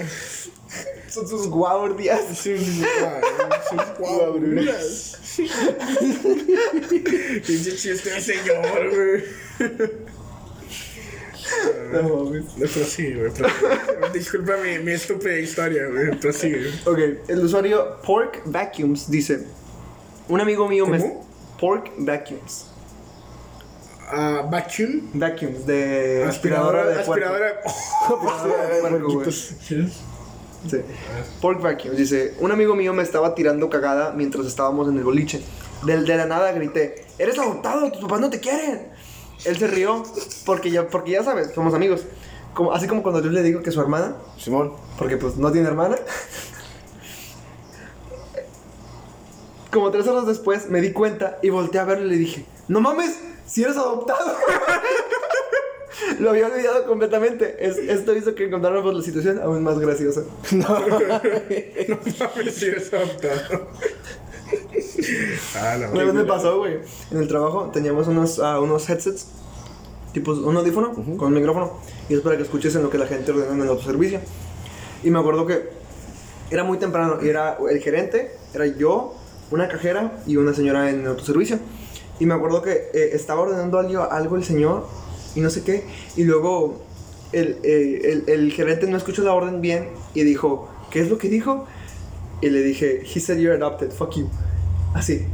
Son 1.11 1.27
sus 1.27 1.47
guau 1.47 1.93
días. 1.93 2.21
Sus 2.37 2.79
guau, 2.79 3.21
sus 3.69 3.97
guau, 3.99 4.39
bruras. 4.39 5.17
Pinche 7.45 7.75
chiste 7.75 8.09
de 8.11 8.21
señor, 8.21 8.89
güey. 8.89 9.23
No 11.91 12.23
mames. 12.23 12.45
No, 12.57 12.65
prosigue, 12.65 13.29
güey. 13.29 13.31
Disculpa 14.13 14.55
mi, 14.63 14.79
mi 14.79 14.93
estúpida 14.93 15.37
historia, 15.37 15.87
güey. 15.87 16.17
Prosigue. 16.17 16.71
Ok, 16.85 16.99
el 17.27 17.43
usuario 17.43 17.97
Pork 18.05 18.43
Vacuums 18.45 19.11
dice: 19.11 19.45
Un 20.29 20.39
amigo 20.39 20.69
mío 20.69 20.87
me. 20.87 20.99
¿Cómo? 20.99 21.27
Pork 21.59 21.91
Vacuums. 21.97 22.67
Ah, 24.13 24.47
vacuum. 24.49 25.09
Vacuums, 25.13 25.65
de 25.65 26.23
aspiradora 26.23 26.85
de 26.87 27.03
puerco. 27.03 27.25
Aspiradora. 27.25 27.61
Aspiradora 27.65 28.67
de 28.67 28.81
puerco, 28.81 29.13
güey. 29.13 30.10
Sí. 30.69 30.77
Pork 31.41 31.61
Vacuums 31.61 31.97
dice: 31.97 32.35
Un 32.39 32.51
amigo 32.51 32.75
mío 32.75 32.93
me 32.93 33.03
estaba 33.03 33.33
tirando 33.35 33.69
cagada 33.69 34.13
mientras 34.15 34.45
estábamos 34.45 34.87
en 34.89 34.97
el 34.97 35.03
boliche. 35.03 35.41
Del 35.83 36.05
de 36.05 36.17
la 36.17 36.25
nada 36.25 36.51
grité: 36.51 37.05
¡Eres 37.17 37.39
adoptado! 37.39 37.91
¡Tus 37.91 38.01
papás 38.01 38.19
no 38.19 38.29
te 38.29 38.39
quieren! 38.39 38.89
Él 39.43 39.57
se 39.57 39.67
rió 39.67 40.03
porque 40.45 40.69
ya, 40.69 40.87
porque 40.87 41.11
ya 41.11 41.23
sabes, 41.23 41.51
somos 41.53 41.73
amigos. 41.73 42.05
Como, 42.53 42.73
así 42.73 42.87
como 42.87 43.01
cuando 43.01 43.21
yo 43.21 43.29
le 43.29 43.41
digo 43.43 43.63
que 43.63 43.71
su 43.71 43.81
hermana, 43.81 44.15
Simón. 44.37 44.73
porque 44.97 45.17
pues 45.17 45.37
no 45.37 45.51
tiene 45.51 45.67
hermana. 45.67 45.95
Como 49.71 49.89
tres 49.89 50.05
horas 50.07 50.27
después 50.27 50.69
me 50.69 50.81
di 50.81 50.91
cuenta 50.91 51.39
y 51.41 51.49
volteé 51.49 51.79
a 51.79 51.85
verlo 51.85 52.05
y 52.05 52.09
le 52.09 52.17
dije, 52.17 52.45
no 52.67 52.81
mames, 52.81 53.17
si 53.45 53.63
eres 53.63 53.77
adoptado. 53.77 54.35
Lo 56.21 56.29
había 56.29 56.47
olvidado 56.47 56.85
completamente. 56.85 57.55
Es- 57.59 57.77
esto 57.77 58.15
hizo 58.15 58.35
que 58.35 58.45
encontráramos 58.45 58.93
la 58.93 59.01
situación 59.01 59.39
aún 59.39 59.63
más 59.63 59.79
graciosa. 59.79 60.21
No 60.51 60.67
mames, 62.19 62.55
si 62.55 62.65
eres 62.65 62.93
adoptado. 62.93 63.67
Ah, 65.55 65.77
la 65.79 65.89
Una 65.89 66.03
vez 66.03 66.13
me 66.13 66.25
pasó, 66.25 66.57
güey. 66.59 66.79
En 67.11 67.17
el 67.17 67.27
trabajo 67.27 67.69
teníamos 67.73 68.07
unos, 68.07 68.39
ah, 68.39 68.59
unos 68.59 68.87
headsets, 68.89 69.27
tipo 70.13 70.33
un 70.33 70.55
audífono 70.57 70.93
con 70.93 71.27
un 71.29 71.33
micrófono, 71.33 71.79
y 72.09 72.13
es 72.15 72.21
para 72.21 72.37
que 72.37 72.43
escuches 72.43 72.75
en 72.75 72.83
lo 72.83 72.89
que 72.89 72.97
la 72.97 73.07
gente 73.07 73.31
ordena 73.31 73.53
en 73.53 73.61
el 73.61 73.69
autoservicio. 73.69 74.19
Y 75.03 75.09
me 75.09 75.19
acuerdo 75.19 75.45
que 75.45 75.69
era 76.51 76.63
muy 76.63 76.77
temprano, 76.77 77.17
y 77.21 77.29
era 77.29 77.57
el 77.69 77.79
gerente, 77.79 78.31
era 78.53 78.65
yo, 78.67 79.15
una 79.51 79.67
cajera 79.67 80.21
y 80.27 80.37
una 80.37 80.53
señora 80.53 80.89
en 80.89 81.01
el 81.01 81.07
autoservicio. 81.07 81.59
Y 82.19 82.25
me 82.25 82.33
acuerdo 82.35 82.61
que 82.61 82.89
eh, 82.93 83.09
estaba 83.13 83.41
ordenando 83.41 83.79
algo, 83.79 84.03
algo 84.11 84.35
el 84.35 84.43
señor, 84.43 84.85
y 85.35 85.41
no 85.41 85.49
sé 85.49 85.63
qué, 85.63 85.83
y 86.15 86.23
luego 86.23 86.81
el, 87.31 87.57
eh, 87.63 88.01
el, 88.03 88.23
el 88.27 88.51
gerente 88.51 88.87
no 88.87 88.97
escuchó 88.97 89.23
la 89.23 89.33
orden 89.33 89.61
bien 89.61 89.89
y 90.13 90.23
dijo, 90.23 90.69
¿qué 90.89 91.01
es 91.01 91.09
lo 91.09 91.17
que 91.17 91.29
dijo? 91.29 91.65
Y 92.41 92.49
le 92.49 92.61
dije, 92.61 93.03
he 93.03 93.19
said 93.19 93.37
you're 93.37 93.55
adopted, 93.55 93.91
fuck 93.91 94.15
you. 94.15 94.27
Así. 94.93 95.25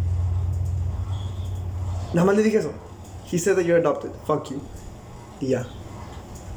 Nada 2.14 2.26
más 2.26 2.38
le 2.38 2.44
dije 2.44 2.58
eso. 2.58 2.72
He 3.32 3.38
said 3.38 3.56
that 3.56 3.64
you're 3.64 3.80
adopted. 3.80 4.12
Fuck 4.26 4.52
you. 4.52 4.62
Y 5.42 5.48
ya. 5.48 5.68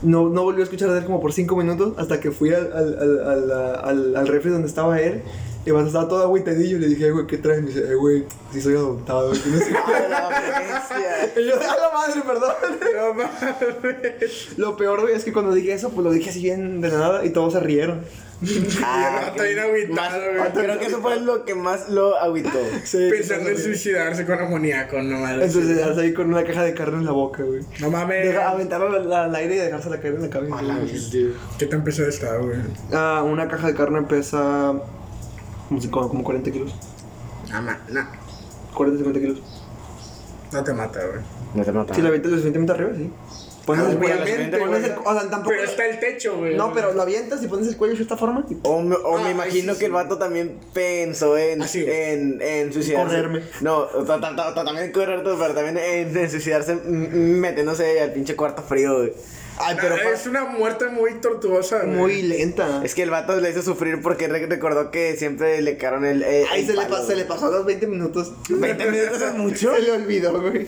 No, 0.02 0.28
no 0.28 0.44
volvió 0.44 0.60
a 0.62 0.64
escuchar 0.64 0.90
de 0.90 0.98
él 0.98 1.04
como 1.04 1.20
por 1.20 1.32
5 1.32 1.54
minutos 1.56 1.94
hasta 1.98 2.20
que 2.20 2.30
fui 2.30 2.54
al, 2.54 2.72
al, 2.72 2.98
al, 2.98 3.52
al, 3.84 4.16
al 4.16 4.28
refri 4.28 4.50
donde 4.50 4.68
estaba 4.68 5.00
él. 5.00 5.22
Y 5.66 5.70
cuando 5.70 5.88
estaba 5.88 6.08
todo 6.08 6.22
agüitadillo, 6.22 6.78
le 6.78 6.88
dije, 6.88 7.08
"Eh, 7.08 7.10
güey, 7.10 7.26
¿qué 7.26 7.36
traes? 7.38 7.60
Me 7.62 7.68
dice, 7.68 7.80
eh, 7.90 7.94
güey, 7.94 8.24
sí 8.52 8.60
soy 8.62 8.74
adoptado. 8.76 9.30
que 9.32 9.38
no 9.50 9.58
sé 9.58 9.66
qué". 9.70 9.76
A 9.76 10.08
la. 10.08 10.30
Y 11.36 11.46
yo, 11.46 11.54
a 11.54 11.58
la 11.58 11.90
madre, 11.92 12.22
perdón. 12.26 12.52
No 12.96 13.14
mames. 13.14 14.58
Lo 14.58 14.76
peor, 14.76 15.02
güey, 15.02 15.14
es 15.14 15.24
que 15.24 15.32
cuando 15.32 15.52
dije 15.52 15.72
eso, 15.72 15.90
pues 15.90 16.04
lo 16.04 16.10
dije 16.12 16.30
así 16.30 16.42
bien 16.42 16.80
de 16.80 16.88
la 16.88 16.98
nada 16.98 17.24
y 17.24 17.30
todos 17.30 17.52
se 17.52 17.60
rieron. 17.60 18.00
Ah, 18.82 19.32
bien 19.40 19.58
agüitado, 19.58 20.18
güey. 20.32 20.64
Creo 20.64 20.78
que 20.78 20.86
eso 20.86 21.00
fue 21.00 21.20
lo 21.20 21.44
que 21.44 21.54
más 21.54 21.90
lo 21.90 22.16
agüitó. 22.16 22.58
Sí, 22.84 23.08
Pensando 23.10 23.50
en 23.50 23.58
suicidarse 23.58 24.24
con 24.24 24.38
amoníaco, 24.38 25.00
no 25.02 25.18
mames. 25.20 25.48
Entonces, 25.54 25.76
quedarse 25.76 26.00
ahí 26.00 26.14
con 26.14 26.28
una 26.32 26.42
caja 26.44 26.62
de 26.64 26.74
carne 26.74 26.98
en 26.98 27.04
la 27.06 27.12
boca, 27.12 27.42
güey. 27.42 27.60
No 27.80 27.90
mames. 27.90 28.26
Deja, 28.26 28.48
aventarlo 28.50 28.96
al, 28.96 29.12
al 29.12 29.34
aire 29.34 29.56
y 29.56 29.58
dejársela 29.58 30.00
caer 30.00 30.14
en 30.14 30.22
la 30.22 30.30
cabeza. 30.30 30.56
¿Qué 31.58 31.66
tan 31.66 31.84
pesado 31.84 32.08
está, 32.08 32.36
güey? 32.38 32.56
Ah, 32.92 33.22
una 33.24 33.46
caja 33.46 33.66
de 33.68 33.74
carne 33.74 34.02
pesa 34.02 34.72
como, 35.90 36.08
como 36.08 36.24
40 36.24 36.50
kilos. 36.50 36.74
No, 37.50 37.62
ma- 37.62 37.80
no. 37.88 38.06
40, 38.74 38.98
50 39.04 39.20
kilos. 39.20 39.42
No 40.52 40.64
te 40.64 40.72
mata, 40.72 41.00
güey. 41.06 41.20
No 41.54 41.64
te 41.64 41.72
mata. 41.72 41.94
Si 41.94 42.02
la 42.02 42.08
avientas 42.08 42.30
lo 42.30 42.36
suficientemente 42.38 42.72
arriba, 42.72 42.90
sí. 42.96 43.10
Pones 43.66 43.86
Ah, 43.86 43.90
el 43.90 43.98
cuello, 43.98 44.22
obviamente, 44.22 44.58
pones 44.58 44.80
güey. 44.80 44.92
el- 44.92 44.98
o 44.98 45.12
sea, 45.20 45.30
tampoco. 45.30 45.50
Pero 45.50 45.62
está 45.64 45.86
el 45.86 46.00
techo, 46.00 46.36
güey. 46.38 46.56
No, 46.56 46.72
pero 46.72 46.92
lo 46.92 47.02
avientas 47.02 47.42
y 47.42 47.46
pones 47.46 47.68
el 47.68 47.76
cuello 47.76 47.94
de 47.94 48.02
esta 48.02 48.16
forma. 48.16 48.44
y- 48.48 48.56
O 48.62 48.80
me, 48.80 48.96
o 48.96 49.18
Ah, 49.18 49.22
me 49.22 49.30
imagino 49.30 49.74
sí, 49.74 49.78
que 49.78 49.84
el 49.84 49.90
sí. 49.90 49.94
vato 49.94 50.18
también 50.18 50.58
pensó 50.72 51.36
en, 51.36 51.62
Ah, 51.62 51.68
sí, 51.68 51.82
güey. 51.82 51.94
en, 52.12 52.40
en 52.42 52.72
suicidarse. 52.72 53.14
Correrme. 53.14 53.42
No, 53.60 53.84
ta- 53.84 54.18
ta- 54.20 54.34
ta- 54.34 54.54
ta- 54.54 54.64
también 54.64 54.90
correr 54.92 55.22
todo, 55.22 55.38
pero 55.38 55.54
también 55.54 55.76
en, 55.78 56.16
en 56.16 56.30
suicidarse 56.30 56.74
mm, 56.74 57.38
metiéndose 57.38 58.00
al 58.00 58.12
pinche 58.12 58.34
cuarto 58.34 58.62
frío, 58.62 58.96
güey. 58.96 59.12
Ay, 59.62 59.76
pero 59.80 59.96
es 59.96 60.26
una 60.26 60.44
muerte 60.44 60.86
muy 60.88 61.14
tortuosa, 61.20 61.80
güey. 61.80 61.96
muy 61.96 62.22
lenta. 62.22 62.82
Es 62.84 62.94
que 62.94 63.02
el 63.02 63.10
vato 63.10 63.38
le 63.40 63.50
hizo 63.50 63.62
sufrir 63.62 64.00
porque 64.02 64.26
re- 64.28 64.46
recordó 64.46 64.90
que 64.90 65.16
siempre 65.16 65.60
le 65.62 65.76
quedaron 65.76 66.04
el. 66.04 66.22
el- 66.22 66.46
Ay, 66.50 66.60
el 66.62 66.66
se 66.66 66.72
le, 66.74 66.82
palo, 66.82 67.06
se 67.06 67.16
le 67.16 67.24
pasó 67.24 67.46
a 67.46 67.50
los 67.50 67.64
20 67.66 67.86
minutos. 67.86 68.32
20 68.48 68.90
minutos 68.90 69.20
es 69.22 69.34
mucho. 69.34 69.74
Se 69.74 69.82
le 69.82 69.92
olvidó, 69.92 70.40
güey. 70.40 70.66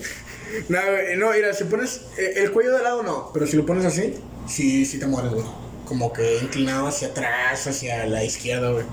No, 0.68 0.78
güey, 0.83 1.16
no, 1.16 1.31
mira, 1.33 1.52
si 1.55 1.64
pones 1.64 2.02
eh, 2.18 2.35
el 2.37 2.52
cuello 2.52 2.76
de 2.76 2.83
lado 2.83 3.02
no, 3.02 3.31
pero 3.33 3.46
si 3.46 3.57
lo 3.57 3.64
pones 3.64 3.85
así, 3.87 4.14
sí, 4.46 4.85
sí 4.85 4.98
te 4.98 5.07
mueres, 5.07 5.33
güey. 5.33 5.44
Como 5.87 6.12
que 6.12 6.38
inclinado 6.38 6.87
hacia 6.87 7.09
atrás, 7.09 7.66
hacia 7.66 8.07
la 8.07 8.22
izquierda, 8.24 8.70
güey. 8.70 8.85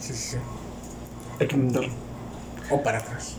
Sí, 0.00 0.12
sí, 0.14 0.30
sí. 0.32 0.36
Hay 1.40 1.46
que 1.48 1.56
intentarlo. 1.56 1.92
O 2.70 2.82
para 2.82 2.98
atrás. 2.98 3.32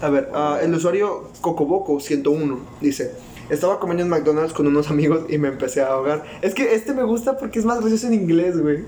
A 0.00 0.08
ver, 0.08 0.28
ah, 0.34 0.58
el 0.62 0.74
usuario 0.74 1.30
Cocoboco101 1.40 2.58
dice: 2.80 3.12
Estaba 3.50 3.78
comiendo 3.80 4.02
en 4.04 4.08
McDonald's 4.10 4.52
con 4.52 4.66
unos 4.66 4.90
amigos 4.90 5.26
y 5.28 5.38
me 5.38 5.48
empecé 5.48 5.82
a 5.82 5.88
ahogar. 5.88 6.24
Es 6.42 6.54
que 6.54 6.74
este 6.74 6.92
me 6.94 7.02
gusta 7.04 7.36
porque 7.38 7.58
es 7.58 7.64
más 7.64 7.80
gracioso 7.80 8.06
en 8.06 8.14
inglés, 8.14 8.58
güey. 8.58 8.84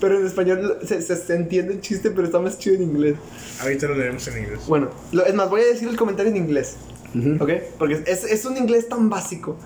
Pero 0.00 0.18
en 0.20 0.26
español 0.26 0.78
se, 0.86 1.02
se- 1.02 1.16
se 1.16 1.34
entiende 1.34 1.74
el 1.74 1.80
chiste, 1.80 2.10
pero 2.12 2.26
está 2.26 2.38
más 2.38 2.58
chido 2.58 2.76
en 2.76 2.82
inglés. 2.82 3.16
Ahorita 3.60 3.86
lo 3.88 3.94
leemos 3.96 4.26
en 4.28 4.38
inglés. 4.44 4.60
Bueno, 4.68 4.90
lo- 5.12 5.24
es 5.26 5.34
más, 5.34 5.50
voy 5.50 5.62
a 5.62 5.66
decir 5.66 5.88
el 5.88 5.96
comentario 5.96 6.30
en 6.30 6.36
inglés, 6.36 6.76
Ujú. 7.14 7.42
¿ok? 7.42 7.50
Porque 7.78 8.02
es, 8.06 8.22
es 8.24 8.44
un 8.44 8.56
inglés 8.56 8.88
tan 8.88 9.10
básico 9.10 9.56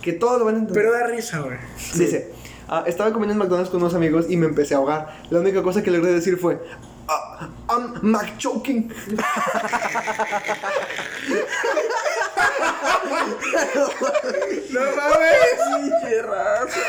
que 0.00 0.12
todos 0.14 0.38
lo 0.38 0.46
van 0.46 0.54
a 0.54 0.58
entender. 0.60 0.82
Pero 0.84 0.94
da 0.98 1.06
risa, 1.08 1.40
güey. 1.40 1.58
Dice, 1.94 2.30
"Ah, 2.68 2.84
estaba 2.86 3.12
comiendo 3.12 3.32
en 3.34 3.38
McDonald's 3.38 3.70
con 3.70 3.82
unos 3.82 3.94
amigos 3.94 4.26
y 4.30 4.36
me 4.38 4.46
empecé 4.46 4.74
a 4.74 4.78
ahogar. 4.78 5.18
La 5.28 5.40
única 5.40 5.62
cosa 5.62 5.82
que 5.82 5.90
logré 5.90 6.12
decir 6.12 6.38
fue, 6.38 6.58
"Ah, 7.08 7.50
I'm 7.68 7.94
McChoking. 8.10 8.90
¡No 14.70 14.80
mames! 14.96 15.58
Pinche 15.76 16.22
raza, 16.22 16.80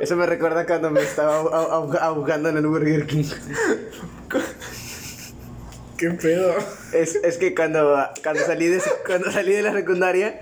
Eso 0.00 0.16
me 0.16 0.26
recuerda 0.26 0.66
cuando 0.66 0.90
me 0.90 1.02
estaba 1.02 1.36
ahogando 1.36 2.48
en 2.50 2.58
el 2.58 2.66
Burger 2.66 3.06
King. 3.06 3.24
¿Qué 5.96 6.10
pedo? 6.10 6.54
Es, 6.92 7.14
es 7.16 7.38
que 7.38 7.54
cuando, 7.54 7.96
cuando, 8.22 8.44
salí 8.44 8.68
de, 8.68 8.82
cuando 9.06 9.30
salí 9.32 9.52
de 9.52 9.62
la 9.62 9.72
secundaria, 9.72 10.40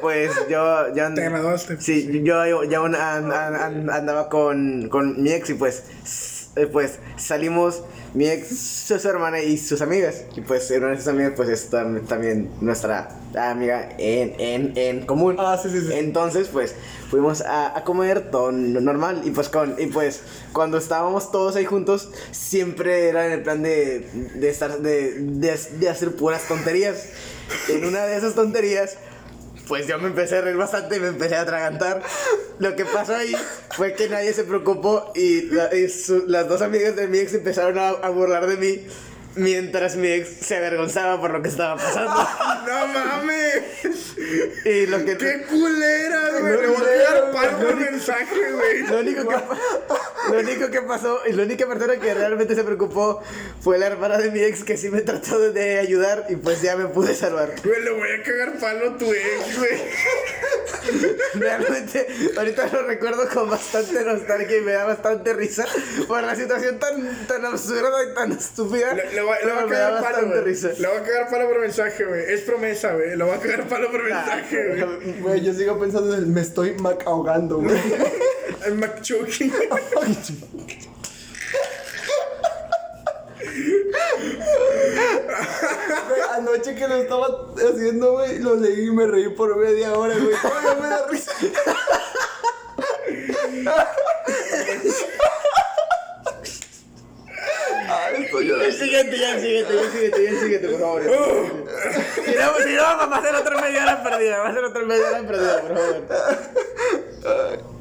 pues 0.00 0.30
yo... 0.48 0.94
yo 0.94 1.12
Te 1.14 1.24
graduaste. 1.24 1.80
Sí, 1.80 2.22
yo, 2.24 2.46
yo, 2.46 2.64
yo 2.64 2.84
an- 2.84 2.94
an- 2.94 3.32
an- 3.32 3.90
andaba 3.90 4.28
con, 4.30 4.88
con 4.88 5.22
mi 5.22 5.30
ex 5.32 5.50
y 5.50 5.54
pues, 5.54 5.82
eh, 6.56 6.66
pues 6.66 6.98
salimos 7.16 7.82
mi 8.14 8.28
ex, 8.28 8.56
su, 8.86 8.98
su 8.98 9.08
hermana 9.08 9.40
y 9.40 9.58
sus 9.58 9.80
amigas. 9.80 10.22
Y 10.36 10.40
pues 10.40 10.70
una 10.70 10.88
de 10.88 10.96
sus 10.98 11.08
amigas 11.08 11.32
pues 11.36 11.48
es 11.48 11.70
tam- 11.70 12.06
también 12.06 12.50
nuestra 12.60 13.08
amiga 13.36 13.90
en, 13.98 14.34
en, 14.38 14.72
en 14.76 15.06
común. 15.06 15.36
Ah, 15.38 15.58
sí, 15.60 15.68
sí, 15.70 15.80
sí. 15.80 15.92
Entonces 15.92 16.48
pues 16.48 16.74
fuimos 17.10 17.40
a, 17.40 17.76
a 17.76 17.84
comer 17.84 18.30
todo 18.30 18.52
normal 18.52 19.22
y 19.24 19.30
pues, 19.30 19.48
con, 19.48 19.74
y 19.78 19.86
pues 19.86 20.20
cuando 20.52 20.78
estábamos 20.78 21.30
todos 21.32 21.56
ahí 21.56 21.64
juntos 21.64 22.10
siempre 22.30 23.08
era 23.08 23.26
en 23.26 23.32
el 23.32 23.42
plan 23.42 23.62
de, 23.62 24.08
de 24.34 24.48
estar, 24.48 24.78
de, 24.78 25.14
de, 25.18 25.58
de 25.78 25.88
hacer 25.88 26.14
puras 26.16 26.46
tonterías. 26.46 27.08
En 27.68 27.84
una 27.84 28.06
de 28.06 28.16
esas 28.16 28.34
tonterías 28.34 28.96
pues 29.68 29.86
yo 29.86 29.98
me 29.98 30.08
empecé 30.08 30.38
a 30.38 30.40
reír 30.42 30.56
bastante 30.56 30.96
y 30.96 31.00
me 31.00 31.08
empecé 31.08 31.36
a 31.36 31.42
atragantar. 31.42 32.02
Lo 32.58 32.76
que 32.76 32.84
pasó 32.84 33.14
ahí 33.14 33.34
fue 33.70 33.94
que 33.94 34.08
nadie 34.08 34.32
se 34.32 34.44
preocupó 34.44 35.12
y, 35.14 35.50
las 36.26 36.48
dos 36.48 36.62
amigas 36.62 36.96
de 36.96 37.08
mi 37.08 37.18
ex 37.18 37.34
empezaron 37.34 37.78
a, 37.78 37.88
a 37.88 38.10
burlar 38.10 38.46
de 38.46 38.56
mí 38.56 38.86
mientras 39.36 39.96
mi 39.96 40.08
ex 40.08 40.46
se 40.46 40.56
avergonzaba 40.56 41.20
por 41.20 41.30
lo 41.32 41.42
que 41.42 41.48
estaba 41.48 41.76
pasando. 41.76 42.14
¡No 42.66 42.86
mames! 42.86 43.62
Y 44.64 44.86
lo 44.86 45.04
que... 45.04 45.16
¡Qué 45.16 45.42
culera, 45.42 46.30
güey! 46.40 46.60
Le 46.60 46.66
voy 46.68 46.86
a 46.86 47.12
dar 47.12 47.32
palo 47.32 47.58
por 47.58 47.76
mensaje, 47.76 48.52
güey. 48.52 48.82
Lo 48.86 49.00
único, 49.00 49.28
que, 49.28 49.36
lo 50.32 50.38
único 50.38 50.70
que 50.70 50.82
pasó 50.82 51.20
y 51.26 51.32
la 51.32 51.42
única 51.42 51.66
persona 51.66 51.96
que 51.96 52.14
realmente 52.14 52.54
se 52.54 52.64
preocupó 52.64 53.22
fue 53.60 53.78
la 53.78 53.86
hermana 53.86 54.18
de 54.18 54.30
mi 54.30 54.40
ex 54.40 54.64
que 54.64 54.76
sí 54.76 54.88
me 54.88 55.02
trató 55.02 55.38
de, 55.38 55.52
de 55.52 55.78
ayudar 55.78 56.26
y 56.28 56.36
pues 56.36 56.62
ya 56.62 56.76
me 56.76 56.86
pude 56.86 57.14
salvar. 57.14 57.54
Güey, 57.64 57.82
le 57.82 57.90
voy 57.90 58.08
a 58.10 58.22
cagar 58.22 58.58
palo 58.58 58.90
a 58.90 58.98
tu 58.98 59.12
ex, 59.12 59.58
güey. 59.58 59.80
Realmente, 61.34 62.06
ahorita 62.36 62.66
lo 62.72 62.82
recuerdo 62.86 63.28
con 63.28 63.50
bastante 63.50 64.04
nostalgia 64.04 64.58
y 64.58 64.60
me 64.60 64.72
da 64.72 64.84
bastante 64.84 65.32
risa 65.32 65.66
por 66.06 66.22
la 66.22 66.34
situación 66.34 66.78
tan, 66.78 67.26
tan 67.26 67.44
absurda 67.44 68.04
y 68.10 68.14
tan 68.14 68.32
estúpida. 68.32 68.94
Le, 68.94 69.12
le 69.12 69.22
voy 69.24 69.36
pero 69.42 69.58
a 69.58 69.66
cagar 69.66 70.02
palo, 70.02 70.28
güey. 70.28 70.38
a 70.96 71.02
cagar 71.02 71.30
palo 71.30 71.48
por 71.48 71.60
mensaje, 71.60 72.04
güey. 72.04 72.32
Es 72.32 72.40
promesa, 72.42 72.94
güey. 72.94 73.16
Le 73.16 73.24
voy 73.24 73.34
a 73.34 73.38
cagar 73.40 73.68
palo 73.68 73.90
por 73.90 74.02
mensaje, 74.02 74.68
güey. 74.68 75.20
Güey, 75.20 75.40
yo 75.42 75.52
sigo 75.54 75.78
pensando 75.78 76.14
en 76.14 76.20
el 76.20 76.26
me 76.26 76.40
estoy 76.40 76.74
mac 76.74 77.04
ahogando, 77.06 77.58
güey. 77.58 77.76
El. 78.64 78.78
Güey, 86.08 86.20
Anoche 86.32 86.74
que 86.74 86.88
lo 86.88 86.96
estaba 86.96 87.26
haciendo, 87.56 88.12
güey, 88.12 88.38
lo 88.38 88.56
leí 88.56 88.86
y 88.86 88.90
me 88.90 89.06
reí 89.06 89.28
por 89.30 89.56
media 89.56 89.92
hora, 89.92 90.14
güey. 90.16 90.34
Todavía 90.40 90.74
me 90.74 90.88
da 90.88 91.06
risa. 91.08 91.32
Ah, 97.88 98.10
estoy 98.18 98.46
llorando. 98.46 98.64
El 98.64 98.72
siguiente, 98.72 99.18
ya 99.40 99.60
el 99.60 99.90
siguiente, 99.90 100.24
ya 100.24 100.40
siguiente, 100.40 100.68
por 100.68 100.80
favor. 100.80 101.02
Si 101.02 101.10
no, 102.34 102.64
si 102.64 102.74
no, 102.74 102.82
vamos 102.82 103.16
a 103.16 103.20
hacer 103.20 103.34
otra 103.34 103.60
media 103.60 103.82
hora 103.82 104.02
perdida, 104.02 104.38
va 104.38 104.48
a 104.48 104.54
ser 104.54 104.64
otra 104.64 104.82
media 104.84 105.08
hora 105.08 105.22
perdida, 105.22 105.60
por 105.60 105.76
favor. 105.76 107.74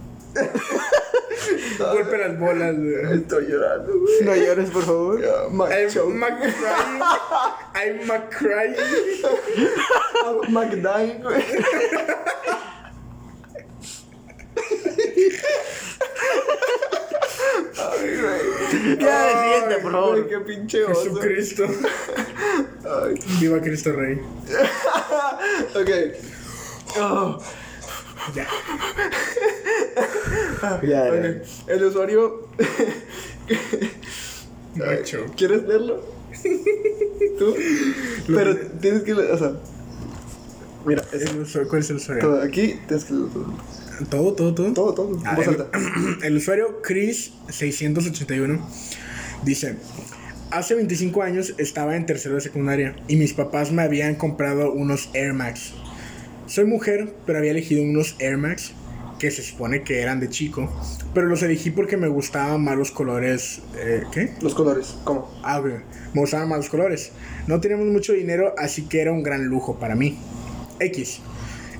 Golpe 1.80 2.18
las 2.18 2.40
bolas, 2.40 2.76
güey. 2.76 3.18
Estoy 3.20 3.46
llorando, 3.48 3.94
güey. 4.00 4.24
No 4.24 4.36
llores, 4.36 4.70
por 4.70 4.84
favor. 4.84 5.22
Ah, 5.26 5.48
Mac 5.52 5.72
I'm. 5.72 6.20
McCrying. 6.20 7.02
I'm 7.76 8.08
McCrying. 8.08 8.76
Ah, 10.24 10.34
McDang, 10.50 11.22
güey. 11.22 11.44
Ay, 17.78 18.18
güey. 18.22 18.98
Ya, 19.00 19.32
el 19.32 19.38
siguiente, 19.40 19.76
por 19.82 19.83
favor. 19.94 20.24
Güey, 20.24 20.28
qué 20.30 20.40
pinche 20.46 20.84
oso. 20.86 21.04
Jesucristo. 21.04 21.66
Ay. 22.86 23.16
Viva 23.40 23.62
Cristo 23.62 23.92
Rey. 23.94 24.20
Ok. 25.76 25.90
Oh, 27.00 27.40
Ya. 28.36 28.48
Ya, 30.84 31.04
ok. 31.06 31.26
El 31.68 31.84
usuario. 31.84 32.48
Macho. 34.76 35.26
¿Quieres 35.36 35.64
leerlo? 35.64 36.04
¿Tú? 37.40 37.56
Pero 38.28 38.56
tienes 38.82 39.04
que 39.04 39.14
leer, 39.16 39.32
o 39.32 39.38
sea. 39.38 39.54
Mira, 40.86 41.04
es 41.12 41.22
El 41.24 41.42
usuario- 41.42 41.70
¿Cuál 41.70 41.82
es 41.82 41.90
el 41.90 41.96
usuario? 41.98 42.24
todo. 42.24 42.42
Aquí 42.42 42.80
tienes 42.88 43.06
que 43.06 43.14
leer 43.14 43.30
todo. 43.30 43.54
Todo, 44.10 44.34
todo, 44.34 44.54
todo. 44.54 44.74
Todo, 44.74 44.94
todo. 44.94 45.20
Ah, 45.26 45.38
el, 45.42 46.24
el 46.24 46.38
usuario 46.38 46.82
Chris681 46.82 48.60
dice: 49.46 49.76
Hace 50.52 50.76
25 50.76 51.22
años 51.24 51.56
estaba 51.58 51.96
en 51.96 52.06
tercero 52.06 52.36
de 52.36 52.42
secundaria 52.42 52.96
y 53.08 53.16
mis 53.16 53.34
papás 53.34 53.72
me 53.72 53.82
habían 53.82 54.16
comprado 54.16 54.72
unos 54.72 55.10
Air 55.14 55.34
Max. 55.34 55.74
Soy 56.46 56.66
mujer, 56.66 57.14
pero 57.26 57.40
había 57.40 57.52
elegido 57.52 57.82
unos 57.84 58.16
Air 58.20 58.38
Max 58.38 58.74
que 59.24 59.32
se 59.32 59.42
supone 59.42 59.84
que 59.84 60.02
eran 60.02 60.20
de 60.20 60.30
chico, 60.30 60.70
pero 61.14 61.28
los 61.28 61.42
elegí 61.44 61.72
porque 61.72 61.96
me 61.96 62.10
gustaban 62.10 62.62
más 62.62 62.76
los 62.76 62.92
colores. 62.92 63.62
eh, 63.78 64.04
¿Qué? 64.12 64.34
Los 64.42 64.54
colores, 64.54 64.98
¿cómo? 65.06 65.32
Ah. 65.44 65.62
Me 66.14 66.20
gustaban 66.20 66.50
más 66.50 66.58
los 66.58 66.70
colores. 66.70 67.14
No 67.48 67.62
teníamos 67.62 67.88
mucho 67.88 68.12
dinero, 68.12 68.54
así 68.58 68.82
que 68.84 69.02
era 69.02 69.14
un 69.14 69.24
gran 69.24 69.46
lujo 69.46 69.80
para 69.80 69.96
mí. 69.96 70.20
X. 70.80 71.22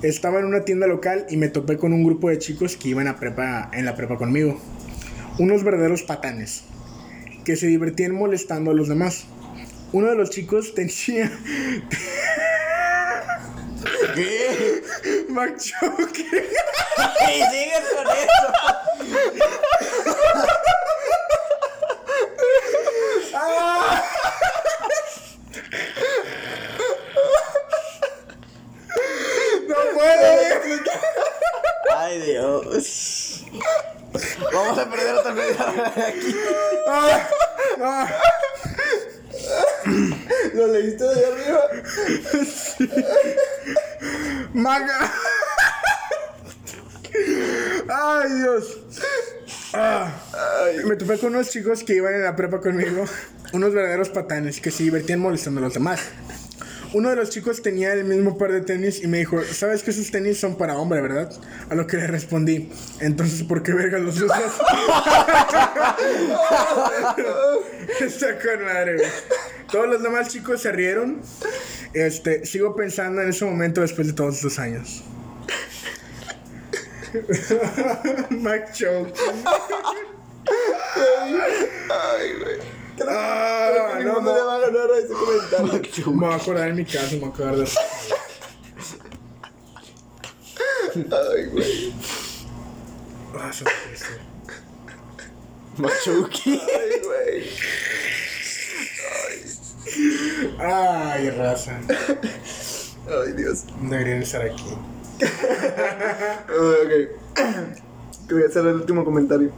Estaba 0.04 0.40
en 0.40 0.46
una 0.46 0.64
tienda 0.64 0.88
local 0.88 1.26
y 1.30 1.36
me 1.38 1.50
topé 1.50 1.78
con 1.78 1.92
un 1.92 2.04
grupo 2.06 2.30
de 2.30 2.38
chicos 2.38 2.78
que 2.78 2.90
iban 2.90 3.08
a 3.08 3.20
prepa, 3.20 3.70
en 3.74 3.84
la 3.86 3.96
prepa 3.96 4.18
conmigo. 4.18 4.60
Unos 5.38 5.64
verdaderos 5.64 6.04
patanes. 6.04 6.64
Que 7.46 7.56
se 7.56 7.68
divertían 7.68 8.14
molestando 8.14 8.72
a 8.72 8.74
los 8.74 8.88
demás. 8.88 9.26
Uno 9.92 10.10
de 10.10 10.16
los 10.16 10.30
chicos 10.30 10.74
tenía... 10.74 11.32
¿Qué? 14.16 14.82
Machoque. 15.30 16.24
¡Y 17.28 17.44
sigues 17.52 17.86
con 17.96 18.08
eso! 18.08 18.48
No 29.68 29.76
puedo. 29.94 30.28
Ay, 31.98 32.20
Dios. 32.22 33.46
Vamos 34.54 34.78
a 34.78 34.90
perder 34.90 35.16
otra 35.16 35.34
media 35.34 35.66
hora 35.70 35.94
aquí. 36.08 36.36
Ah. 36.88 37.30
¿Lo 40.54 40.63
leíste 40.74 41.04
de 41.04 41.26
arriba? 41.26 41.62
Maga. 44.54 45.12
Ay, 47.90 48.34
Dios. 48.40 48.78
Ah. 49.74 50.12
Me 50.86 50.96
topé 50.96 51.18
con 51.18 51.36
unos 51.36 51.50
chicos 51.50 51.84
que 51.84 51.96
iban 51.96 52.14
en 52.14 52.24
la 52.24 52.36
prepa 52.36 52.60
conmigo, 52.60 53.06
unos 53.54 53.74
verdaderos 53.74 54.10
patanes 54.10 54.60
que 54.60 54.72
se 54.72 54.84
divertían 54.84 55.20
molestando 55.20 55.60
a 55.60 55.64
los 55.64 55.74
demás. 55.74 56.00
Uno 56.94 57.10
de 57.10 57.16
los 57.16 57.30
chicos 57.32 57.62
tenía 57.62 57.94
el 57.94 58.04
mismo 58.04 58.38
par 58.38 58.52
de 58.52 58.62
tenis 58.62 59.04
y 59.04 59.08
me 59.08 59.18
dijo, 59.18 59.42
¿sabes 59.44 59.82
que 59.82 59.90
esos 59.92 60.12
tenis 60.12 60.40
son 60.40 60.58
para 60.58 60.78
hombre, 60.78 61.02
verdad? 61.02 61.32
A 61.70 61.76
lo 61.76 61.88
que 61.88 61.98
le 61.98 62.06
respondí, 62.06 62.72
entonces, 63.00 63.44
¿por 63.44 63.64
qué 63.64 63.74
verga 63.74 63.98
los 63.98 64.22
usas? 64.22 64.40
Está 68.00 68.40
con 68.40 68.64
madre, 68.64 68.98
güey. 68.98 69.10
Todos 69.72 69.88
los 69.88 70.04
demás 70.04 70.28
chicos 70.28 70.62
se 70.62 70.72
rieron. 70.72 71.22
Este, 71.94 72.46
sigo 72.46 72.76
pensando 72.76 73.24
en 73.24 73.30
ese 73.30 73.44
momento 73.46 73.82
después 73.82 74.06
de 74.06 74.14
todos 74.14 74.36
estos 74.36 74.60
años. 74.60 75.04
Mac 78.30 78.72
Choke. 78.74 79.14
Ay, 81.90 82.34
güey. 82.40 82.83
Ah, 83.08 83.70
Creo 83.72 83.88
que 83.88 84.04
no, 84.04 84.10
ninguno 84.14 84.22
no. 84.22 84.36
le 84.36 84.42
va 84.44 84.56
a 84.56 84.60
ganar 84.60 84.92
a 84.92 84.98
ese 84.98 85.14
comentario. 85.14 86.12
Me 86.14 86.26
voy 86.26 86.34
a 86.34 86.36
acordar 86.36 86.70
en 86.70 86.76
mi 86.76 86.86
casa, 86.86 87.12
me 87.14 87.18
voy 87.20 87.30
a 87.30 87.34
acordar 87.34 87.56
de 87.56 87.68
Ay, 90.96 91.46
güey. 91.52 91.94
Ah, 93.36 93.50
eso 93.50 93.66
es. 93.94 94.04
Machuki. 95.78 96.52
Ay, 96.52 97.02
güey. 97.04 97.50
Ay, 100.60 101.30
raza. 101.32 101.80
Ay, 101.90 103.34
Dios. 103.36 103.66
Deberían 103.82 104.22
estar 104.22 104.42
aquí. 104.44 104.78
Ok. 106.50 106.92
Que 108.28 108.34
voy 108.34 108.44
a 108.44 108.48
hacer 108.48 108.66
el 108.68 108.76
último 108.76 109.04
comentario. 109.04 109.52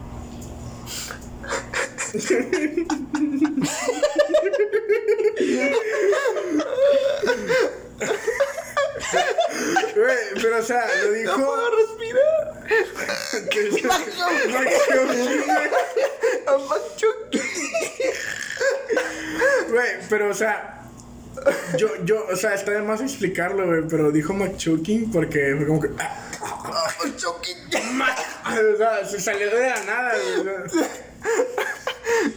Pero 10.34 10.58
o 10.58 10.62
sea, 10.62 10.86
lo 11.02 11.12
dijo. 11.12 11.38
No 11.38 11.46
puedo 11.46 11.70
respirar. 11.76 12.66
que-. 13.50 13.70
Güey, 19.68 19.90
pero 20.08 20.30
o 20.30 20.34
sea. 20.34 20.72
Yo, 21.76 21.88
yo, 22.04 22.26
o 22.32 22.36
sea, 22.36 22.54
está 22.54 22.72
de 22.72 22.82
más 22.82 23.00
explicarlo, 23.00 23.66
güey, 23.66 23.82
pero 23.88 24.10
dijo 24.10 24.32
McChuking 24.32 25.10
porque 25.10 25.54
fue 25.56 25.66
como 25.66 25.80
que. 25.80 25.90
ah, 25.98 26.26
Machuki. 27.04 27.52
o 28.74 28.76
sea, 28.76 29.04
se 29.04 29.20
salió 29.20 29.50
de 29.50 29.68
la 29.68 29.84
nada, 29.84 30.14
güey. 30.42 30.56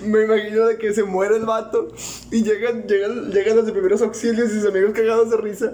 Me 0.02 0.24
imagino 0.24 0.66
de 0.66 0.78
que 0.78 0.94
se 0.94 1.04
muere 1.04 1.38
el 1.38 1.46
vato 1.46 1.94
y 2.32 2.44
llegan, 2.44 2.84
llegan, 2.88 3.32
llegan 3.32 3.58
los 3.58 3.66
de 3.66 3.72
primeros 3.72 4.02
auxilios 4.02 4.50
y 4.52 4.60
sus 4.60 4.70
amigos 4.70 4.94
cagados 4.94 5.30
de 5.30 5.38
risa. 5.38 5.74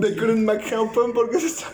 De 0.00 0.16
couldn't 0.16 0.44
Mac 0.44 0.62
help 0.70 0.96
him 0.96 1.12
porque 1.12 1.40
se 1.40 1.46
está. 1.46 1.66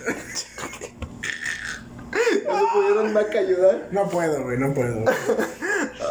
No 2.46 2.58
se 2.58 2.66
pudieron 2.72 3.12
Mac 3.12 3.34
ayudar. 3.34 3.88
No 3.90 4.08
puedo, 4.08 4.42
güey, 4.42 4.58
no 4.58 4.72
puedo. 4.74 5.04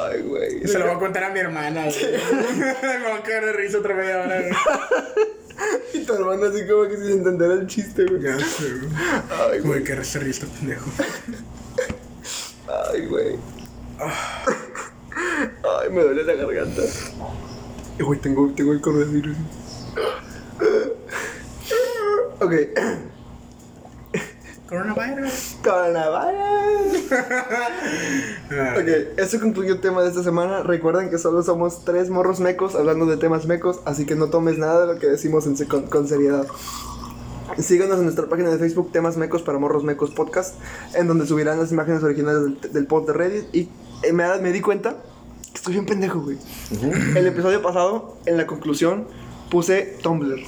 Ay, 0.04 0.22
güey. 0.22 0.68
Se 0.68 0.80
lo 0.80 0.86
voy 0.86 0.96
a 0.96 1.00
contar 1.00 1.24
a 1.26 1.30
mi 1.32 1.40
hermana, 1.40 1.86
güey. 1.86 2.12
Me 2.82 3.00
voy 3.00 3.18
a 3.18 3.24
caer 3.24 3.46
de 3.46 3.54
risa 3.54 3.80
otra 3.80 3.96
media 3.96 4.22
hora, 4.22 4.42
güey. 4.42 4.52
Y 5.94 6.00
tu 6.06 6.14
hermano 6.14 6.46
así 6.46 6.68
como 6.68 6.88
que 6.88 6.98
sin 6.98 7.10
entender 7.12 7.52
el 7.52 7.68
chiste, 7.68 8.06
güey. 8.06 8.22
Ya 8.22 8.38
sé, 8.40 8.70
güey. 8.70 8.92
Ay, 9.30 9.60
güey. 9.60 9.82
Güey, 9.82 9.84
que 9.84 10.04
se 10.04 10.20
ríe 10.20 10.32
este 10.32 10.46
pendejo. 10.46 10.90
Ay, 12.92 13.06
güey. 13.08 13.36
Ay, 14.00 15.90
me 15.92 16.02
duele 16.02 16.24
la 16.24 16.34
garganta. 16.34 16.82
Y, 18.00 18.04
Güey, 18.04 18.20
tengo, 18.20 18.52
tengo 18.56 18.74
el 18.74 18.82
coronavirus. 18.82 19.38
Ok. 22.40 22.54
Coronavirus. 24.70 25.58
Coronavirus. 25.64 27.12
Ok, 28.76 29.18
eso 29.18 29.40
concluyó 29.40 29.76
el 29.76 29.82
tema 29.82 30.02
de 30.04 30.10
esta 30.10 30.24
semana. 30.24 30.62
Recuerden 30.62 31.10
que 31.10 31.18
solo 31.18 31.42
somos 31.42 31.86
tres 31.86 32.10
morros 32.10 32.40
mecos 32.40 32.76
hablando 32.76 33.06
de 33.06 33.18
temas 33.18 33.46
mecos, 33.46 33.80
así 33.86 34.06
que 34.06 34.16
no 34.16 34.30
tomes 34.30 34.58
nada 34.58 34.86
de 34.86 34.94
lo 34.94 35.00
que 35.00 35.08
decimos 35.08 35.48
en 35.48 35.56
con, 35.68 35.88
con 35.88 36.08
seriedad. 36.08 36.46
Síganos 37.58 37.98
en 37.98 38.04
nuestra 38.04 38.28
página 38.28 38.50
de 38.50 38.60
Facebook, 38.60 38.92
Temas 38.92 39.18
Mecos 39.18 39.42
para 39.42 39.58
Morros 39.58 39.84
Mecos 39.84 40.12
Podcast, 40.12 40.56
en 40.94 41.08
donde 41.08 41.26
subirán 41.26 41.58
las 41.58 41.72
imágenes 41.72 42.04
originales 42.04 42.44
del, 42.44 42.74
del 42.74 42.86
post 42.88 43.08
de 43.08 43.14
Reddit. 43.14 43.56
Y 43.56 43.70
me, 44.14 44.24
da- 44.24 44.38
me 44.38 44.52
di 44.52 44.62
cuenta 44.62 44.96
que 45.52 45.56
estoy 45.56 45.74
bien 45.74 45.86
pendejo, 45.86 46.20
güey. 46.22 46.38
El 47.16 47.28
episodio 47.28 47.62
pasado, 47.62 48.18
en 48.26 48.38
la 48.38 48.46
conclusión, 48.48 49.08
puse 49.50 49.98
Tumblr. 50.02 50.40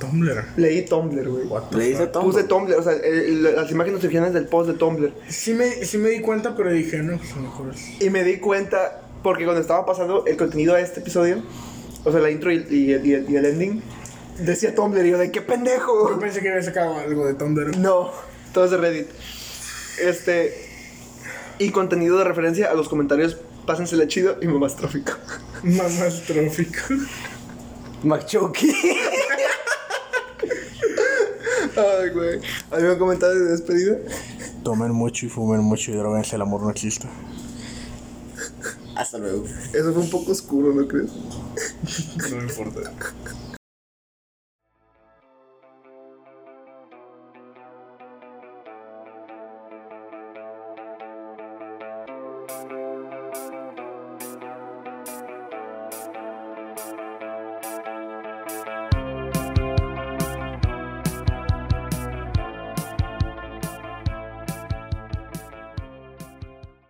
Tumblr. 0.00 0.44
Leí 0.56 0.84
Tumblr, 0.84 1.28
güey. 1.28 1.46
What 1.46 1.64
the 1.70 1.76
Le 1.76 1.84
dice 1.88 2.02
fuck? 2.04 2.12
Tom. 2.12 2.24
Puse 2.24 2.44
Tumblr, 2.44 2.74
o 2.76 2.82
sea, 2.82 2.92
el- 2.92 3.46
el- 3.46 3.56
las 3.56 3.70
imágenes 3.70 4.02
originales 4.02 4.32
del 4.34 4.46
post 4.46 4.70
de 4.70 4.76
Tumblr. 4.76 5.12
Sí 5.28 5.54
me, 5.54 5.70
sí 5.84 5.98
me 5.98 6.08
di 6.10 6.20
cuenta, 6.20 6.54
pero 6.56 6.70
dije, 6.70 6.98
no, 6.98 7.18
pues 7.18 7.32
a 7.32 7.36
lo 7.36 7.42
mejor 7.42 7.74
es. 7.74 8.00
Y 8.02 8.10
me 8.10 8.22
di 8.24 8.38
cuenta, 8.38 9.02
porque 9.22 9.44
cuando 9.44 9.60
estaba 9.60 9.84
pasando 9.84 10.24
el 10.26 10.36
contenido 10.36 10.74
de 10.74 10.82
este 10.82 11.00
episodio, 11.00 11.42
o 12.04 12.12
sea, 12.12 12.20
la 12.20 12.30
intro 12.30 12.52
y, 12.52 12.64
y- 12.70 12.90
y 12.92 12.92
el, 13.12 13.28
y 13.30 13.36
el 13.36 13.44
ending, 13.44 13.82
decía 14.38 14.72
Tumblr 14.74 15.04
y 15.04 15.10
yo 15.10 15.18
de 15.18 15.32
qué 15.32 15.40
Yo 15.40 15.46
pendejo. 15.46 16.18
pensé 16.20 16.40
que 16.40 16.48
había 16.50 16.62
sacado 16.62 16.96
algo 16.96 17.26
de 17.26 17.34
Tumblr. 17.34 17.76
No, 17.78 18.10
todo 18.52 18.66
es 18.66 18.70
de 18.70 18.76
Reddit. 18.76 19.08
Este. 20.00 20.67
Y 21.58 21.70
contenido 21.70 22.18
de 22.18 22.24
referencia 22.24 22.70
a 22.70 22.74
los 22.74 22.88
comentarios, 22.88 23.36
pásensela 23.66 24.06
chido 24.06 24.36
y 24.40 24.46
más 24.46 24.76
trófico. 24.76 25.12
Mamás 25.62 26.22
trófico. 26.22 26.78
Machuki. 28.02 28.70
Ay, 31.76 32.10
güey. 32.10 32.40
¿Algún 32.70 32.98
comentario 32.98 33.44
de 33.44 33.50
despedida? 33.52 33.96
Tomen 34.62 34.92
mucho 34.92 35.26
y 35.26 35.28
fumen 35.28 35.60
mucho 35.60 35.90
y 35.90 35.94
droguense, 35.94 36.36
el 36.36 36.42
amor 36.42 36.62
no 36.62 36.70
existe. 36.70 37.08
Hasta 38.96 39.18
luego. 39.18 39.44
Eso 39.72 39.92
fue 39.92 40.02
un 40.02 40.10
poco 40.10 40.32
oscuro, 40.32 40.72
¿no 40.72 40.86
crees? 40.88 41.10
No 42.30 42.36
me 42.36 42.42
importa. 42.42 42.92